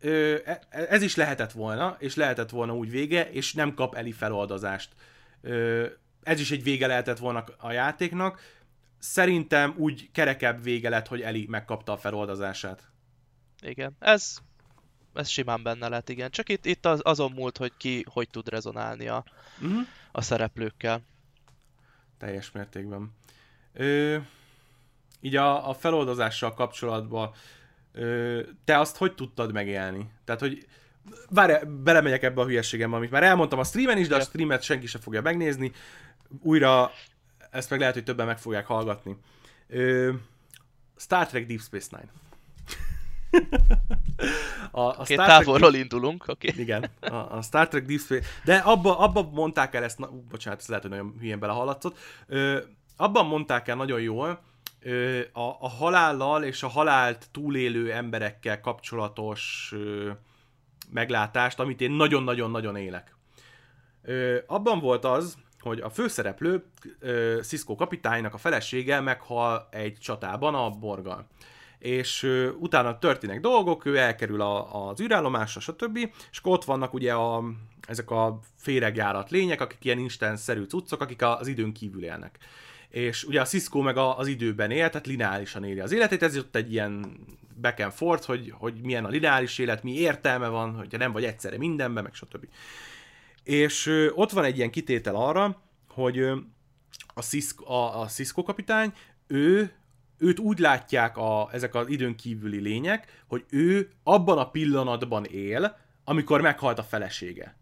ö, 0.00 0.36
e, 0.44 0.60
ez 0.68 1.02
is 1.02 1.14
lehetett 1.14 1.52
volna, 1.52 1.96
és 1.98 2.14
lehetett 2.14 2.50
volna 2.50 2.74
úgy 2.74 2.90
vége, 2.90 3.30
és 3.30 3.52
nem 3.52 3.74
kap 3.74 3.94
Eli 3.94 4.12
feloldozást. 4.12 4.92
Ö, 5.40 5.86
ez 6.22 6.40
is 6.40 6.50
egy 6.50 6.62
vége 6.62 6.86
lehetett 6.86 7.18
volna 7.18 7.44
a 7.58 7.72
játéknak. 7.72 8.40
Szerintem 8.98 9.74
úgy 9.76 10.10
kerekebb 10.12 10.62
vége 10.62 10.88
lett, 10.88 11.06
hogy 11.06 11.20
Eli 11.20 11.46
megkapta 11.48 11.92
a 11.92 11.96
feloldozását. 11.96 12.90
Igen, 13.62 13.96
ez 13.98 14.38
ez 15.16 15.28
simán 15.28 15.62
benne 15.62 15.88
lett, 15.88 16.08
igen. 16.08 16.30
Csak 16.30 16.48
itt, 16.48 16.64
itt 16.64 16.86
az, 16.86 17.00
azon 17.02 17.32
múlt, 17.32 17.56
hogy 17.56 17.72
ki 17.76 18.04
hogy 18.10 18.28
tud 18.30 18.48
rezonálni 18.48 19.08
a, 19.08 19.24
uh-huh. 19.60 19.80
a 20.12 20.22
szereplőkkel. 20.22 21.02
Teljes 22.18 22.50
mértékben. 22.50 23.12
Ö, 23.72 24.16
így 25.20 25.36
a, 25.36 25.68
a 25.68 25.74
feloldozással 25.74 26.54
kapcsolatban 26.54 27.32
ö, 27.92 28.40
te 28.64 28.78
azt 28.78 28.96
hogy 28.96 29.14
tudtad 29.14 29.52
megélni? 29.52 30.10
Tehát, 30.24 30.40
hogy 30.40 30.66
várj, 31.30 31.54
belemegyek 31.66 32.22
ebbe 32.22 32.40
a 32.40 32.44
hülyeségembe, 32.44 32.96
amit 32.96 33.10
már 33.10 33.22
elmondtam 33.22 33.58
a 33.58 33.64
streamen 33.64 33.98
is, 33.98 34.08
de 34.08 34.16
a 34.16 34.20
streamet 34.20 34.62
senki 34.62 34.86
sem 34.86 35.00
fogja 35.00 35.22
megnézni. 35.22 35.72
Újra 36.42 36.90
ezt 37.50 37.70
meg 37.70 37.78
lehet, 37.78 37.94
hogy 37.94 38.04
többen 38.04 38.26
meg 38.26 38.38
fogják 38.38 38.66
hallgatni. 38.66 39.16
Ö, 39.68 40.12
Star 40.96 41.26
Trek 41.26 41.46
Deep 41.46 41.60
Space 41.60 41.88
Nine. 41.90 42.10
A, 44.70 44.80
a 44.80 44.88
okay, 44.88 45.04
Star 45.04 45.26
távolról 45.26 45.70
Trek... 45.70 45.82
indulunk, 45.82 46.24
oké. 46.26 46.48
Okay. 46.50 46.62
Igen, 46.62 46.90
a, 47.00 47.14
a 47.14 47.42
Star 47.42 47.68
Trek 47.68 47.86
Deep 47.86 48.00
Space... 48.00 48.26
De 48.44 48.56
abba, 48.56 48.98
abba 48.98 49.22
mondták 49.32 49.74
el 49.74 49.82
ezt, 49.82 49.98
na, 49.98 50.08
ú, 50.08 50.24
bocsánat, 50.30 50.60
ez 50.60 50.66
lehet, 50.66 50.82
hogy 50.82 50.92
nagyon 50.92 51.14
hülyén 51.18 51.38
belehallatszott. 51.38 51.98
Ö, 52.26 52.58
abban 52.96 53.26
mondták 53.26 53.68
el 53.68 53.76
nagyon 53.76 54.00
jól, 54.00 54.40
ö, 54.80 55.20
a, 55.32 55.56
a 55.60 55.68
halállal 55.68 56.44
és 56.44 56.62
a 56.62 56.68
halált 56.68 57.28
túlélő 57.32 57.92
emberekkel 57.92 58.60
kapcsolatos 58.60 59.70
ö, 59.74 60.10
meglátást, 60.90 61.60
amit 61.60 61.80
én 61.80 61.90
nagyon-nagyon-nagyon 61.90 62.76
élek. 62.76 63.16
Ö, 64.02 64.38
abban 64.46 64.80
volt 64.80 65.04
az, 65.04 65.36
hogy 65.60 65.80
a 65.80 65.90
főszereplő, 65.90 66.64
ö, 66.98 67.38
Cisco 67.42 67.74
kapitánynak 67.74 68.34
a 68.34 68.38
felesége 68.38 69.00
meghal 69.00 69.68
egy 69.70 69.98
csatában 70.00 70.54
a 70.54 70.70
borgal 70.70 71.26
és 71.86 72.22
uh, 72.22 72.48
utána 72.58 72.98
történnek 72.98 73.40
dolgok, 73.40 73.84
ő 73.84 73.96
elkerül 73.96 74.40
a, 74.40 74.88
az 74.88 75.00
űrállomásra, 75.00 75.60
stb. 75.60 75.98
És 76.30 76.40
ott 76.42 76.64
vannak 76.64 76.94
ugye 76.94 77.12
a, 77.12 77.44
ezek 77.86 78.10
a 78.10 78.38
féregjárat 78.56 79.30
lények, 79.30 79.60
akik 79.60 79.84
ilyen 79.84 79.98
instance-szerű 79.98 80.64
cuccok, 80.64 81.00
akik 81.00 81.22
az 81.22 81.46
időn 81.46 81.72
kívül 81.72 82.04
élnek. 82.04 82.38
És 82.88 83.24
ugye 83.24 83.40
a 83.40 83.44
Cisco 83.44 83.80
meg 83.80 83.96
a, 83.96 84.18
az 84.18 84.26
időben 84.26 84.70
él, 84.70 84.90
tehát 84.90 85.06
lineálisan 85.06 85.64
éli 85.64 85.80
az 85.80 85.92
életét, 85.92 86.22
ez 86.22 86.36
ott 86.36 86.56
egy 86.56 86.72
ilyen 86.72 87.16
back 87.60 87.80
and 87.80 87.92
forth, 87.92 88.26
hogy, 88.26 88.52
hogy 88.58 88.74
milyen 88.82 89.04
a 89.04 89.08
lineáris 89.08 89.58
élet, 89.58 89.82
mi 89.82 89.92
értelme 89.92 90.48
van, 90.48 90.74
hogyha 90.74 90.98
nem 90.98 91.12
vagy 91.12 91.24
egyszerre 91.24 91.58
mindenben, 91.58 92.02
meg 92.02 92.14
stb. 92.14 92.46
És 93.42 93.86
uh, 93.86 94.06
ott 94.14 94.30
van 94.30 94.44
egy 94.44 94.56
ilyen 94.56 94.70
kitétel 94.70 95.14
arra, 95.14 95.62
hogy 95.88 96.20
uh, 96.20 96.36
a 97.14 97.22
Cisco, 97.22 97.72
a, 97.72 98.00
a 98.00 98.06
Cisco 98.06 98.42
kapitány, 98.42 98.92
ő 99.26 99.72
őt 100.18 100.38
úgy 100.38 100.58
látják 100.58 101.16
a, 101.16 101.48
ezek 101.52 101.74
az 101.74 101.88
időn 101.88 102.16
kívüli 102.16 102.60
lények, 102.60 103.24
hogy 103.28 103.44
ő 103.50 103.88
abban 104.02 104.38
a 104.38 104.50
pillanatban 104.50 105.24
él, 105.24 105.76
amikor 106.04 106.40
meghalt 106.40 106.78
a 106.78 106.82
felesége. 106.82 107.56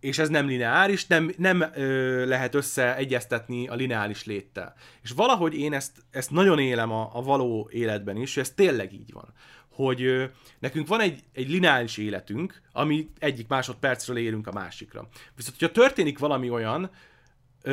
És 0.00 0.18
ez 0.18 0.28
nem 0.28 0.46
lineáris, 0.46 1.06
nem, 1.06 1.32
nem 1.36 1.64
ö, 1.74 2.26
lehet 2.26 2.54
összeegyeztetni 2.54 3.68
a 3.68 3.74
lineáris 3.74 4.24
léttel. 4.24 4.74
És 5.02 5.10
valahogy 5.10 5.54
én 5.54 5.72
ezt, 5.72 5.92
ezt 6.10 6.30
nagyon 6.30 6.58
élem 6.58 6.92
a, 6.92 7.10
a 7.12 7.22
való 7.22 7.68
életben 7.72 8.16
is, 8.16 8.36
és 8.36 8.36
ez 8.36 8.50
tényleg 8.50 8.92
így 8.92 9.12
van. 9.12 9.32
Hogy 9.68 10.02
ö, 10.02 10.24
nekünk 10.58 10.88
van 10.88 11.00
egy, 11.00 11.20
egy 11.32 11.50
lineáris 11.50 11.96
életünk, 11.96 12.62
ami 12.72 13.10
egyik 13.18 13.48
másodpercről 13.48 14.16
érünk 14.16 14.46
a 14.46 14.52
másikra. 14.52 15.08
Viszont, 15.36 15.56
hogyha 15.58 15.74
történik 15.74 16.18
valami 16.18 16.50
olyan, 16.50 16.90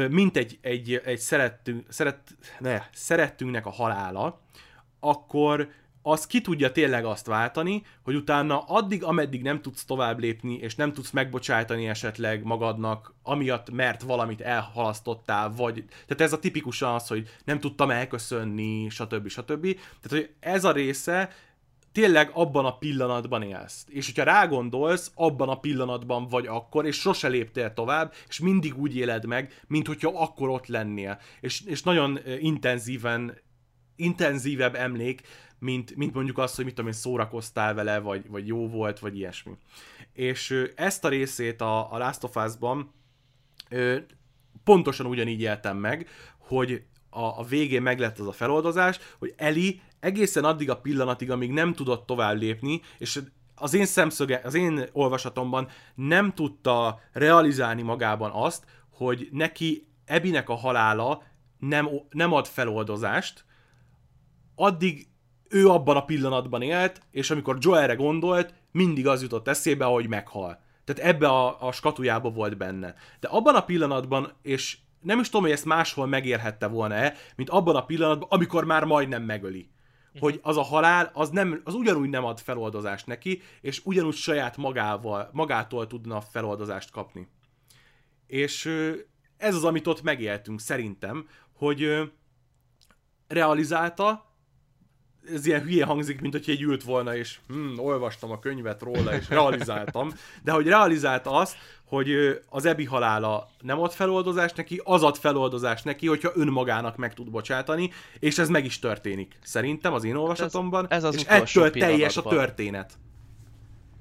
mint 0.10 0.38
egy, 0.38 0.58
egy, 0.62 1.02
egy 1.06 1.20
szerettünk, 1.20 1.86
szeret, 1.90 2.38
ne, 2.60 2.82
szerettünknek 2.92 3.66
a 3.66 3.72
halála, 3.72 4.42
akkor 5.00 5.70
az 6.02 6.28
ki 6.28 6.42
tudja 6.42 6.72
tényleg 6.72 7.06
azt 7.06 7.26
váltani, 7.26 7.84
hogy 8.04 8.16
utána 8.16 8.64
addig, 8.68 9.04
ameddig 9.04 9.42
nem 9.42 9.62
tudsz 9.62 9.86
tovább 9.86 10.20
lépni, 10.20 10.54
és 10.54 10.76
nem 10.76 10.94
tudsz 10.94 11.12
megbocsájtani 11.12 11.88
esetleg 11.88 12.44
magadnak, 12.44 13.14
amiatt, 13.24 13.70
mert 13.72 14.02
valamit 14.02 14.42
elhalasztottál, 14.42 15.52
vagy... 15.52 15.74
Tehát 15.90 16.22
ez 16.22 16.34
a 16.34 16.40
tipikusan 16.40 16.94
az, 16.94 17.08
hogy 17.08 17.30
nem 17.44 17.60
tudtam 17.60 17.90
elköszönni, 17.90 18.90
stb. 18.90 19.28
stb. 19.28 19.62
Tehát, 19.62 20.10
hogy 20.10 20.30
ez 20.40 20.64
a 20.64 20.72
része 20.72 21.30
tényleg 22.00 22.30
abban 22.34 22.66
a 22.66 22.78
pillanatban 22.78 23.42
élsz. 23.42 23.86
És 23.88 24.06
hogyha 24.06 24.24
rágondolsz, 24.24 25.12
abban 25.16 25.50
a 25.50 25.60
pillanatban 25.60 26.28
vagy 26.28 26.48
akkor, 26.48 26.86
és 26.86 26.96
sose 26.96 27.28
léptél 27.28 27.74
tovább, 27.74 28.14
és 28.28 28.40
mindig 28.40 28.78
úgy 28.78 28.96
éled 28.96 29.26
meg, 29.26 29.62
mint 29.68 29.88
hogyha 29.88 30.12
akkor 30.16 30.50
ott 30.50 30.68
lennél. 30.68 31.20
És, 31.42 31.62
és 31.62 31.84
nagyon 31.84 32.20
intenzíven, 32.40 33.38
intenzívebb 33.96 34.76
emlék, 34.76 35.22
mint, 35.60 35.96
mint 35.96 36.14
mondjuk 36.14 36.38
az, 36.38 36.56
hogy 36.56 36.66
mit 36.66 36.74
tudom 36.74 36.92
én, 36.92 36.98
szórakoztál 36.98 37.74
vele, 37.74 38.00
vagy, 38.00 38.30
vagy 38.30 38.48
jó 38.48 38.68
volt, 38.70 39.00
vagy 39.00 39.18
ilyesmi. 39.18 39.52
És 40.14 40.66
ezt 40.76 41.06
a 41.06 41.10
részét 41.10 41.62
a, 41.62 41.94
a 41.94 41.98
Last 41.98 42.24
of 42.24 42.36
Us-ban 42.36 42.94
pontosan 44.64 45.06
ugyanígy 45.06 45.42
éltem 45.42 45.78
meg, 45.78 46.08
hogy 46.38 46.84
a, 47.10 47.40
a 47.40 47.44
végén 47.44 47.82
meg 47.82 48.02
az 48.02 48.28
a 48.28 48.32
feloldozás, 48.32 49.00
hogy 49.20 49.34
Eli 49.38 49.82
egészen 50.00 50.44
addig 50.44 50.70
a 50.70 50.80
pillanatig, 50.80 51.32
amíg 51.32 51.52
nem 51.52 51.74
tudott 51.74 52.06
tovább 52.06 52.38
lépni, 52.38 52.82
és 52.98 53.22
az 53.56 53.74
én 53.74 53.86
szemszöge, 53.86 54.42
az 54.44 54.54
én 54.54 54.84
olvasatomban 54.92 55.68
nem 55.96 56.34
tudta 56.34 57.00
realizálni 57.12 57.82
magában 57.82 58.32
azt, 58.34 58.66
hogy 58.90 59.28
neki 59.32 59.88
Ebinek 60.06 60.50
a 60.50 60.56
halála 60.56 61.24
nem, 61.60 61.90
nem 62.10 62.34
ad 62.34 62.48
feloldozást, 62.48 63.46
addig 64.56 65.08
ő 65.50 65.68
abban 65.68 65.96
a 65.96 66.06
pillanatban 66.06 66.62
élt, 66.62 67.02
és 67.12 67.32
amikor 67.32 67.58
Joelre 67.60 67.96
gondolt, 67.96 68.54
mindig 68.72 69.08
az 69.08 69.22
jutott 69.22 69.48
eszébe, 69.48 69.86
hogy 69.86 70.08
meghal. 70.08 70.60
Tehát 70.84 71.14
ebbe 71.14 71.28
a, 71.28 71.68
a 71.68 71.72
skatujába 71.72 72.30
volt 72.30 72.58
benne. 72.58 72.96
De 73.20 73.28
abban 73.28 73.56
a 73.56 73.66
pillanatban, 73.66 74.32
és 74.42 74.78
nem 75.02 75.20
is 75.20 75.26
tudom, 75.26 75.42
hogy 75.42 75.52
ezt 75.52 75.66
máshol 75.66 76.08
megérhette 76.08 76.68
volna-e, 76.68 77.14
mint 77.36 77.50
abban 77.50 77.76
a 77.76 77.86
pillanatban, 77.86 78.28
amikor 78.32 78.66
már 78.66 78.84
majdnem 78.84 79.24
megöli. 79.24 79.70
Hogy 80.20 80.40
az 80.44 80.58
a 80.58 80.62
halál, 80.62 81.12
az, 81.14 81.30
nem, 81.30 81.62
az 81.64 81.74
ugyanúgy 81.74 82.10
nem 82.10 82.26
ad 82.26 82.40
feloldozást 82.40 83.06
neki, 83.06 83.42
és 83.62 83.82
ugyanúgy 83.84 84.16
saját 84.16 84.58
magával, 84.58 85.30
magától 85.34 85.88
tudna 85.88 86.22
feloldozást 86.22 86.92
kapni. 86.92 87.28
És 88.28 88.66
ez 89.38 89.56
az, 89.56 89.64
amit 89.64 89.88
ott 89.88 90.02
megéltünk, 90.02 90.60
szerintem, 90.60 91.28
hogy 91.54 92.12
realizálta, 93.28 94.29
ez 95.34 95.46
ilyen 95.46 95.62
hülye 95.62 95.86
hangzik, 95.86 96.22
mint 96.22 96.34
hogy 96.34 96.50
egy 96.50 96.62
ült 96.62 96.84
volna, 96.84 97.16
és 97.16 97.40
hm, 97.48 97.80
olvastam 97.80 98.32
a 98.32 98.40
könyvet 98.40 98.82
róla, 98.82 99.16
és 99.16 99.30
realizáltam, 99.30 100.12
de 100.44 100.52
hogy 100.52 100.68
realizálta 100.68 101.32
azt, 101.32 101.56
hogy 101.86 102.40
az 102.50 102.66
Ebi 102.66 102.86
halála 102.86 103.50
nem 103.62 103.80
ad 103.80 103.92
feloldozást 103.92 104.56
neki, 104.56 104.82
az 104.84 105.04
ad 105.04 105.18
feloldozást 105.18 105.86
neki, 105.86 106.08
hogyha 106.08 106.32
önmagának 106.36 106.98
meg 106.98 107.14
tud 107.14 107.30
bocsátani, 107.30 107.92
és 108.20 108.38
ez 108.38 108.50
meg 108.50 108.66
is 108.66 108.80
történik. 108.80 109.38
Szerintem 109.44 109.94
az 109.94 110.04
én 110.04 110.16
olvasatomban, 110.16 110.86
ez, 110.90 110.98
ez 110.98 111.04
az 111.04 111.16
és 111.16 111.26
ettől 111.26 111.72
teljes 111.72 112.18
a 112.18 112.22
történet. 112.22 112.94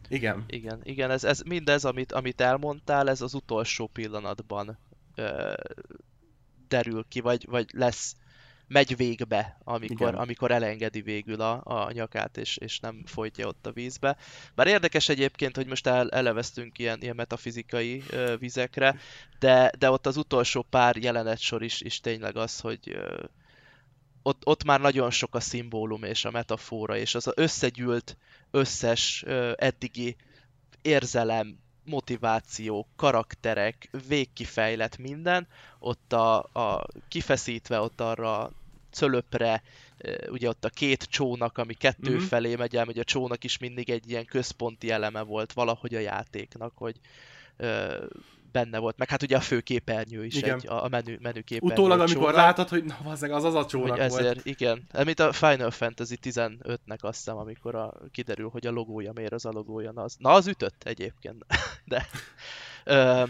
Igen. 0.09 0.44
Igen, 0.48 0.80
igen, 0.82 1.10
ez, 1.10 1.24
ez 1.24 1.40
mindez, 1.40 1.84
amit, 1.84 2.12
amit 2.12 2.40
elmondtál, 2.40 3.09
ez 3.09 3.20
az 3.20 3.34
utolsó 3.34 3.86
pillanatban 3.86 4.78
ö, 5.14 5.52
derül 6.68 7.05
ki, 7.09 7.20
vagy, 7.20 7.46
vagy 7.48 7.66
lesz 7.72 8.16
megy 8.69 8.97
végbe, 8.97 9.59
amikor, 9.65 10.15
amikor 10.15 10.51
elengedi 10.51 11.01
végül 11.01 11.40
a, 11.40 11.61
a 11.65 11.93
nyakát, 11.93 12.36
és, 12.36 12.57
és 12.57 12.81
nem 12.81 13.03
folytja 13.07 13.47
ott 13.47 13.66
a 13.66 13.73
vízbe. 13.73 14.16
Bár 14.55 14.66
érdekes 14.66 15.09
egyébként, 15.09 15.57
hogy 15.57 15.66
most 15.66 15.86
el, 15.86 16.11
eleveztünk 16.11 16.78
ilyen, 16.78 17.03
ilyen 17.03 17.16
metafizikai 17.16 18.03
ö, 18.11 18.36
vizekre, 18.39 18.97
de, 19.39 19.70
de 19.78 19.90
ott 19.90 20.07
az 20.07 20.16
utolsó 20.16 20.62
pár 20.62 20.97
jelenetsor 20.97 21.62
is, 21.62 21.81
is 21.81 22.01
tényleg 22.01 22.36
az, 22.36 22.61
hogy 22.61 22.81
ö, 22.85 23.24
ott, 24.23 24.47
ott 24.47 24.65
már 24.65 24.81
nagyon 24.81 25.11
sok 25.11 25.35
a 25.35 25.40
szimbólum 25.40 26.03
és 26.03 26.24
a 26.24 26.31
metafora, 26.31 26.97
és 26.97 27.15
az 27.15 27.32
összegyűlt 27.35 28.16
összes 28.51 29.23
ö, 29.27 29.53
eddigi 29.57 30.16
érzelem, 30.82 31.59
motiváció, 31.89 32.86
karakterek, 32.97 33.89
végkifejlett 34.09 34.98
minden, 34.98 35.47
ott 35.78 36.12
a, 36.12 36.36
a 36.39 36.86
kifeszítve 37.09 37.81
ott 37.81 38.01
arra 38.01 38.52
cölöpre, 38.90 39.62
ugye 40.28 40.48
ott 40.48 40.65
a 40.65 40.69
két 40.69 41.02
csónak, 41.02 41.59
ami 41.59 41.74
kettő 41.74 42.10
mm-hmm. 42.10 42.27
felé 42.27 42.55
megy 42.55 42.77
el, 42.77 42.85
hogy 42.85 42.98
a 42.98 43.05
csónak 43.05 43.44
is 43.44 43.59
mindig 43.59 43.90
egy 43.90 44.10
ilyen 44.10 44.24
központi 44.24 44.90
eleme 44.90 45.23
volt 45.23 45.52
valahogy 45.52 45.94
a 45.94 45.98
játéknak, 45.98 46.73
hogy 46.74 46.97
ö, 47.56 48.05
benne 48.52 48.78
volt, 48.78 48.98
meg 48.98 49.08
hát 49.08 49.22
ugye 49.22 49.36
a 49.36 49.40
fő 49.40 49.60
képernyő 49.60 50.24
is 50.24 50.34
igen. 50.34 50.54
egy, 50.54 50.66
a 50.68 50.88
menü, 50.88 51.16
menü 51.20 51.42
képernyő. 51.42 51.72
Utólag, 51.72 51.98
amikor 51.98 52.14
csónak, 52.14 52.34
látod, 52.34 52.68
hogy 52.68 52.84
na, 52.84 52.98
az 53.04 53.22
az, 53.22 53.44
az 53.44 53.54
a 53.54 53.66
csónak 53.66 53.98
ezért, 53.98 54.22
volt. 54.22 54.46
Igen, 54.46 54.88
mint 55.04 55.20
a 55.20 55.32
Final 55.32 55.70
Fantasy 55.70 56.18
15-nek 56.22 57.00
azt 57.00 57.16
hiszem, 57.16 57.36
amikor 57.36 57.74
a, 57.74 57.94
kiderül, 58.10 58.48
hogy 58.48 58.66
a 58.66 58.70
logója 58.70 59.12
miért 59.12 59.32
az 59.32 59.44
a 59.44 59.50
logója, 59.50 59.92
na 59.92 60.02
az, 60.02 60.16
na 60.18 60.30
az 60.30 60.46
ütött 60.46 60.82
egyébként, 60.84 61.44
de 61.84 62.06
ö, 62.84 63.24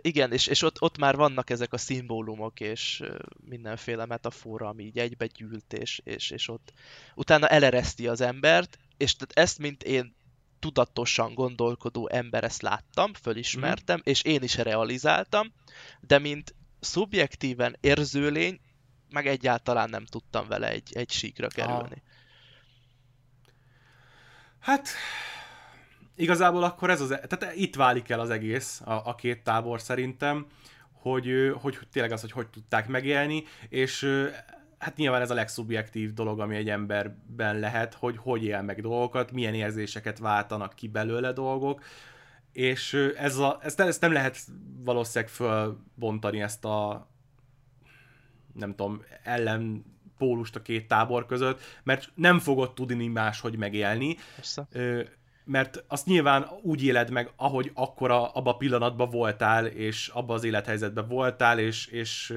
igen, 0.00 0.32
és, 0.32 0.46
és 0.46 0.62
ott, 0.62 0.82
ott 0.82 0.98
már 0.98 1.16
vannak 1.16 1.50
ezek 1.50 1.72
a 1.72 1.78
szimbólumok, 1.78 2.60
és 2.60 3.02
mindenféle 3.48 4.06
metafora, 4.06 4.68
ami 4.68 4.84
így 4.84 4.98
egybegyűlt, 4.98 5.72
és, 5.72 6.00
és, 6.04 6.30
és 6.30 6.48
ott 6.48 6.72
utána 7.14 7.48
elereszti 7.48 8.08
az 8.08 8.20
embert, 8.20 8.78
és 8.96 9.16
tehát 9.16 9.48
ezt, 9.48 9.58
mint 9.58 9.82
én 9.82 10.14
tudatosan 10.58 11.34
gondolkodó 11.34 12.08
ember 12.08 12.44
ezt 12.44 12.62
láttam, 12.62 13.14
fölismertem, 13.14 13.96
mm. 13.96 14.10
és 14.10 14.22
én 14.22 14.42
is 14.42 14.56
realizáltam, 14.56 15.52
de 16.00 16.18
mint 16.18 16.54
szubjektíven 16.80 17.76
érzőlény, 17.80 18.60
meg 19.10 19.26
egyáltalán 19.26 19.90
nem 19.90 20.04
tudtam 20.04 20.48
vele 20.48 20.68
egy, 20.68 20.88
egy 20.92 21.10
síkra 21.10 21.48
kerülni. 21.48 22.02
Ah. 22.04 22.16
Hát, 24.58 24.88
igazából 26.14 26.62
akkor 26.62 26.90
ez 26.90 27.00
az, 27.00 27.10
e- 27.10 27.26
tehát 27.26 27.56
itt 27.56 27.74
válik 27.74 28.08
el 28.08 28.20
az 28.20 28.30
egész, 28.30 28.80
a, 28.80 28.92
a 29.04 29.14
két 29.14 29.42
tábor 29.42 29.80
szerintem, 29.80 30.46
hogy, 30.92 31.52
hogy 31.60 31.78
tényleg 31.92 32.12
az, 32.12 32.20
hogy 32.20 32.32
hogy 32.32 32.48
tudták 32.48 32.88
megélni, 32.88 33.44
és 33.68 34.22
hát 34.78 34.96
nyilván 34.96 35.20
ez 35.20 35.30
a 35.30 35.34
legszubjektív 35.34 36.12
dolog, 36.12 36.40
ami 36.40 36.56
egy 36.56 36.70
emberben 36.70 37.58
lehet, 37.58 37.94
hogy 37.94 38.16
hogy 38.16 38.44
él 38.44 38.62
meg 38.62 38.80
dolgokat, 38.80 39.32
milyen 39.32 39.54
érzéseket 39.54 40.18
váltanak 40.18 40.74
ki 40.74 40.88
belőle 40.88 41.32
dolgok, 41.32 41.84
és 42.52 42.92
ez 43.16 43.36
a, 43.36 43.58
ezt, 43.62 43.80
ezt 43.80 44.00
nem 44.00 44.12
lehet 44.12 44.38
valószínűleg 44.84 45.32
fölbontani 45.32 46.40
ezt 46.40 46.64
a 46.64 47.08
nem 48.54 48.74
tudom, 48.74 49.02
ellen 49.22 49.84
pólust 50.18 50.56
a 50.56 50.62
két 50.62 50.88
tábor 50.88 51.26
között, 51.26 51.60
mert 51.82 52.10
nem 52.14 52.38
fogod 52.38 52.74
tudni 52.74 53.06
máshogy 53.06 53.56
megélni. 53.56 54.16
Persze 54.34 54.66
mert 55.48 55.84
azt 55.86 56.06
nyilván 56.06 56.46
úgy 56.62 56.84
éled 56.84 57.10
meg, 57.10 57.32
ahogy 57.36 57.70
akkora 57.74 58.28
abban 58.28 58.54
a 58.54 58.56
pillanatban 58.56 59.10
voltál, 59.10 59.66
és 59.66 60.08
abban 60.08 60.36
az 60.36 60.44
élethelyzetben 60.44 61.08
voltál, 61.08 61.58
és, 61.58 61.86
és 61.86 62.34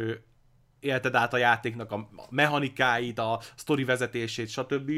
élted 0.81 1.15
át 1.15 1.33
a 1.33 1.37
játéknak 1.37 1.91
a 1.91 2.09
mechanikáit, 2.29 3.19
a 3.19 3.39
sztori 3.55 3.83
vezetését, 3.83 4.49
stb. 4.49 4.91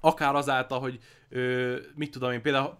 Akár 0.00 0.34
azáltal, 0.34 0.80
hogy 0.80 0.98
ö, 1.28 1.76
mit 1.94 2.10
tudom 2.10 2.32
én, 2.32 2.42
például 2.42 2.78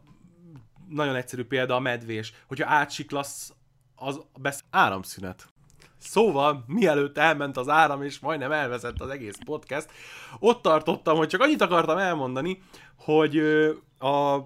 nagyon 0.88 1.14
egyszerű 1.14 1.44
példa 1.44 1.74
a 1.74 1.80
medvés, 1.80 2.32
hogyha 2.46 2.70
átsiklasz, 2.70 3.52
az 3.96 4.20
besz... 4.40 4.64
áramszünet. 4.70 5.46
Szóval, 5.98 6.64
mielőtt 6.66 7.18
elment 7.18 7.56
az 7.56 7.68
áram, 7.68 8.02
és 8.02 8.18
majdnem 8.18 8.52
elvezett 8.52 9.00
az 9.00 9.08
egész 9.08 9.38
podcast, 9.44 9.90
ott 10.38 10.62
tartottam, 10.62 11.16
hogy 11.16 11.28
csak 11.28 11.40
annyit 11.40 11.60
akartam 11.60 11.98
elmondani, 11.98 12.62
hogy 12.96 13.38
a, 13.98 14.38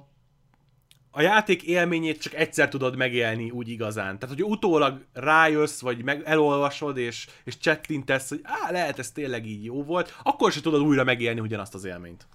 a 1.17 1.21
játék 1.21 1.63
élményét 1.63 2.21
csak 2.21 2.35
egyszer 2.35 2.69
tudod 2.69 2.97
megélni 2.97 3.51
úgy 3.51 3.69
igazán. 3.69 4.19
Tehát, 4.19 4.35
hogy 4.35 4.45
utólag 4.45 5.05
rájössz, 5.13 5.81
vagy 5.81 6.05
meg 6.05 6.23
elolvasod, 6.25 6.97
és, 6.97 7.27
és 7.45 7.59
csettintesz, 7.59 8.29
hogy 8.29 8.41
á, 8.43 8.71
lehet 8.71 8.99
ez 8.99 9.11
tényleg 9.11 9.47
így 9.47 9.65
jó 9.65 9.85
volt, 9.85 10.17
akkor 10.23 10.53
se 10.53 10.61
tudod 10.61 10.81
újra 10.81 11.05
megélni 11.05 11.41
ugyanazt 11.41 11.75
az 11.75 11.85
élményt. 11.85 12.27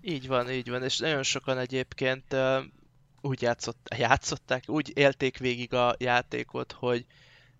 Így 0.00 0.26
van, 0.26 0.50
így 0.50 0.70
van, 0.70 0.82
és 0.82 0.98
nagyon 0.98 1.22
sokan 1.22 1.58
egyébként 1.58 2.32
uh, 2.32 2.64
úgy 3.20 3.42
játszott, 3.42 3.94
játszották, 3.98 4.64
úgy 4.66 4.92
élték 4.94 5.38
végig 5.38 5.74
a 5.74 5.94
játékot, 5.98 6.72
hogy 6.72 7.06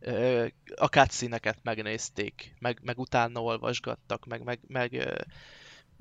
uh, 0.01 0.47
a 0.77 0.87
cutscene 0.87 1.41
megnézték, 1.63 2.55
meg, 2.59 2.79
meg 2.83 2.99
utána 2.99 3.43
olvasgattak, 3.43 4.27
meg, 4.27 4.43
meg, 4.43 4.59
meg 4.67 4.93
uh, 4.93 5.15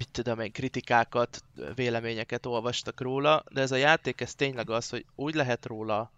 mit 0.02 0.12
tudom 0.12 0.40
én, 0.40 0.52
kritikákat, 0.52 1.44
véleményeket 1.76 2.46
olvastak 2.46 3.02
róla, 3.02 3.44
de 3.52 3.62
ez 3.62 3.72
a 3.72 3.76
játék, 3.76 4.22
ez 4.22 4.36
tényleg 4.36 4.70
az, 4.70 4.90
hogy 4.90 5.06
úgy 5.16 5.34
lehet 5.34 5.66
róla 5.66 6.12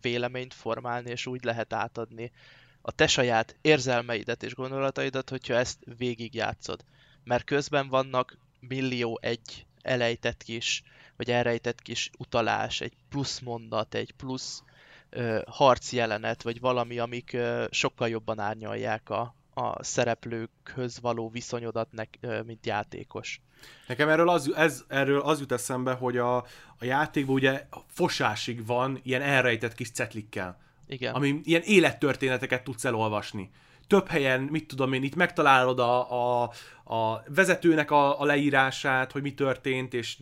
véleményt 0.00 0.54
formálni, 0.54 1.10
és 1.10 1.26
úgy 1.26 1.44
lehet 1.44 1.72
átadni 1.72 2.32
a 2.80 2.90
te 2.92 3.06
saját 3.06 3.56
érzelmeidet 3.60 4.42
és 4.42 4.54
gondolataidat, 4.54 5.30
hogyha 5.30 5.54
ezt 5.54 5.78
végigjátszod. 5.98 6.84
mert 7.24 7.44
közben 7.44 7.88
vannak 7.88 8.38
millió 8.60 9.18
egy 9.20 9.66
elejtett 9.82 10.42
kis, 10.42 10.82
vagy 11.16 11.30
elrejtett 11.30 11.82
kis 11.82 12.10
utalás, 12.18 12.80
egy 12.80 12.92
plusz 13.08 13.38
mondat, 13.38 13.94
egy 13.94 14.12
plusz 14.12 14.62
ö, 15.10 15.42
harc 15.46 15.92
jelenet, 15.92 16.42
vagy 16.42 16.60
valami, 16.60 16.98
amik 16.98 17.32
ö, 17.32 17.64
sokkal 17.70 18.08
jobban 18.08 18.38
árnyalják 18.38 19.10
a, 19.10 19.34
a 19.54 19.84
szereplőkhöz 19.84 21.00
való 21.00 21.28
viszonyodat, 21.28 21.92
nek, 21.92 22.18
mint 22.46 22.66
játékos. 22.66 23.40
Nekem 23.86 24.08
erről 24.08 24.28
az, 24.28 24.54
ez, 24.54 24.84
erről 24.88 25.20
az 25.20 25.40
jut 25.40 25.52
eszembe, 25.52 25.92
hogy 25.92 26.16
a, 26.16 26.36
a 26.78 26.84
játékban 26.84 27.34
ugye 27.34 27.66
fosásig 27.86 28.66
van 28.66 29.00
ilyen 29.02 29.22
elrejtett 29.22 29.74
kis 29.74 29.90
cetlikkel. 29.90 30.60
Igen. 30.86 31.14
Ami 31.14 31.40
ilyen 31.44 31.62
élettörténeteket 31.62 32.64
tudsz 32.64 32.84
elolvasni. 32.84 33.50
Több 33.86 34.08
helyen, 34.08 34.40
mit 34.40 34.66
tudom 34.66 34.92
én, 34.92 35.02
itt 35.02 35.14
megtalálod 35.14 35.78
a, 35.78 36.10
a, 36.42 36.50
a 36.84 37.22
vezetőnek 37.34 37.90
a, 37.90 38.20
a 38.20 38.24
leírását, 38.24 39.12
hogy 39.12 39.22
mi 39.22 39.34
történt, 39.34 39.94
és 39.94 40.18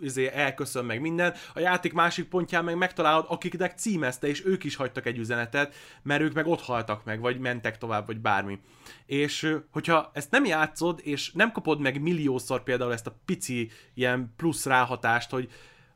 izé 0.00 0.30
elköszön 0.34 0.84
meg 0.84 1.00
minden. 1.00 1.34
A 1.54 1.60
játék 1.60 1.92
másik 1.92 2.28
pontján 2.28 2.64
meg 2.64 2.76
megtalálod, 2.76 3.24
akiknek 3.28 3.78
címezte, 3.78 4.26
és 4.26 4.44
ők 4.44 4.64
is 4.64 4.76
hagytak 4.76 5.06
egy 5.06 5.18
üzenetet, 5.18 5.74
mert 6.02 6.22
ők 6.22 6.32
meg 6.32 6.46
ott 6.46 6.60
haltak 6.60 7.04
meg, 7.04 7.20
vagy 7.20 7.38
mentek 7.38 7.78
tovább, 7.78 8.06
vagy 8.06 8.20
bármi. 8.20 8.58
És 9.06 9.56
hogyha 9.70 10.10
ezt 10.14 10.30
nem 10.30 10.44
játszod, 10.44 11.00
és 11.02 11.32
nem 11.32 11.52
kapod 11.52 11.80
meg 11.80 12.00
milliószor 12.00 12.62
például 12.62 12.92
ezt 12.92 13.06
a 13.06 13.18
pici 13.24 13.70
ilyen 13.94 14.32
plusz 14.36 14.66
ráhatást, 14.66 15.30
hogy 15.30 15.48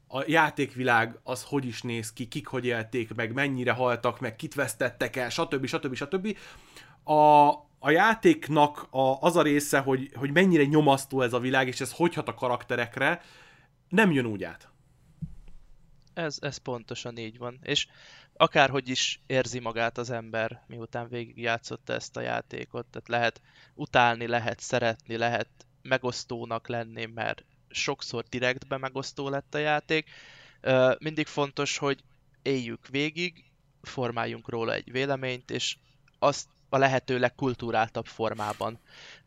a 0.08 0.22
játékvilág 0.26 1.18
az 1.22 1.44
hogy 1.48 1.66
is 1.66 1.82
néz 1.82 2.12
ki, 2.12 2.26
kik 2.28 2.46
hogy 2.46 2.64
élték 2.64 3.14
meg, 3.14 3.32
mennyire 3.32 3.72
haltak 3.72 4.20
meg, 4.20 4.36
kit 4.36 4.54
vesztettek 4.54 5.16
el, 5.16 5.28
stb. 5.30 5.66
stb. 5.66 5.94
stb. 5.94 6.36
A, 7.06 7.48
a 7.78 7.90
játéknak 7.90 8.86
a, 8.90 9.20
az 9.20 9.36
a 9.36 9.42
része, 9.42 9.78
hogy, 9.78 10.10
hogy 10.14 10.32
mennyire 10.32 10.64
nyomasztó 10.64 11.20
ez 11.20 11.32
a 11.32 11.40
világ, 11.40 11.68
és 11.68 11.80
ez 11.80 11.92
hogy 11.92 12.14
hat 12.14 12.28
a 12.28 12.34
karakterekre, 12.34 13.22
nem 13.88 14.12
jön 14.12 14.26
úgy 14.26 14.44
át. 14.44 14.68
Ez, 16.14 16.38
ez 16.40 16.56
pontosan 16.56 17.16
így 17.16 17.38
van. 17.38 17.58
És 17.62 17.86
akárhogy 18.36 18.88
is 18.88 19.22
érzi 19.26 19.58
magát 19.58 19.98
az 19.98 20.10
ember, 20.10 20.64
miután 20.66 21.08
végigjátszotta 21.08 21.92
ezt 21.92 22.16
a 22.16 22.20
játékot, 22.20 22.86
tehát 22.86 23.08
lehet 23.08 23.40
utálni, 23.74 24.26
lehet 24.26 24.60
szeretni, 24.60 25.16
lehet 25.16 25.48
megosztónak 25.82 26.68
lenni, 26.68 27.04
mert 27.04 27.44
sokszor 27.68 28.24
direktbe 28.24 28.76
megosztó 28.76 29.28
lett 29.28 29.54
a 29.54 29.58
játék. 29.58 30.10
Mindig 30.98 31.26
fontos, 31.26 31.78
hogy 31.78 32.02
éljük 32.42 32.88
végig, 32.88 33.44
formáljunk 33.82 34.48
róla 34.48 34.72
egy 34.72 34.90
véleményt, 34.92 35.50
és 35.50 35.76
azt 36.18 36.48
a 36.68 36.78
lehető 36.78 37.18
legkulturáltabb 37.18 38.06
formában 38.06 38.78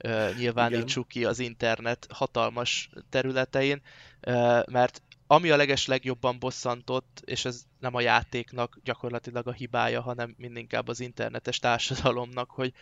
uh, 0.04 0.38
nyilvánítsuk 0.38 1.08
ki 1.08 1.26
az 1.26 1.40
internet 1.40 2.08
hatalmas 2.10 2.90
területein, 3.10 3.82
uh, 4.28 4.66
mert 4.68 5.02
ami 5.32 5.50
a 5.50 5.56
leges 5.56 5.86
legjobban 5.86 6.40
bosszantott, 6.40 7.22
és 7.26 7.46
ez 7.46 7.64
nem 7.80 7.96
a 7.96 8.02
játéknak 8.02 8.80
gyakorlatilag 8.84 9.48
a 9.48 9.52
hibája, 9.52 10.02
hanem 10.02 10.36
mindinkább 10.38 10.88
az 10.88 11.00
internetes 11.00 11.60
társadalomnak, 11.60 12.50
hogy 12.50 12.74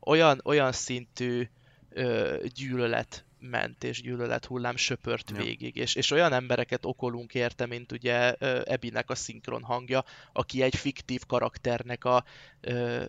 olyan, 0.00 0.40
olyan 0.44 0.72
szintű 0.72 1.48
ö, 1.88 2.36
gyűlölet 2.54 3.24
ment, 3.38 3.84
és 3.84 4.02
gyűlölet 4.02 4.44
hullám 4.44 4.76
söpört 4.76 5.30
ja. 5.30 5.36
végig, 5.36 5.76
és, 5.76 5.94
és 5.94 6.10
olyan 6.10 6.32
embereket 6.32 6.84
okolunk 6.84 7.34
érte, 7.34 7.66
mint 7.66 7.92
ugye 7.92 8.32
Ebinek 8.62 9.10
a 9.10 9.14
szinkron 9.14 9.62
hangja, 9.62 10.04
aki 10.32 10.62
egy 10.62 10.76
fiktív 10.76 11.20
karakternek 11.26 12.04
a 12.04 12.24
ö, 12.60 13.04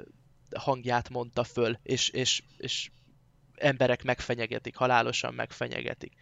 hangját 0.56 1.10
mondta 1.10 1.44
föl, 1.44 1.78
és, 1.84 2.10
és, 2.10 2.42
és 2.58 2.90
emberek 3.56 4.04
megfenyegetik, 4.04 4.76
halálosan 4.76 5.34
megfenyegetik. 5.34 6.14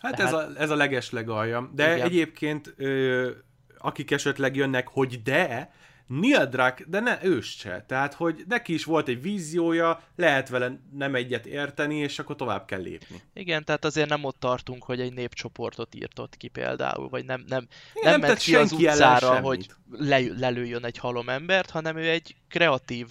Hát 0.00 0.16
Tehát... 0.16 0.32
ez, 0.32 0.38
a, 0.38 0.60
ez 0.60 0.70
a 0.70 0.76
leges 0.76 1.10
legalja. 1.10 1.70
De 1.74 1.94
igen. 1.94 2.06
egyébként, 2.06 2.74
ö, 2.76 3.30
akik 3.78 4.10
esetleg 4.10 4.56
jönnek, 4.56 4.88
hogy 4.88 5.22
de, 5.22 5.72
Neil 6.20 6.46
Druck, 6.46 6.84
de 6.88 7.00
ne 7.00 7.18
őst 7.22 7.58
se. 7.58 7.84
Tehát, 7.88 8.14
hogy 8.14 8.44
neki 8.48 8.72
is 8.72 8.84
volt 8.84 9.08
egy 9.08 9.22
víziója, 9.22 10.02
lehet 10.16 10.48
vele 10.48 10.80
nem 10.92 11.14
egyet 11.14 11.46
érteni, 11.46 11.96
és 11.96 12.18
akkor 12.18 12.36
tovább 12.36 12.64
kell 12.64 12.80
lépni. 12.80 13.20
Igen, 13.34 13.64
tehát 13.64 13.84
azért 13.84 14.08
nem 14.08 14.24
ott 14.24 14.38
tartunk, 14.38 14.84
hogy 14.84 15.00
egy 15.00 15.12
népcsoportot 15.12 15.94
írtott 15.94 16.36
ki 16.36 16.48
például, 16.48 17.08
vagy 17.08 17.24
nem, 17.24 17.44
nem, 17.46 17.66
Igen, 17.94 18.10
nem, 18.10 18.20
nem 18.20 18.28
ment 18.28 18.42
ki 18.42 18.56
az 18.56 18.72
utcára, 18.72 19.40
hogy 19.40 19.66
le, 19.90 20.20
lelőjön 20.36 20.84
egy 20.84 20.98
halom 20.98 21.28
embert, 21.28 21.70
hanem 21.70 21.96
ő 21.96 22.08
egy 22.08 22.36
kreatív 22.48 23.06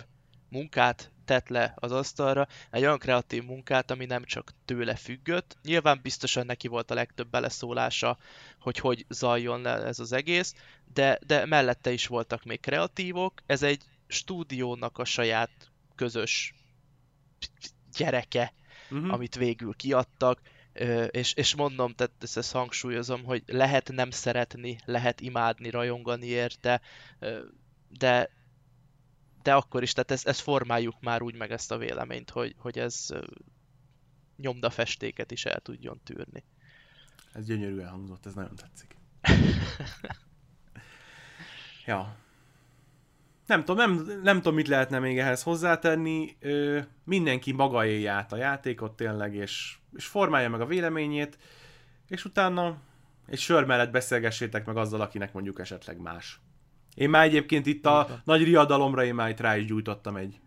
munkát 0.51 1.11
tett 1.25 1.47
le 1.47 1.73
az 1.75 1.91
asztalra, 1.91 2.47
egy 2.71 2.81
olyan 2.81 2.97
kreatív 2.97 3.43
munkát, 3.43 3.91
ami 3.91 4.05
nem 4.05 4.23
csak 4.23 4.51
tőle 4.65 4.95
függött. 4.95 5.57
Nyilván 5.63 5.99
biztosan 6.03 6.45
neki 6.45 6.67
volt 6.67 6.91
a 6.91 6.93
legtöbb 6.93 7.29
beleszólása, 7.29 8.17
hogy 8.59 8.77
hogy 8.77 9.05
zajjon 9.09 9.61
le 9.61 9.85
ez 9.85 9.99
az 9.99 10.11
egész, 10.11 10.55
de, 10.93 11.19
de 11.25 11.45
mellette 11.45 11.91
is 11.91 12.07
voltak 12.07 12.43
még 12.43 12.59
kreatívok. 12.59 13.41
Ez 13.45 13.63
egy 13.63 13.83
stúdiónak 14.07 14.97
a 14.97 15.05
saját 15.05 15.71
közös 15.95 16.53
gyereke, 17.97 18.53
uh-huh. 18.89 19.13
amit 19.13 19.35
végül 19.35 19.73
kiadtak, 19.75 20.41
és, 21.07 21.33
és 21.33 21.55
mondom, 21.55 21.93
tehát 21.93 22.13
ezt, 22.19 22.37
ezt 22.37 22.51
hangsúlyozom, 22.51 23.23
hogy 23.23 23.43
lehet 23.45 23.91
nem 23.91 24.11
szeretni, 24.11 24.77
lehet 24.85 25.21
imádni, 25.21 25.69
rajongani 25.69 26.25
érte, 26.25 26.81
de, 27.89 28.29
de 29.43 29.53
akkor 29.53 29.83
is, 29.83 29.93
tehát 29.93 30.11
ezt, 30.11 30.27
ezt 30.27 30.39
formáljuk 30.39 30.95
már 30.99 31.21
úgy 31.21 31.35
meg 31.35 31.51
ezt 31.51 31.71
a 31.71 31.77
véleményt, 31.77 32.29
hogy, 32.29 32.55
hogy 32.57 32.79
ez 32.79 33.07
nyomdafestéket 34.37 35.31
is 35.31 35.45
el 35.45 35.59
tudjon 35.59 36.01
tűrni. 36.03 36.43
Ez 37.33 37.45
gyönyörűen 37.45 37.89
hangzott, 37.89 38.25
ez 38.25 38.33
nagyon 38.33 38.55
tetszik. 38.55 38.95
ja. 41.85 42.15
Nem 43.45 43.65
tudom, 43.65 43.77
nem, 43.77 44.21
nem 44.23 44.35
tudom, 44.35 44.53
mit 44.53 44.67
lehetne 44.67 44.99
még 44.99 45.19
ehhez 45.19 45.43
hozzátenni. 45.43 46.35
Ö, 46.39 46.79
mindenki 47.03 47.51
maga 47.51 47.85
élje 47.85 48.11
át 48.11 48.31
a 48.31 48.35
játékot 48.37 48.95
tényleg, 48.95 49.35
és, 49.35 49.77
és 49.95 50.05
formálja 50.05 50.49
meg 50.49 50.61
a 50.61 50.65
véleményét, 50.65 51.37
és 52.07 52.25
utána 52.25 52.77
egy 53.27 53.39
sör 53.39 53.65
mellett 53.65 53.91
beszélgessétek 53.91 54.65
meg 54.65 54.77
azzal, 54.77 55.01
akinek 55.01 55.33
mondjuk 55.33 55.59
esetleg 55.59 55.97
más. 55.97 56.39
Én 56.95 57.09
már 57.09 57.23
egyébként 57.23 57.65
itt 57.65 57.85
a 57.85 58.05
Igen. 58.07 58.21
nagy 58.25 58.43
riadalomra 58.43 59.03
én 59.03 59.15
már 59.15 59.29
itt 59.29 59.39
rá 59.39 59.57
is 59.57 59.65
gyújtottam 59.65 60.15
egy 60.15 60.39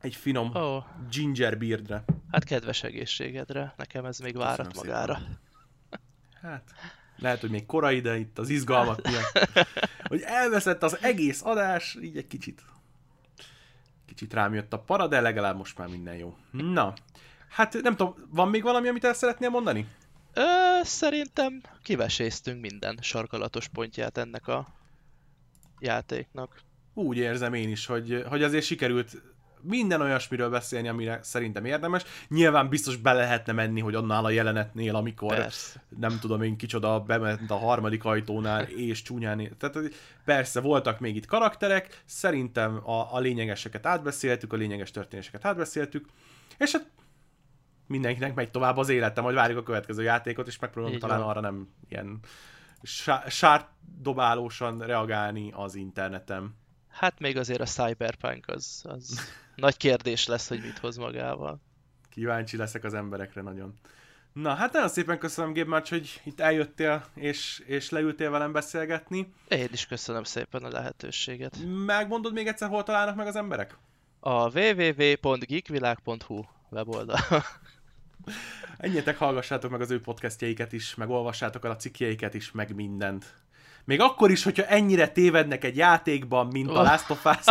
egy 0.00 0.16
finom 0.16 0.50
oh. 0.54 0.84
ginger 1.10 1.58
beardre. 1.58 2.04
Hát 2.30 2.44
kedves 2.44 2.82
egészségedre, 2.82 3.74
nekem 3.76 4.04
ez 4.04 4.18
még 4.18 4.36
várat 4.36 4.66
Köszönöm 4.66 4.90
magára. 4.90 5.14
Szépen. 5.14 5.40
Hát, 6.40 6.72
lehet, 7.16 7.40
hogy 7.40 7.50
még 7.50 7.66
korai, 7.66 8.00
de 8.00 8.18
itt 8.18 8.38
az 8.38 8.48
izgalmak 8.48 9.02
miatt, 9.02 9.48
hogy 10.08 10.20
elveszett 10.20 10.82
az 10.82 10.98
egész 11.02 11.42
adás, 11.44 11.98
így 12.02 12.16
egy 12.16 12.26
kicsit 12.26 12.62
kicsit 14.06 14.32
rám 14.32 14.54
jött 14.54 14.72
a 14.72 14.78
para, 14.78 15.06
de 15.06 15.20
legalább 15.20 15.56
most 15.56 15.78
már 15.78 15.88
minden 15.88 16.14
jó. 16.14 16.36
Na, 16.50 16.92
hát 17.48 17.82
nem 17.82 17.96
tudom, 17.96 18.14
van 18.30 18.48
még 18.48 18.62
valami, 18.62 18.88
amit 18.88 19.04
el 19.04 19.14
szeretnél 19.14 19.50
mondani? 19.50 19.86
Ö, 20.34 20.42
szerintem 20.82 21.60
kiveséztünk 21.82 22.60
minden 22.60 22.98
sarkalatos 23.00 23.68
pontját 23.68 24.18
ennek 24.18 24.48
a 24.48 24.66
játéknak. 25.80 26.60
Úgy 26.94 27.16
érzem 27.16 27.54
én 27.54 27.68
is, 27.68 27.86
hogy, 27.86 28.24
hogy 28.28 28.42
azért 28.42 28.64
sikerült 28.64 29.22
minden 29.62 30.00
olyasmiről 30.00 30.50
beszélni, 30.50 30.88
amire 30.88 31.18
szerintem 31.22 31.64
érdemes. 31.64 32.02
Nyilván 32.28 32.68
biztos 32.68 32.96
be 32.96 33.12
lehetne 33.12 33.52
menni, 33.52 33.80
hogy 33.80 33.94
annál 33.94 34.24
a 34.24 34.30
jelenetnél, 34.30 34.96
amikor 34.96 35.34
persze. 35.34 35.82
nem 35.98 36.18
tudom 36.20 36.42
én 36.42 36.56
kicsoda 36.56 37.00
bement 37.00 37.50
a 37.50 37.56
harmadik 37.56 38.04
ajtónál 38.04 38.62
és 38.88 39.02
csúnyán. 39.02 39.56
Tehát 39.58 39.78
persze 40.24 40.60
voltak 40.60 41.00
még 41.00 41.16
itt 41.16 41.26
karakterek, 41.26 42.02
szerintem 42.04 42.88
a, 42.88 43.14
a 43.14 43.18
lényegeseket 43.18 43.86
átbeszéltük, 43.86 44.52
a 44.52 44.56
lényeges 44.56 44.90
történéseket 44.90 45.44
átbeszéltük, 45.44 46.06
és 46.58 46.72
hát 46.72 46.86
mindenkinek 47.92 48.34
megy 48.34 48.50
tovább 48.50 48.76
az 48.76 48.88
élete, 48.88 49.20
majd 49.20 49.34
várjuk 49.34 49.58
a 49.58 49.62
következő 49.62 50.02
játékot, 50.02 50.46
és 50.46 50.58
megpróbálunk 50.58 51.00
talán 51.00 51.18
van. 51.18 51.28
arra 51.28 51.40
nem 51.40 51.68
ilyen 51.88 52.20
sárdobálósan 53.28 54.78
reagálni 54.78 55.52
az 55.54 55.74
interneten. 55.74 56.56
Hát 56.88 57.18
még 57.18 57.36
azért 57.36 57.60
a 57.60 57.64
Cyberpunk 57.64 58.48
az, 58.48 58.84
az 58.88 59.20
nagy 59.56 59.76
kérdés 59.76 60.26
lesz, 60.26 60.48
hogy 60.48 60.60
mit 60.60 60.78
hoz 60.78 60.96
magával. 60.96 61.60
Kíváncsi 62.10 62.56
leszek 62.56 62.84
az 62.84 62.94
emberekre 62.94 63.42
nagyon. 63.42 63.78
Na, 64.32 64.54
hát 64.54 64.72
nagyon 64.72 64.88
szépen 64.88 65.18
köszönöm, 65.18 65.52
Gébmács, 65.52 65.88
hogy 65.90 66.20
itt 66.24 66.40
eljöttél, 66.40 67.04
és, 67.14 67.62
és 67.66 67.90
leültél 67.90 68.30
velem 68.30 68.52
beszélgetni. 68.52 69.32
Én 69.48 69.68
is 69.72 69.86
köszönöm 69.86 70.24
szépen 70.24 70.64
a 70.64 70.68
lehetőséget. 70.68 71.58
Megmondod 71.86 72.32
még 72.32 72.46
egyszer, 72.46 72.68
hol 72.68 72.82
találnak 72.82 73.16
meg 73.16 73.26
az 73.26 73.36
emberek? 73.36 73.76
A 74.20 74.58
www.geekvilág.hu 74.58 76.42
weboldal. 76.70 77.18
Ennyitek 78.76 79.18
hallgassátok 79.18 79.70
meg 79.70 79.80
az 79.80 79.90
ő 79.90 80.00
podcastjeiket 80.00 80.72
is, 80.72 80.94
meg 80.94 81.10
olvassátok 81.10 81.64
el 81.64 81.70
a 81.70 81.76
cikkjeiket 81.76 82.34
is, 82.34 82.52
meg 82.52 82.74
mindent. 82.74 83.34
Még 83.84 84.00
akkor 84.00 84.30
is, 84.30 84.42
hogyha 84.42 84.66
ennyire 84.66 85.08
tévednek 85.08 85.64
egy 85.64 85.76
játékban, 85.76 86.46
mint 86.46 86.70
a 86.70 86.82
Last 86.82 87.10
of 87.10 87.24
Us. 87.24 87.44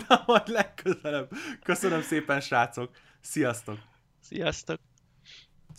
Majd 0.26 0.48
legközelebb. 0.48 1.30
Köszönöm 1.62 2.02
szépen, 2.02 2.40
srácok. 2.40 2.90
Sziasztok! 3.20 3.78
Sziasztok! 4.20 4.89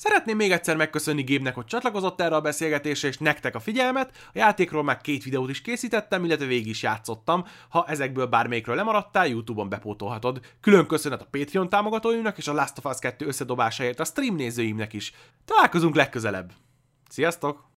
Szeretném 0.03 0.35
még 0.35 0.51
egyszer 0.51 0.75
megköszönni 0.75 1.21
Gébnek, 1.21 1.55
hogy 1.55 1.65
csatlakozott 1.65 2.21
erre 2.21 2.35
a 2.35 2.41
beszélgetésre, 2.41 3.07
és 3.07 3.17
nektek 3.17 3.55
a 3.55 3.59
figyelmet. 3.59 4.11
A 4.27 4.31
játékról 4.33 4.83
már 4.83 5.01
két 5.01 5.23
videót 5.23 5.49
is 5.49 5.61
készítettem, 5.61 6.25
illetve 6.25 6.45
végig 6.45 6.67
is 6.67 6.83
játszottam. 6.83 7.45
Ha 7.69 7.85
ezekből 7.87 8.25
bármelyikről 8.25 8.75
lemaradtál, 8.75 9.27
YouTube-on 9.27 9.69
bepótolhatod. 9.69 10.39
Külön 10.61 10.87
köszönet 10.87 11.21
a 11.21 11.27
Patreon 11.31 11.69
támogatóimnak 11.69 12.37
és 12.37 12.47
a 12.47 12.53
Last 12.53 12.77
of 12.77 12.85
Us 12.85 12.99
2 12.99 13.25
összedobásáért 13.25 13.99
a 13.99 14.05
stream 14.05 14.35
nézőimnek 14.35 14.93
is. 14.93 15.13
Találkozunk 15.45 15.95
legközelebb. 15.95 16.51
Sziasztok! 17.09 17.70